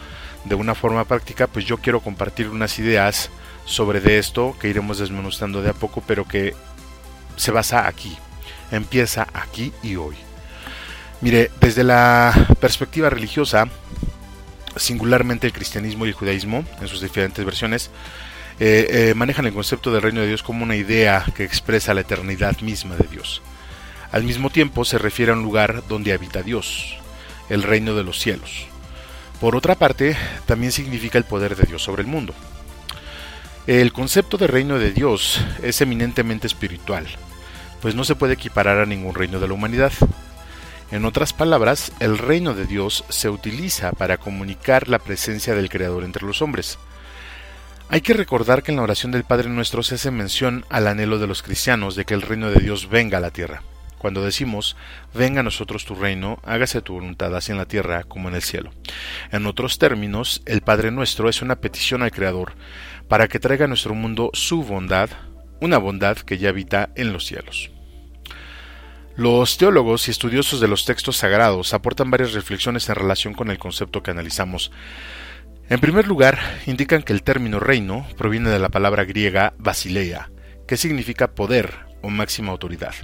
de 0.44 0.54
una 0.54 0.74
forma 0.74 1.04
práctica, 1.04 1.46
pues 1.46 1.66
yo 1.66 1.76
quiero 1.78 2.00
compartir 2.00 2.48
unas 2.48 2.78
ideas 2.78 3.30
sobre 3.66 4.00
de 4.00 4.18
esto 4.18 4.56
que 4.58 4.68
iremos 4.68 4.98
desmenuzando 4.98 5.60
de 5.60 5.70
a 5.70 5.74
poco, 5.74 6.02
pero 6.06 6.24
que 6.24 6.54
se 7.36 7.50
basa 7.50 7.86
aquí, 7.86 8.16
empieza 8.70 9.26
aquí 9.34 9.72
y 9.82 9.96
hoy. 9.96 10.16
Mire, 11.20 11.50
desde 11.60 11.84
la 11.84 12.32
perspectiva 12.60 13.10
religiosa, 13.10 13.68
singularmente 14.76 15.46
el 15.46 15.52
cristianismo 15.52 16.06
y 16.06 16.08
el 16.08 16.14
judaísmo, 16.14 16.64
en 16.80 16.88
sus 16.88 17.00
diferentes 17.00 17.44
versiones, 17.44 17.90
eh, 18.58 19.12
manejan 19.14 19.46
el 19.46 19.52
concepto 19.52 19.92
del 19.92 20.02
reino 20.02 20.20
de 20.20 20.28
Dios 20.28 20.42
como 20.42 20.62
una 20.64 20.76
idea 20.76 21.24
que 21.34 21.44
expresa 21.44 21.94
la 21.94 22.00
eternidad 22.00 22.60
misma 22.60 22.96
de 22.96 23.06
Dios. 23.08 23.42
Al 24.12 24.24
mismo 24.24 24.50
tiempo 24.50 24.84
se 24.84 24.98
refiere 24.98 25.32
a 25.32 25.34
un 25.34 25.42
lugar 25.42 25.82
donde 25.88 26.12
habita 26.12 26.42
Dios, 26.42 26.96
el 27.48 27.62
reino 27.62 27.94
de 27.94 28.04
los 28.04 28.18
cielos. 28.18 28.66
Por 29.40 29.54
otra 29.56 29.74
parte, 29.74 30.16
también 30.46 30.72
significa 30.72 31.18
el 31.18 31.24
poder 31.24 31.56
de 31.56 31.64
Dios 31.64 31.82
sobre 31.82 32.02
el 32.02 32.08
mundo. 32.08 32.32
El 33.66 33.92
concepto 33.92 34.38
de 34.38 34.46
reino 34.46 34.78
de 34.78 34.92
Dios 34.92 35.40
es 35.62 35.80
eminentemente 35.80 36.46
espiritual, 36.46 37.06
pues 37.82 37.94
no 37.94 38.04
se 38.04 38.14
puede 38.14 38.34
equiparar 38.34 38.78
a 38.78 38.86
ningún 38.86 39.14
reino 39.14 39.40
de 39.40 39.48
la 39.48 39.54
humanidad. 39.54 39.92
En 40.92 41.04
otras 41.04 41.32
palabras, 41.32 41.92
el 41.98 42.16
reino 42.16 42.54
de 42.54 42.64
Dios 42.64 43.04
se 43.08 43.28
utiliza 43.28 43.90
para 43.92 44.18
comunicar 44.18 44.88
la 44.88 45.00
presencia 45.00 45.54
del 45.54 45.68
Creador 45.68 46.04
entre 46.04 46.24
los 46.24 46.42
hombres. 46.42 46.78
Hay 47.88 48.00
que 48.00 48.14
recordar 48.14 48.64
que 48.64 48.72
en 48.72 48.76
la 48.76 48.82
oración 48.82 49.12
del 49.12 49.22
Padre 49.22 49.48
Nuestro 49.48 49.84
se 49.84 49.94
hace 49.94 50.10
mención 50.10 50.64
al 50.70 50.88
anhelo 50.88 51.18
de 51.18 51.28
los 51.28 51.42
cristianos 51.42 51.94
de 51.94 52.04
que 52.04 52.14
el 52.14 52.22
reino 52.22 52.50
de 52.50 52.60
Dios 52.60 52.88
venga 52.88 53.18
a 53.18 53.20
la 53.20 53.30
tierra. 53.30 53.62
Cuando 53.98 54.24
decimos, 54.24 54.76
venga 55.14 55.40
a 55.40 55.44
nosotros 55.44 55.84
tu 55.84 55.94
reino, 55.94 56.40
hágase 56.44 56.82
tu 56.82 56.94
voluntad 56.94 57.34
así 57.34 57.52
en 57.52 57.58
la 57.58 57.66
tierra 57.66 58.02
como 58.02 58.28
en 58.28 58.34
el 58.34 58.42
cielo. 58.42 58.72
En 59.30 59.46
otros 59.46 59.78
términos, 59.78 60.42
el 60.46 60.62
Padre 60.62 60.90
Nuestro 60.90 61.28
es 61.28 61.42
una 61.42 61.56
petición 61.56 62.02
al 62.02 62.10
Creador 62.10 62.54
para 63.08 63.28
que 63.28 63.38
traiga 63.38 63.66
a 63.66 63.68
nuestro 63.68 63.94
mundo 63.94 64.30
su 64.32 64.64
bondad, 64.64 65.08
una 65.60 65.78
bondad 65.78 66.16
que 66.18 66.38
ya 66.38 66.48
habita 66.48 66.90
en 66.96 67.12
los 67.12 67.24
cielos. 67.24 67.70
Los 69.16 69.56
teólogos 69.56 70.08
y 70.08 70.10
estudiosos 70.10 70.60
de 70.60 70.68
los 70.68 70.84
textos 70.84 71.16
sagrados 71.16 71.72
aportan 71.72 72.10
varias 72.10 72.32
reflexiones 72.32 72.88
en 72.88 72.96
relación 72.96 73.32
con 73.32 73.50
el 73.50 73.58
concepto 73.58 74.02
que 74.02 74.10
analizamos. 74.10 74.72
En 75.68 75.80
primer 75.80 76.06
lugar, 76.06 76.38
indican 76.66 77.02
que 77.02 77.12
el 77.12 77.24
término 77.24 77.58
reino 77.58 78.06
proviene 78.16 78.50
de 78.50 78.60
la 78.60 78.68
palabra 78.68 79.04
griega 79.04 79.54
basileia, 79.58 80.30
que 80.68 80.76
significa 80.76 81.34
poder 81.34 81.74
o 82.02 82.08
máxima 82.08 82.52
autoridad. 82.52 82.94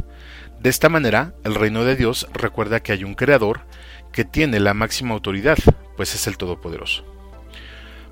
De 0.61 0.71
esta 0.71 0.89
manera, 0.89 1.35
el 1.43 1.57
reino 1.57 1.85
de 1.85 1.97
Dios 1.97 2.29
recuerda 2.33 2.81
que 2.81 2.93
hay 2.93 3.03
un 3.03 3.15
creador 3.15 3.63
que 4.13 4.25
tiene 4.25 4.61
la 4.61 4.75
máxima 4.75 5.13
autoridad, 5.13 5.59
pues 5.97 6.15
es 6.15 6.29
el 6.29 6.37
Todopoderoso. 6.37 7.05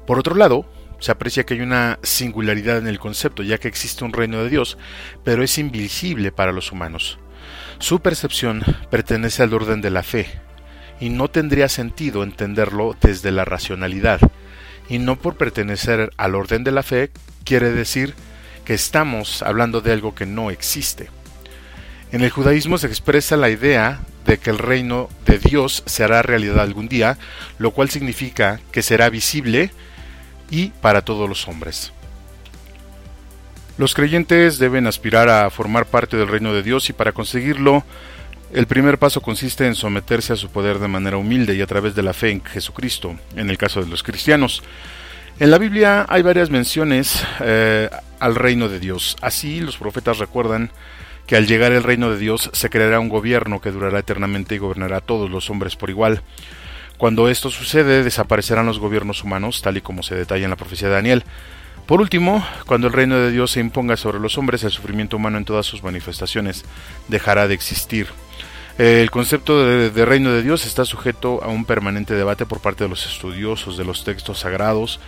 Por 0.05 0.19
otro 0.19 0.35
lado, 0.35 0.69
se 0.99 1.13
aprecia 1.13 1.45
que 1.45 1.55
hay 1.55 1.61
una 1.61 2.01
singularidad 2.03 2.79
en 2.79 2.89
el 2.89 2.99
concepto, 2.99 3.45
ya 3.45 3.59
que 3.59 3.69
existe 3.69 4.05
un 4.05 4.13
reino 4.13 4.43
de 4.43 4.51
Dios, 4.51 4.79
pero 5.23 5.45
es 5.45 5.59
invisible 5.59 6.33
para 6.33 6.51
los 6.51 6.73
humanos. 6.73 7.21
Su 7.79 8.01
percepción 8.01 8.63
pertenece 8.91 9.45
al 9.45 9.55
orden 9.55 9.81
de 9.81 9.91
la 9.91 10.03
fe, 10.03 10.27
y 11.01 11.09
no 11.09 11.29
tendría 11.29 11.69
sentido 11.69 12.23
entenderlo 12.23 12.97
desde 13.01 13.31
la 13.31 13.45
racionalidad. 13.45 14.21
Y 14.89 14.99
no 14.99 15.17
por 15.17 15.37
pertenecer 15.37 16.11
al 16.17 16.35
orden 16.35 16.63
de 16.63 16.73
la 16.73 16.83
fe 16.83 17.11
quiere 17.45 17.71
decir 17.71 18.15
que 18.65 18.75
estamos 18.75 19.43
hablando 19.43 19.81
de 19.81 19.93
algo 19.93 20.15
que 20.15 20.27
no 20.27 20.51
existe. 20.51 21.09
En 22.13 22.23
el 22.23 22.31
judaísmo 22.31 22.77
se 22.77 22.89
expresa 22.89 23.37
la 23.37 23.51
idea 23.51 24.01
de 24.27 24.39
que 24.39 24.51
el 24.51 24.59
reino 24.59 25.09
de 25.27 25.39
Dios 25.39 25.83
se 25.87 26.05
hará 26.05 26.23
realidad 26.23 26.61
algún 26.61 26.89
día, 26.89 27.19
lo 27.59 27.71
cual 27.71 27.89
significa 27.89 28.61
que 28.73 28.83
será 28.83 29.09
visible 29.09 29.71
y 30.51 30.69
para 30.69 31.03
todos 31.03 31.29
los 31.29 31.49
hombres. 31.49 31.93
Los 33.79 33.95
creyentes 33.95 34.59
deben 34.59 34.87
aspirar 34.87 35.29
a 35.29 35.49
formar 35.49 35.87
parte 35.87 36.17
del 36.17 36.29
reino 36.29 36.53
de 36.53 36.63
Dios 36.63 36.91
y 36.91 36.93
para 36.93 37.13
conseguirlo, 37.13 37.85
el 38.53 38.67
primer 38.67 38.99
paso 38.99 39.21
consiste 39.21 39.67
en 39.67 39.75
someterse 39.75 40.33
a 40.33 40.37
su 40.37 40.51
poder 40.51 40.79
de 40.79 40.89
manera 40.89 41.17
humilde 41.17 41.55
y 41.55 41.61
a 41.61 41.67
través 41.67 41.95
de 41.95 42.03
la 42.03 42.13
fe 42.13 42.31
en 42.31 42.45
Jesucristo, 42.45 43.17
en 43.37 43.49
el 43.49 43.59
caso 43.59 43.83
de 43.83 43.89
los 43.89 44.03
cristianos. 44.03 44.63
En 45.39 45.51
la 45.51 45.59
Biblia 45.59 46.05
hay 46.09 46.23
varias 46.23 46.51
menciones 46.51 47.25
eh, 47.41 47.89
al 48.19 48.35
reino 48.35 48.69
de 48.69 48.81
Dios. 48.81 49.17
Así 49.23 49.61
los 49.61 49.77
profetas 49.77 50.19
recuerdan 50.19 50.71
que 51.27 51.37
al 51.37 51.47
llegar 51.47 51.73
el 51.73 51.85
reino 51.85 52.11
de 52.11 52.19
Dios 52.19 52.51
se 52.53 52.71
creará 52.71 52.99
un 52.99 53.09
gobierno 53.09 53.61
que 53.61 53.71
durará 53.71 54.01
eternamente 54.01 54.57
y 54.57 54.59
gobernará 54.59 54.97
a 54.97 55.01
todos 55.01 55.31
los 55.31 55.49
hombres 55.49 55.77
por 55.77 55.89
igual. 55.89 56.23
Cuando 56.99 57.29
esto 57.31 57.51
sucede, 57.51 58.03
desaparecerán 58.03 58.67
los 58.67 58.81
gobiernos 58.81 59.23
humanos, 59.23 59.63
tal 59.63 59.77
y 59.77 59.81
como 59.81 60.03
se 60.03 60.17
detalla 60.17 60.45
en 60.45 60.51
la 60.51 60.57
profecía 60.57 60.89
de 60.89 60.95
Daniel. 60.95 61.25
Por 61.87 62.01
último, 62.01 62.45
cuando 62.67 62.89
el 62.89 62.93
reino 62.93 63.17
de 63.17 63.31
Dios 63.31 63.53
se 63.53 63.61
imponga 63.61 63.97
sobre 63.97 64.19
los 64.19 64.37
hombres, 64.37 64.65
el 64.65 64.71
sufrimiento 64.71 65.17
humano 65.17 65.39
en 65.39 65.45
todas 65.45 65.67
sus 65.67 65.83
manifestaciones 65.83 66.65
dejará 67.09 67.49
de 67.49 67.55
existir. 67.55 68.09
El 68.81 69.11
concepto 69.11 69.63
de, 69.63 70.07
reino 70.07 70.33
de 70.33 70.43
Dios 70.43 70.65
está 70.65 70.87
sujeto 70.87 71.45
a 71.45 71.49
un 71.49 71.67
permanente 71.67 72.15
debate 72.15 72.47
por 72.47 72.61
parte 72.61 72.85
de 72.85 72.89
los 72.89 73.05
estudiosos 73.05 73.77
de 73.77 73.85
los 73.85 74.05
textos 74.05 74.39
sagrados. 74.39 75.01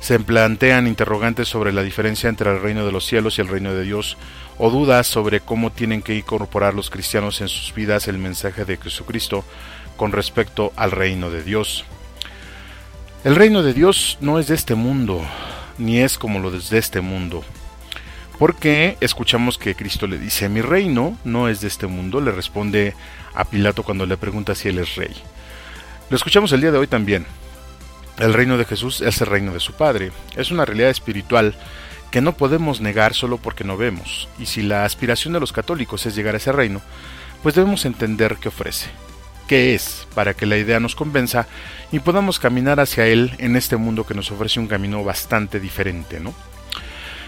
Se 0.00 0.18
plantean 0.18 0.88
interrogantes 0.88 1.46
sobre 1.46 1.72
la 1.72 1.84
diferencia 1.84 2.28
entre 2.28 2.50
el 2.50 2.60
reino 2.60 2.84
de 2.84 2.90
los 2.90 3.06
cielos 3.06 3.38
y 3.38 3.40
el 3.40 3.46
reino 3.46 3.72
de 3.72 3.84
Dios, 3.84 4.16
o 4.58 4.68
dudas 4.68 5.06
sobre 5.06 5.38
cómo 5.38 5.70
tienen 5.70 6.02
que 6.02 6.16
incorporar 6.16 6.74
los 6.74 6.90
cristianos 6.90 7.40
en 7.40 7.46
sus 7.46 7.72
vidas 7.72 8.08
el 8.08 8.18
mensaje 8.18 8.64
de 8.64 8.78
Jesucristo 8.78 9.44
con 9.96 10.10
respecto 10.10 10.72
al 10.74 10.90
reino 10.90 11.30
de 11.30 11.44
Dios. 11.44 11.84
El 13.22 13.36
reino 13.36 13.62
de 13.62 13.74
Dios 13.74 14.18
no 14.20 14.40
es 14.40 14.48
de 14.48 14.56
este 14.56 14.74
mundo, 14.74 15.22
ni 15.78 16.00
es 16.00 16.18
como 16.18 16.40
lo 16.40 16.50
de 16.50 16.78
este 16.78 17.00
mundo. 17.00 17.44
Porque 18.40 18.96
escuchamos 19.02 19.58
que 19.58 19.74
Cristo 19.74 20.06
le 20.06 20.18
dice, 20.18 20.48
mi 20.48 20.62
reino 20.62 21.18
no 21.24 21.50
es 21.50 21.60
de 21.60 21.68
este 21.68 21.86
mundo, 21.86 22.22
le 22.22 22.32
responde 22.32 22.94
a 23.34 23.44
Pilato 23.44 23.82
cuando 23.82 24.06
le 24.06 24.16
pregunta 24.16 24.54
si 24.54 24.68
él 24.68 24.78
es 24.78 24.96
rey. 24.96 25.14
Lo 26.08 26.16
escuchamos 26.16 26.50
el 26.52 26.62
día 26.62 26.72
de 26.72 26.78
hoy 26.78 26.86
también. 26.86 27.26
El 28.16 28.32
reino 28.32 28.56
de 28.56 28.64
Jesús 28.64 29.02
es 29.02 29.20
el 29.20 29.26
reino 29.26 29.52
de 29.52 29.60
su 29.60 29.74
Padre. 29.74 30.10
Es 30.36 30.50
una 30.50 30.64
realidad 30.64 30.88
espiritual 30.88 31.54
que 32.10 32.22
no 32.22 32.32
podemos 32.32 32.80
negar 32.80 33.12
solo 33.12 33.36
porque 33.36 33.62
no 33.62 33.76
vemos. 33.76 34.26
Y 34.38 34.46
si 34.46 34.62
la 34.62 34.86
aspiración 34.86 35.34
de 35.34 35.40
los 35.40 35.52
católicos 35.52 36.06
es 36.06 36.16
llegar 36.16 36.32
a 36.32 36.38
ese 36.38 36.50
reino, 36.50 36.80
pues 37.42 37.54
debemos 37.54 37.84
entender 37.84 38.38
qué 38.40 38.48
ofrece 38.48 38.88
qué 39.46 39.74
es, 39.74 40.06
para 40.14 40.32
que 40.32 40.46
la 40.46 40.56
idea 40.56 40.78
nos 40.78 40.94
convenza 40.94 41.48
y 41.90 41.98
podamos 41.98 42.38
caminar 42.38 42.78
hacia 42.78 43.08
él 43.08 43.32
en 43.38 43.56
este 43.56 43.76
mundo 43.76 44.06
que 44.06 44.14
nos 44.14 44.30
ofrece 44.30 44.60
un 44.60 44.68
camino 44.68 45.02
bastante 45.02 45.58
diferente, 45.58 46.20
¿no? 46.20 46.32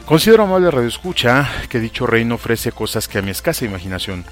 Considero 0.06 0.42
amable 0.42 0.70
Radio 0.70 0.88
Escucha 0.88 1.48
que 1.68 1.78
dicho 1.78 2.06
reino 2.06 2.34
ofrece 2.34 2.72
cosas 2.72 3.08
que 3.08 3.18
a 3.18 3.22
mi 3.22 3.30
escasa 3.30 3.64
imaginación 3.64 4.24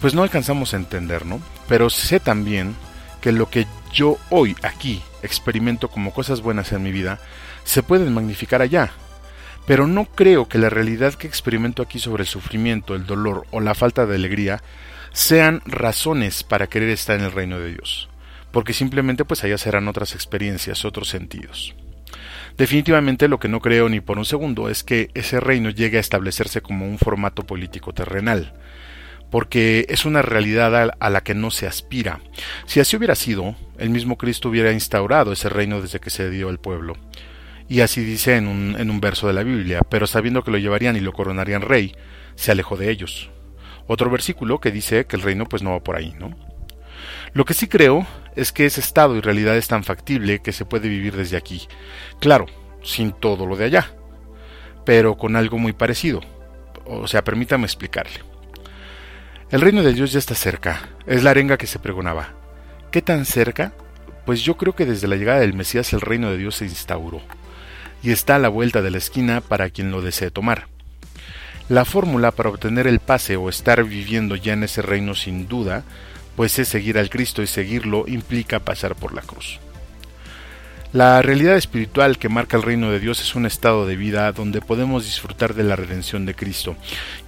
pues 0.00 0.12
no 0.12 0.22
alcanzamos 0.22 0.74
a 0.74 0.76
entender, 0.76 1.24
¿no? 1.24 1.40
Pero 1.68 1.88
sé 1.88 2.20
también 2.20 2.74
que 3.20 3.32
lo 3.32 3.48
que 3.48 3.66
yo 3.92 4.18
hoy 4.28 4.56
aquí 4.62 5.02
experimento 5.22 5.88
como 5.88 6.12
cosas 6.12 6.42
buenas 6.42 6.72
en 6.72 6.82
mi 6.82 6.92
vida 6.92 7.20
se 7.62 7.82
pueden 7.82 8.12
magnificar 8.12 8.60
allá. 8.60 8.90
Pero 9.66 9.86
no 9.86 10.04
creo 10.04 10.46
que 10.46 10.58
la 10.58 10.68
realidad 10.68 11.14
que 11.14 11.26
experimento 11.26 11.82
aquí 11.82 11.98
sobre 11.98 12.24
el 12.24 12.28
sufrimiento, 12.28 12.94
el 12.94 13.06
dolor 13.06 13.46
o 13.50 13.60
la 13.60 13.74
falta 13.74 14.04
de 14.04 14.16
alegría 14.16 14.62
sean 15.12 15.62
razones 15.64 16.42
para 16.42 16.66
querer 16.66 16.90
estar 16.90 17.18
en 17.18 17.24
el 17.24 17.32
reino 17.32 17.58
de 17.58 17.72
Dios, 17.72 18.10
porque 18.50 18.74
simplemente 18.74 19.24
pues 19.24 19.42
allá 19.44 19.56
serán 19.56 19.88
otras 19.88 20.14
experiencias, 20.14 20.84
otros 20.84 21.08
sentidos. 21.08 21.74
Definitivamente 22.56 23.28
lo 23.28 23.38
que 23.38 23.48
no 23.48 23.60
creo 23.60 23.88
ni 23.88 24.00
por 24.00 24.18
un 24.18 24.24
segundo 24.24 24.68
es 24.68 24.84
que 24.84 25.10
ese 25.14 25.40
reino 25.40 25.70
llegue 25.70 25.98
a 25.98 26.00
establecerse 26.00 26.60
como 26.60 26.86
un 26.86 26.98
formato 26.98 27.44
político 27.44 27.92
terrenal, 27.92 28.54
porque 29.30 29.86
es 29.88 30.04
una 30.04 30.22
realidad 30.22 30.92
a 30.98 31.10
la 31.10 31.22
que 31.22 31.34
no 31.34 31.50
se 31.50 31.66
aspira. 31.66 32.20
Si 32.66 32.80
así 32.80 32.96
hubiera 32.96 33.16
sido, 33.16 33.56
el 33.78 33.90
mismo 33.90 34.16
Cristo 34.16 34.48
hubiera 34.48 34.72
instaurado 34.72 35.32
ese 35.32 35.48
reino 35.48 35.80
desde 35.80 35.98
que 35.98 36.10
se 36.10 36.30
dio 36.30 36.48
al 36.48 36.60
pueblo. 36.60 36.96
Y 37.68 37.80
así 37.80 38.04
dice 38.04 38.36
en 38.36 38.46
un, 38.46 39.00
verso 39.00 39.26
de 39.26 39.32
la 39.32 39.42
Biblia, 39.42 39.80
pero 39.88 40.06
sabiendo 40.06 40.44
que 40.44 40.50
lo 40.50 40.58
llevarían 40.58 40.96
y 40.96 41.00
lo 41.00 41.12
coronarían 41.12 41.62
rey, 41.62 41.96
se 42.36 42.52
alejó 42.52 42.76
de 42.76 42.90
ellos 42.90 43.30
otro 43.86 44.10
versículo 44.10 44.60
que 44.60 44.70
dice 44.70 45.06
que 45.06 45.16
el 45.16 45.22
reino 45.22 45.46
pues 45.46 45.62
no 45.62 45.72
va 45.72 45.82
por 45.82 45.96
ahí, 45.96 46.14
¿no? 46.18 46.30
Lo 47.32 47.44
que 47.44 47.54
sí 47.54 47.66
creo 47.66 48.06
es 48.36 48.52
que 48.52 48.66
ese 48.66 48.80
estado 48.80 49.16
y 49.16 49.20
realidad 49.20 49.56
es 49.56 49.68
tan 49.68 49.84
factible 49.84 50.40
que 50.40 50.52
se 50.52 50.64
puede 50.64 50.88
vivir 50.88 51.16
desde 51.16 51.36
aquí. 51.36 51.68
Claro, 52.20 52.46
sin 52.82 53.12
todo 53.12 53.46
lo 53.46 53.56
de 53.56 53.66
allá, 53.66 53.92
pero 54.84 55.16
con 55.16 55.36
algo 55.36 55.58
muy 55.58 55.72
parecido. 55.72 56.20
O 56.86 57.08
sea, 57.08 57.24
permítame 57.24 57.64
explicarle. 57.64 58.20
El 59.50 59.60
reino 59.60 59.82
de 59.82 59.92
Dios 59.92 60.12
ya 60.12 60.18
está 60.18 60.34
cerca, 60.34 60.88
es 61.06 61.22
la 61.22 61.30
arenga 61.30 61.56
que 61.56 61.66
se 61.66 61.78
pregonaba. 61.78 62.30
¿Qué 62.90 63.02
tan 63.02 63.24
cerca? 63.24 63.72
Pues 64.26 64.42
yo 64.42 64.56
creo 64.56 64.74
que 64.74 64.86
desde 64.86 65.08
la 65.08 65.16
llegada 65.16 65.40
del 65.40 65.54
Mesías 65.54 65.92
el 65.92 66.00
reino 66.00 66.30
de 66.30 66.38
Dios 66.38 66.56
se 66.56 66.64
instauró, 66.64 67.20
y 68.02 68.10
está 68.10 68.36
a 68.36 68.38
la 68.38 68.48
vuelta 68.48 68.82
de 68.82 68.90
la 68.90 68.98
esquina 68.98 69.40
para 69.40 69.70
quien 69.70 69.90
lo 69.90 70.02
desee 70.02 70.30
tomar. 70.30 70.66
La 71.68 71.84
fórmula 71.84 72.30
para 72.30 72.50
obtener 72.50 72.86
el 72.86 73.00
pase 73.00 73.36
o 73.36 73.48
estar 73.48 73.82
viviendo 73.84 74.36
ya 74.36 74.52
en 74.52 74.64
ese 74.64 74.82
reino 74.82 75.14
sin 75.14 75.48
duda, 75.48 75.84
pues 76.36 76.58
es 76.58 76.68
seguir 76.68 76.98
al 76.98 77.10
Cristo 77.10 77.42
y 77.42 77.46
seguirlo 77.46 78.04
implica 78.06 78.60
pasar 78.60 78.94
por 78.94 79.14
la 79.14 79.22
cruz. 79.22 79.60
La 80.94 81.20
realidad 81.22 81.56
espiritual 81.56 82.18
que 82.18 82.28
marca 82.28 82.56
el 82.56 82.62
reino 82.62 82.92
de 82.92 83.00
Dios 83.00 83.20
es 83.20 83.34
un 83.34 83.46
estado 83.46 83.84
de 83.84 83.96
vida 83.96 84.30
donde 84.30 84.60
podemos 84.60 85.04
disfrutar 85.04 85.54
de 85.54 85.64
la 85.64 85.74
redención 85.74 86.24
de 86.24 86.36
Cristo. 86.36 86.76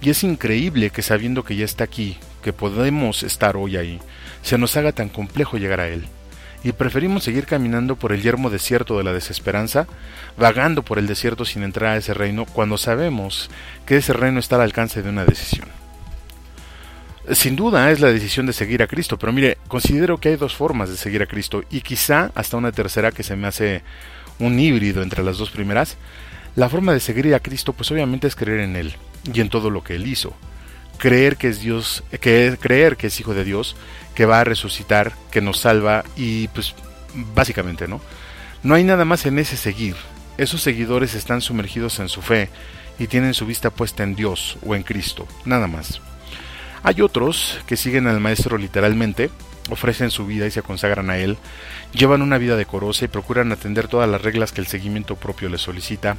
Y 0.01 0.09
es 0.09 0.23
increíble 0.23 0.89
que 0.89 1.01
sabiendo 1.01 1.43
que 1.43 1.57
ya 1.57 1.65
está 1.65 1.83
aquí, 1.83 2.17
que 2.41 2.53
podemos 2.53 3.23
estar 3.23 3.57
hoy 3.57 3.75
ahí, 3.75 3.99
se 4.41 4.57
nos 4.57 4.77
haga 4.77 4.93
tan 4.93 5.09
complejo 5.09 5.57
llegar 5.57 5.81
a 5.81 5.89
Él. 5.89 6.05
y 6.63 6.71
preferimos 6.71 7.23
seguir 7.23 7.45
caminando 7.45 7.97
por 7.97 8.13
el 8.13 8.21
yermo 8.21 8.49
desierto 8.49 8.97
de 8.97 9.03
la 9.03 9.13
desesperanza, 9.13 9.85
vagando 10.37 10.83
por 10.83 10.97
el 10.97 11.07
desierto 11.07 11.45
sin 11.45 11.63
entrar 11.63 11.91
a 11.91 11.97
ese 11.97 12.13
reino 12.13 12.45
cuando 12.45 12.77
sabemos 12.77 13.49
que 13.85 13.97
ese 13.97 14.13
reino 14.13 14.39
está 14.39 14.55
al 14.55 14.63
alcance 14.63 15.03
de 15.03 15.09
una 15.09 15.23
decisión. 15.23 15.67
Sin 17.33 17.57
duda 17.57 17.91
es 17.91 17.99
la 17.99 18.11
decisión 18.11 18.45
de 18.45 18.53
seguir 18.53 18.81
a 18.81 18.87
Cristo, 18.87 19.19
pero 19.19 19.33
mire, 19.33 19.57
considero 19.67 20.17
que 20.17 20.29
hay 20.29 20.35
dos 20.37 20.55
formas 20.55 20.89
de 20.89 20.95
seguir 20.95 21.21
a 21.21 21.25
Cristo 21.25 21.61
y 21.69 21.81
quizá 21.81 22.31
hasta 22.35 22.55
una 22.55 22.71
tercera 22.71 23.11
que 23.11 23.23
se 23.23 23.35
me 23.35 23.47
hace 23.47 23.83
un 24.39 24.57
híbrido 24.57 25.03
entre 25.03 25.23
las 25.23 25.37
dos 25.37 25.51
primeras. 25.51 25.97
La 26.55 26.69
forma 26.69 26.93
de 26.93 27.01
seguir 27.01 27.35
a 27.35 27.41
Cristo 27.41 27.73
pues 27.73 27.91
obviamente 27.91 28.27
es 28.27 28.35
creer 28.37 28.61
en 28.61 28.77
Él 28.77 28.95
y 29.33 29.41
en 29.41 29.49
todo 29.49 29.69
lo 29.69 29.83
que 29.83 29.95
Él 29.95 30.07
hizo. 30.07 30.33
Creer 30.99 31.35
que 31.35 31.49
es 31.49 31.59
Dios, 31.59 32.03
que 32.21 32.55
creer 32.59 32.95
que 32.95 33.07
es 33.07 33.19
hijo 33.19 33.33
de 33.33 33.43
Dios, 33.43 33.75
que 34.15 34.25
va 34.25 34.39
a 34.39 34.45
resucitar, 34.45 35.11
que 35.29 35.41
nos 35.41 35.59
salva 35.59 36.05
y 36.15 36.47
pues 36.49 36.75
básicamente, 37.35 37.89
¿no? 37.89 37.99
No 38.63 38.73
hay 38.73 38.85
nada 38.85 39.03
más 39.03 39.25
en 39.25 39.37
ese 39.37 39.57
seguir. 39.57 39.97
Esos 40.37 40.61
seguidores 40.61 41.13
están 41.13 41.41
sumergidos 41.41 41.99
en 41.99 42.07
su 42.07 42.21
fe 42.21 42.49
y 42.99 43.07
tienen 43.07 43.33
su 43.33 43.45
vista 43.45 43.69
puesta 43.69 44.03
en 44.03 44.15
Dios 44.15 44.57
o 44.65 44.75
en 44.75 44.83
Cristo, 44.83 45.27
nada 45.43 45.67
más. 45.67 45.99
Hay 46.87 47.01
otros 47.01 47.59
que 47.67 47.75
siguen 47.75 48.07
al 48.07 48.21
Maestro 48.21 48.57
literalmente, 48.57 49.29
ofrecen 49.69 50.09
su 50.09 50.25
vida 50.25 50.47
y 50.47 50.51
se 50.51 50.61
consagran 50.61 51.09
a 51.09 51.17
Él, 51.17 51.37
llevan 51.91 52.21
una 52.21 52.37
vida 52.37 52.55
decorosa 52.55 53.03
y 53.03 53.09
procuran 53.09 53.51
atender 53.51 53.89
todas 53.89 54.09
las 54.09 54.21
reglas 54.21 54.53
que 54.53 54.61
el 54.61 54.67
seguimiento 54.67 55.17
propio 55.17 55.49
les 55.49 55.59
solicita, 55.59 56.15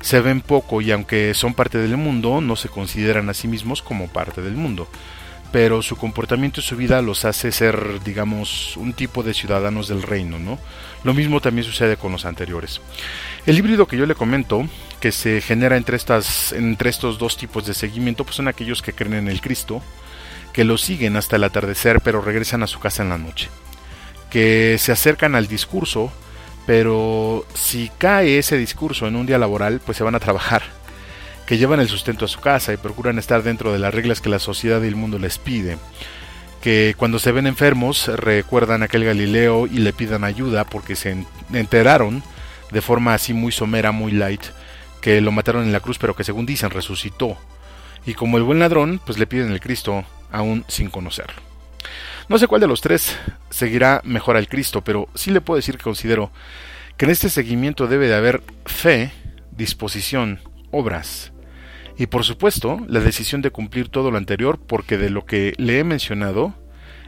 se 0.00 0.18
ven 0.18 0.40
poco 0.40 0.80
y 0.80 0.90
aunque 0.90 1.32
son 1.34 1.54
parte 1.54 1.78
del 1.78 1.96
mundo, 1.96 2.40
no 2.40 2.56
se 2.56 2.68
consideran 2.68 3.28
a 3.28 3.34
sí 3.34 3.46
mismos 3.46 3.82
como 3.82 4.08
parte 4.08 4.42
del 4.42 4.54
mundo 4.54 4.88
pero 5.52 5.82
su 5.82 5.96
comportamiento 5.96 6.60
y 6.60 6.62
su 6.62 6.76
vida 6.76 7.02
los 7.02 7.24
hace 7.24 7.50
ser, 7.50 8.02
digamos, 8.04 8.76
un 8.76 8.92
tipo 8.92 9.22
de 9.22 9.34
ciudadanos 9.34 9.88
del 9.88 10.02
reino, 10.02 10.38
¿no? 10.38 10.58
Lo 11.02 11.14
mismo 11.14 11.40
también 11.40 11.64
sucede 11.64 11.96
con 11.96 12.12
los 12.12 12.24
anteriores. 12.24 12.80
El 13.46 13.58
híbrido 13.58 13.86
que 13.86 13.96
yo 13.96 14.06
le 14.06 14.14
comento, 14.14 14.66
que 15.00 15.12
se 15.12 15.40
genera 15.40 15.76
entre, 15.76 15.96
estas, 15.96 16.52
entre 16.52 16.90
estos 16.90 17.18
dos 17.18 17.36
tipos 17.36 17.66
de 17.66 17.74
seguimiento, 17.74 18.24
pues 18.24 18.36
son 18.36 18.48
aquellos 18.48 18.82
que 18.82 18.92
creen 18.92 19.14
en 19.14 19.28
el 19.28 19.40
Cristo, 19.40 19.82
que 20.52 20.64
lo 20.64 20.78
siguen 20.78 21.16
hasta 21.16 21.36
el 21.36 21.44
atardecer, 21.44 22.00
pero 22.00 22.20
regresan 22.20 22.62
a 22.62 22.68
su 22.68 22.78
casa 22.78 23.02
en 23.02 23.08
la 23.08 23.18
noche, 23.18 23.48
que 24.30 24.76
se 24.78 24.92
acercan 24.92 25.34
al 25.34 25.48
discurso, 25.48 26.12
pero 26.66 27.44
si 27.54 27.90
cae 27.98 28.38
ese 28.38 28.56
discurso 28.56 29.08
en 29.08 29.16
un 29.16 29.26
día 29.26 29.38
laboral, 29.38 29.80
pues 29.84 29.98
se 29.98 30.04
van 30.04 30.14
a 30.14 30.20
trabajar 30.20 30.79
que 31.50 31.58
llevan 31.58 31.80
el 31.80 31.88
sustento 31.88 32.26
a 32.26 32.28
su 32.28 32.38
casa 32.38 32.72
y 32.72 32.76
procuran 32.76 33.18
estar 33.18 33.42
dentro 33.42 33.72
de 33.72 33.80
las 33.80 33.92
reglas 33.92 34.20
que 34.20 34.28
la 34.28 34.38
sociedad 34.38 34.80
y 34.82 34.86
el 34.86 34.94
mundo 34.94 35.18
les 35.18 35.38
pide, 35.38 35.78
que 36.62 36.94
cuando 36.96 37.18
se 37.18 37.32
ven 37.32 37.48
enfermos 37.48 38.06
recuerdan 38.06 38.82
a 38.82 38.84
aquel 38.84 39.04
Galileo 39.04 39.66
y 39.66 39.78
le 39.78 39.92
pidan 39.92 40.22
ayuda 40.22 40.62
porque 40.62 40.94
se 40.94 41.26
enteraron 41.52 42.22
de 42.70 42.80
forma 42.80 43.14
así 43.14 43.34
muy 43.34 43.50
somera, 43.50 43.90
muy 43.90 44.12
light, 44.12 44.42
que 45.00 45.20
lo 45.20 45.32
mataron 45.32 45.64
en 45.64 45.72
la 45.72 45.80
cruz 45.80 45.98
pero 45.98 46.14
que 46.14 46.22
según 46.22 46.46
dicen 46.46 46.70
resucitó. 46.70 47.36
Y 48.06 48.14
como 48.14 48.38
el 48.38 48.44
buen 48.44 48.60
ladrón, 48.60 49.00
pues 49.04 49.18
le 49.18 49.26
piden 49.26 49.50
el 49.50 49.58
Cristo 49.58 50.04
aún 50.30 50.64
sin 50.68 50.88
conocerlo. 50.88 51.42
No 52.28 52.38
sé 52.38 52.46
cuál 52.46 52.60
de 52.60 52.68
los 52.68 52.80
tres 52.80 53.18
seguirá 53.50 54.02
mejor 54.04 54.36
al 54.36 54.46
Cristo, 54.46 54.84
pero 54.84 55.08
sí 55.16 55.32
le 55.32 55.40
puedo 55.40 55.56
decir 55.56 55.78
que 55.78 55.82
considero 55.82 56.30
que 56.96 57.06
en 57.06 57.10
este 57.10 57.28
seguimiento 57.28 57.88
debe 57.88 58.06
de 58.06 58.14
haber 58.14 58.40
fe, 58.66 59.10
disposición, 59.50 60.38
obras, 60.70 61.32
y 62.00 62.06
por 62.06 62.24
supuesto, 62.24 62.80
la 62.88 63.00
decisión 63.00 63.42
de 63.42 63.50
cumplir 63.50 63.90
todo 63.90 64.10
lo 64.10 64.16
anterior, 64.16 64.58
porque 64.58 64.96
de 64.96 65.10
lo 65.10 65.26
que 65.26 65.52
le 65.58 65.78
he 65.78 65.84
mencionado, 65.84 66.54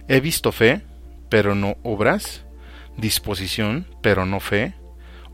he 0.07 0.21
visto 0.21 0.53
fe, 0.53 0.83
pero 1.31 1.55
no 1.55 1.79
obras, 1.83 2.45
disposición, 2.99 3.87
pero 4.03 4.27
no 4.27 4.39
fe, 4.39 4.75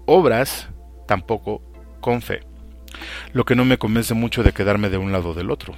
obras, 0.07 0.69
tampoco 1.09 1.61
con 2.01 2.23
fe. 2.23 2.45
Lo 3.33 3.45
que 3.45 3.57
no 3.57 3.65
me 3.65 3.79
convence 3.79 4.15
mucho 4.15 4.45
de 4.45 4.53
quedarme 4.53 4.91
de 4.91 4.99
un 4.99 5.11
lado 5.11 5.35
del 5.35 5.51
otro. 5.51 5.75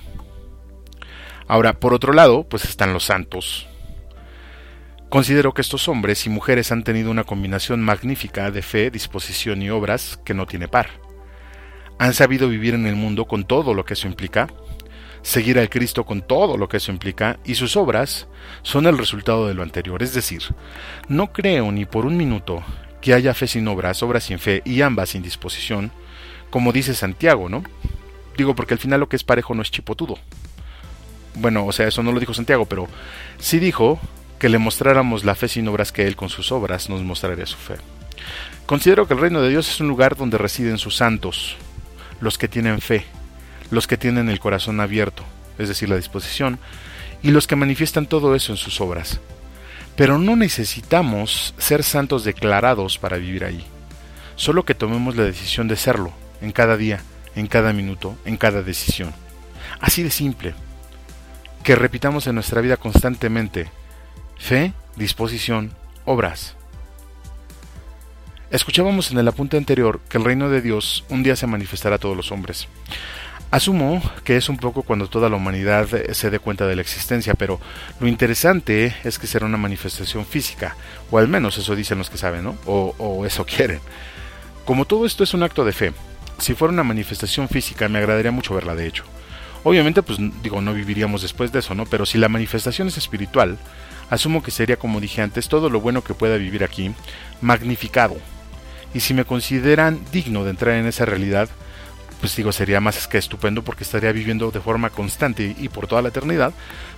Ahora, 1.49 1.81
por 1.81 1.95
otro 1.95 2.13
lado, 2.13 2.47
pues 2.47 2.67
están 2.67 2.93
los 2.93 3.05
santos. 3.05 3.67
Considero 5.09 5.55
que 5.55 5.63
estos 5.63 5.89
hombres 5.89 6.27
y 6.27 6.29
mujeres 6.29 6.71
han 6.71 6.85
tenido 6.85 7.11
una 7.11 7.25
combinación 7.25 7.81
magnífica 7.81 8.51
de 8.51 8.61
fe, 8.61 8.91
disposición 8.91 9.63
y 9.63 9.71
obras 9.71 10.21
que 10.23 10.35
no 10.35 10.45
tiene 10.45 10.69
par 10.69 10.91
han 12.01 12.15
sabido 12.15 12.49
vivir 12.49 12.73
en 12.73 12.87
el 12.87 12.97
mundo 12.97 13.27
con 13.27 13.45
todo 13.45 13.75
lo 13.75 13.85
que 13.85 13.93
eso 13.93 14.09
implica, 14.09 14.49
seguir 15.21 15.59
al 15.59 15.69
Cristo 15.69 16.07
con 16.07 16.23
todo 16.23 16.57
lo 16.57 16.67
que 16.67 16.79
eso 16.79 16.91
implica, 16.91 17.39
y 17.45 17.57
sus 17.57 17.77
obras 17.77 18.27
son 18.63 18.87
el 18.87 18.97
resultado 18.97 19.47
de 19.47 19.53
lo 19.53 19.63
anterior. 19.63 20.03
Es 20.03 20.15
decir, 20.15 20.43
no 21.09 21.31
creo 21.31 21.71
ni 21.71 21.85
por 21.85 22.07
un 22.07 22.17
minuto 22.17 22.63
que 23.03 23.13
haya 23.13 23.35
fe 23.35 23.47
sin 23.47 23.69
obras, 23.69 24.03
obras 24.03 24.25
sin 24.25 24.39
fe 24.39 24.63
y 24.65 24.81
ambas 24.81 25.11
sin 25.11 25.21
disposición, 25.21 25.93
como 26.49 26.73
dice 26.73 26.95
Santiago, 26.95 27.51
¿no? 27.51 27.63
Digo 28.35 28.55
porque 28.55 28.73
al 28.73 28.81
final 28.81 29.01
lo 29.01 29.11
que 29.11 29.17
es 29.17 29.23
parejo 29.23 29.55
no 29.55 29.61
es 29.61 29.71
chipotudo. 29.71 30.19
Bueno, 31.35 31.67
o 31.67 31.73
sea, 31.73 31.87
eso 31.87 32.03
no 32.03 32.13
lo 32.13 32.21
dijo 32.21 32.33
Santiago, 32.33 32.65
pero 32.65 32.89
sí 33.39 33.59
dijo 33.59 34.01
que 34.39 34.49
le 34.49 34.57
mostráramos 34.57 35.27
la 35.27 35.35
fe 35.35 35.49
sin 35.49 35.69
obras 35.69 35.93
que 35.93 36.07
él 36.07 36.17
con 36.17 36.31
sus 36.31 36.51
obras 36.51 36.89
nos 36.89 37.03
mostraría 37.03 37.45
su 37.45 37.59
fe. 37.59 37.75
Considero 38.65 39.07
que 39.07 39.13
el 39.13 39.21
reino 39.21 39.43
de 39.43 39.51
Dios 39.51 39.69
es 39.69 39.81
un 39.81 39.89
lugar 39.89 40.17
donde 40.17 40.39
residen 40.39 40.79
sus 40.79 40.97
santos, 40.97 41.59
los 42.21 42.39
que 42.39 42.49
tienen 42.49 42.81
fe, 42.81 43.05
los 43.71 43.87
que 43.87 43.97
tienen 43.97 44.29
el 44.29 44.41
corazón 44.41 44.81
abierto, 44.81 45.25
es 45.59 45.69
decir, 45.69 45.89
la 45.89 45.97
disposición, 45.97 46.59
y 47.23 47.31
los 47.31 47.47
que 47.47 47.57
manifiestan 47.57 48.07
todo 48.07 48.35
eso 48.35 48.53
en 48.53 48.59
sus 48.59 48.81
obras. 48.81 49.21
Pero 49.97 50.19
no 50.19 50.37
necesitamos 50.37 51.55
ser 51.59 51.83
santos 51.83 52.25
declarados 52.25 52.99
para 52.99 53.19
vivir 53.19 53.45
ahí, 53.45 53.65
solo 54.37 54.65
que 54.65 54.75
tomemos 54.75 55.17
la 55.17 55.25
decisión 55.25 55.69
de 55.69 55.77
serlo, 55.77 56.13
en 56.41 56.53
cada 56.53 56.77
día, 56.77 57.03
en 57.35 57.47
cada 57.47 57.73
minuto, 57.73 58.17
en 58.25 58.37
cada 58.37 58.63
decisión. 58.63 59.13
Así 59.81 60.03
de 60.03 60.11
simple. 60.11 60.55
Que 61.63 61.75
repitamos 61.75 62.27
en 62.27 62.35
nuestra 62.35 62.61
vida 62.63 62.77
constantemente 62.79 63.69
fe, 64.39 64.73
disposición, 64.97 65.73
obras. 66.07 66.57
Escuchábamos 68.51 69.13
en 69.13 69.19
el 69.19 69.29
apunte 69.29 69.57
anterior 69.57 70.01
que 70.09 70.19
el 70.19 70.25
reino 70.25 70.51
de 70.51 70.61
Dios 70.61 71.05
un 71.09 71.23
día 71.23 71.37
se 71.37 71.47
manifestará 71.47 71.97
a 71.97 71.99
todos 71.99 72.17
los 72.17 72.33
hombres. 72.33 72.67
Asumo 73.53 74.03
que 74.25 74.37
es 74.37 74.49
un 74.49 74.57
poco 74.57 74.83
cuando 74.83 75.07
toda 75.07 75.29
la 75.29 75.37
humanidad 75.37 75.87
se 76.11 76.31
dé 76.31 76.41
cuenta 76.41 76.67
de 76.67 76.75
la 76.75 76.83
existencia, 76.83 77.35
pero 77.35 77.61
lo 78.01 78.09
interesante 78.09 78.93
es 79.05 79.21
que 79.21 79.29
será 79.29 79.47
una 79.47 79.57
manifestación 79.57 80.27
física, 80.27 80.77
o 81.13 81.19
al 81.19 81.29
menos 81.29 81.59
eso 81.59 81.77
dicen 81.77 81.99
los 81.99 82.11
que 82.11 82.19
saben, 82.19 82.43
¿no? 82.43 82.57
O, 82.67 83.25
eso 83.25 83.47
quieren. 83.57 83.79
Como 84.65 84.85
todo 84.85 85.07
esto 85.07 85.23
es 85.23 85.33
un 85.33 85.45
acto 85.45 85.65
de 85.65 85.73
fe, 85.73 85.93
si 86.39 86.55
fuera 86.55 86.75
una 86.75 86.83
manifestación 86.83 87.49
física 87.49 87.89
me 87.89 87.99
agradaría 88.01 88.33
mucho 88.33 88.55
verla 88.55 88.75
de 88.75 88.89
hecho. 88.89 89.05
Obviamente, 89.63 90.03
pues 90.03 90.19
digo, 90.43 90.61
no 90.61 90.75
viviríamos 90.75 91.23
después 91.23 91.53
de 91.53 91.61
eso, 91.61 91.77
¿no? 91.77 91.87
Pero 91.87 92.05
si 92.05 92.19
la 92.19 92.29
manifestación 92.29 92.89
es 92.89 92.97
espiritual, 92.97 93.59
asumo 94.09 94.43
que 94.43 94.51
sería, 94.51 94.77
como 94.77 95.01
dije 95.01 95.23
antes, 95.23 95.49
todo 95.49 95.71
lo 95.71 95.81
bueno 95.81 96.03
que 96.03 96.15
pueda 96.15 96.37
vivir 96.37 96.65
aquí, 96.65 96.93
magnificado, 97.43 98.17
y 98.95 99.01
si 99.01 99.15
me 99.15 99.25
consideran 99.25 100.01
digno 100.13 100.45
de 100.45 100.51
entrar 100.51 100.75
en 100.77 100.87
esa 100.87 101.05
realidad, 101.05 101.49
pues 102.21 102.37
digo, 102.37 102.53
sería 102.53 102.81
más 102.81 103.09
que 103.09 103.19
estupendo 103.19 103.63
porque 103.63 103.85
estaría 103.85 104.13
viviendo 104.13 104.51
de 104.51 104.61
forma 104.61 104.91
constante 104.91 105.55
y 105.59 105.69
por 105.69 105.87
toda 105.87 106.03
la 106.03 106.09
eternidad, 106.09 106.53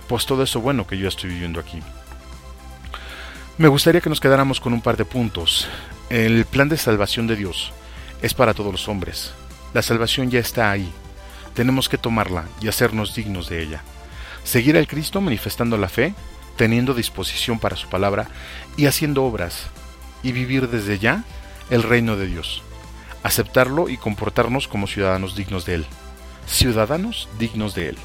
pues 0.07 0.25
todo 0.25 0.43
eso 0.43 0.59
bueno 0.59 0.85
que 0.85 0.97
yo 0.97 1.07
estoy 1.07 1.29
viviendo 1.29 1.59
aquí. 1.59 1.79
Me 3.57 3.67
gustaría 3.67 4.01
que 4.01 4.09
nos 4.09 4.19
quedáramos 4.19 4.59
con 4.59 4.73
un 4.73 4.81
par 4.81 4.97
de 4.97 5.05
puntos. 5.05 5.67
El 6.09 6.45
plan 6.45 6.69
de 6.69 6.77
salvación 6.77 7.27
de 7.27 7.35
Dios 7.35 7.71
es 8.21 8.33
para 8.33 8.53
todos 8.53 8.71
los 8.71 8.87
hombres. 8.89 9.33
La 9.73 9.81
salvación 9.81 10.29
ya 10.29 10.39
está 10.39 10.71
ahí. 10.71 10.91
Tenemos 11.53 11.87
que 11.87 11.99
tomarla 11.99 12.45
y 12.61 12.67
hacernos 12.67 13.15
dignos 13.15 13.47
de 13.47 13.61
ella. 13.61 13.83
Seguir 14.43 14.75
al 14.75 14.87
Cristo 14.87 15.21
manifestando 15.21 15.77
la 15.77 15.87
fe, 15.87 16.15
teniendo 16.57 16.93
disposición 16.93 17.59
para 17.59 17.75
su 17.75 17.87
palabra 17.87 18.27
y 18.75 18.87
haciendo 18.87 19.23
obras. 19.23 19.67
Y 20.23 20.31
vivir 20.31 20.67
desde 20.69 20.99
ya 20.99 21.23
el 21.73 21.81
reino 21.81 22.15
de 22.15 22.27
Dios, 22.27 22.61
aceptarlo 23.23 23.89
y 23.89 23.97
comportarnos 23.97 24.67
como 24.67 24.85
ciudadanos 24.85 25.35
dignos 25.35 25.65
de 25.65 25.73
Él. 25.73 25.85
Ciudadanos 26.45 27.27
dignos 27.39 27.73
de 27.73 27.89
Él. 27.89 27.97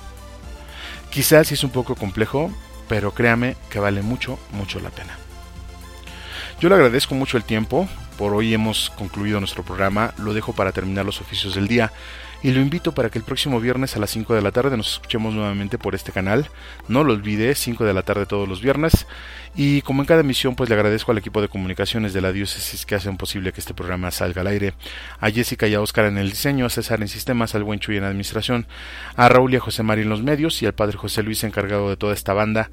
Quizás 1.10 1.52
es 1.52 1.62
un 1.64 1.70
poco 1.70 1.94
complejo, 1.94 2.50
pero 2.88 3.12
créame 3.12 3.56
que 3.68 3.78
vale 3.78 4.00
mucho, 4.00 4.38
mucho 4.52 4.80
la 4.80 4.88
pena. 4.88 5.18
Yo 6.60 6.70
le 6.70 6.76
agradezco 6.76 7.14
mucho 7.14 7.36
el 7.36 7.44
tiempo, 7.44 7.86
por 8.16 8.34
hoy 8.34 8.54
hemos 8.54 8.88
concluido 8.88 9.38
nuestro 9.38 9.62
programa, 9.62 10.14
lo 10.16 10.32
dejo 10.32 10.54
para 10.54 10.72
terminar 10.72 11.04
los 11.04 11.20
oficios 11.20 11.54
del 11.54 11.68
día 11.68 11.92
y 12.42 12.52
lo 12.52 12.60
invito 12.60 12.92
para 12.92 13.10
que 13.10 13.18
el 13.18 13.24
próximo 13.24 13.60
viernes 13.60 13.96
a 13.96 13.98
las 13.98 14.10
5 14.10 14.34
de 14.34 14.42
la 14.42 14.52
tarde 14.52 14.76
nos 14.76 14.94
escuchemos 14.94 15.34
nuevamente 15.34 15.76
por 15.76 15.94
este 15.94 16.12
canal. 16.12 16.48
No 16.86 17.04
lo 17.04 17.12
olvide, 17.12 17.54
5 17.54 17.84
de 17.84 17.92
la 17.92 18.02
tarde 18.02 18.26
todos 18.26 18.48
los 18.48 18.60
viernes. 18.60 19.06
Y 19.54 19.82
como 19.82 20.02
en 20.02 20.06
cada 20.06 20.20
emisión, 20.20 20.54
pues 20.54 20.68
le 20.68 20.76
agradezco 20.76 21.12
al 21.12 21.18
equipo 21.18 21.40
de 21.40 21.48
comunicaciones 21.48 22.12
de 22.12 22.20
la 22.20 22.32
diócesis 22.32 22.86
que 22.86 22.94
hacen 22.94 23.16
posible 23.16 23.52
que 23.52 23.60
este 23.60 23.74
programa 23.74 24.10
salga 24.10 24.42
al 24.42 24.46
aire, 24.46 24.74
a 25.20 25.30
Jessica 25.30 25.66
y 25.66 25.74
a 25.74 25.80
Oscar 25.80 26.06
en 26.06 26.18
el 26.18 26.30
diseño, 26.30 26.66
a 26.66 26.70
César 26.70 27.00
en 27.00 27.08
sistemas, 27.08 27.54
al 27.54 27.64
buen 27.64 27.80
Chuy 27.80 27.96
en 27.96 28.04
administración, 28.04 28.66
a 29.16 29.28
Raúl 29.28 29.52
y 29.52 29.56
a 29.56 29.60
José 29.60 29.82
María 29.82 30.04
en 30.04 30.10
los 30.10 30.22
medios 30.22 30.62
y 30.62 30.66
al 30.66 30.74
padre 30.74 30.96
José 30.96 31.22
Luis 31.22 31.42
encargado 31.44 31.88
de 31.90 31.96
toda 31.96 32.14
esta 32.14 32.32
banda. 32.32 32.70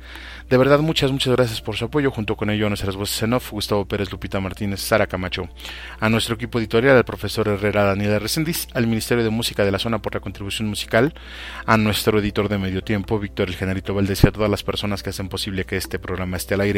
De 0.50 0.58
verdad, 0.58 0.80
muchas, 0.80 1.12
muchas 1.12 1.36
gracias 1.36 1.62
por 1.62 1.76
su 1.76 1.86
apoyo, 1.86 2.12
junto 2.12 2.36
con 2.36 2.50
ello 2.50 2.68
a 2.68 2.70
nuestras 2.70 2.96
voces 2.96 3.22
en 3.24 3.34
off, 3.34 3.52
Gustavo 3.52 3.86
Pérez, 3.86 4.12
Lupita 4.12 4.40
Martínez, 4.40 4.80
Sara 4.82 5.08
Camacho, 5.08 5.50
a 6.00 6.10
nuestro 6.10 6.36
equipo 6.36 6.60
editorial, 6.60 6.98
al 6.98 7.06
profesor 7.06 7.48
Herrera 7.48 7.84
Daniela 7.84 8.20
Resendiz, 8.20 8.68
al 8.74 8.88
Ministerio 8.88 9.24
de 9.24 9.30
Música 9.30 9.66
de 9.66 9.72
la 9.72 9.80
Zona 9.80 10.00
por 10.00 10.14
la 10.14 10.20
contribución 10.20 10.68
musical, 10.68 11.14
a 11.66 11.78
nuestro 11.78 12.20
editor 12.20 12.50
de 12.50 12.58
medio 12.58 12.84
tiempo, 12.84 13.20
Víctor 13.20 13.50
El 13.50 13.56
Generito 13.56 13.94
Valdés 13.94 14.24
y 14.24 14.28
a 14.28 14.32
todas 14.32 14.50
las 14.50 14.64
personas 14.64 15.02
que 15.02 15.10
hacen 15.10 15.30
posible 15.30 15.66
que 15.66 15.78
este 15.78 16.00
programa 16.00 16.38
esté 16.38 16.54
al 16.54 16.62
aire. 16.62 16.75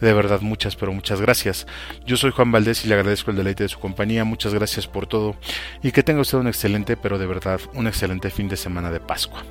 De 0.00 0.12
verdad, 0.12 0.40
muchas, 0.40 0.76
pero 0.76 0.92
muchas 0.92 1.20
gracias. 1.20 1.66
Yo 2.06 2.16
soy 2.16 2.30
Juan 2.30 2.52
Valdés 2.52 2.84
y 2.84 2.88
le 2.88 2.94
agradezco 2.94 3.30
el 3.30 3.36
deleite 3.36 3.64
de 3.64 3.68
su 3.68 3.78
compañía. 3.78 4.24
Muchas 4.24 4.54
gracias 4.54 4.86
por 4.86 5.06
todo 5.06 5.36
y 5.82 5.92
que 5.92 6.02
tenga 6.02 6.20
usted 6.20 6.38
un 6.38 6.48
excelente, 6.48 6.96
pero 6.96 7.18
de 7.18 7.26
verdad, 7.26 7.60
un 7.74 7.86
excelente 7.86 8.30
fin 8.30 8.48
de 8.48 8.56
semana 8.56 8.90
de 8.90 9.00
Pascua. 9.00 9.44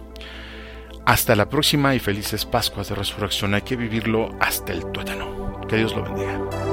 Hasta 1.05 1.35
la 1.35 1.49
próxima 1.49 1.95
y 1.95 1.99
felices 1.99 2.45
Pascuas 2.45 2.89
de 2.89 2.95
Resurrección. 2.95 3.53
Hay 3.53 3.61
que 3.61 3.75
vivirlo 3.75 4.35
hasta 4.39 4.71
el 4.71 4.85
tuétano. 4.91 5.61
Que 5.67 5.77
Dios 5.77 5.93
lo 5.95 6.03
bendiga. 6.03 6.72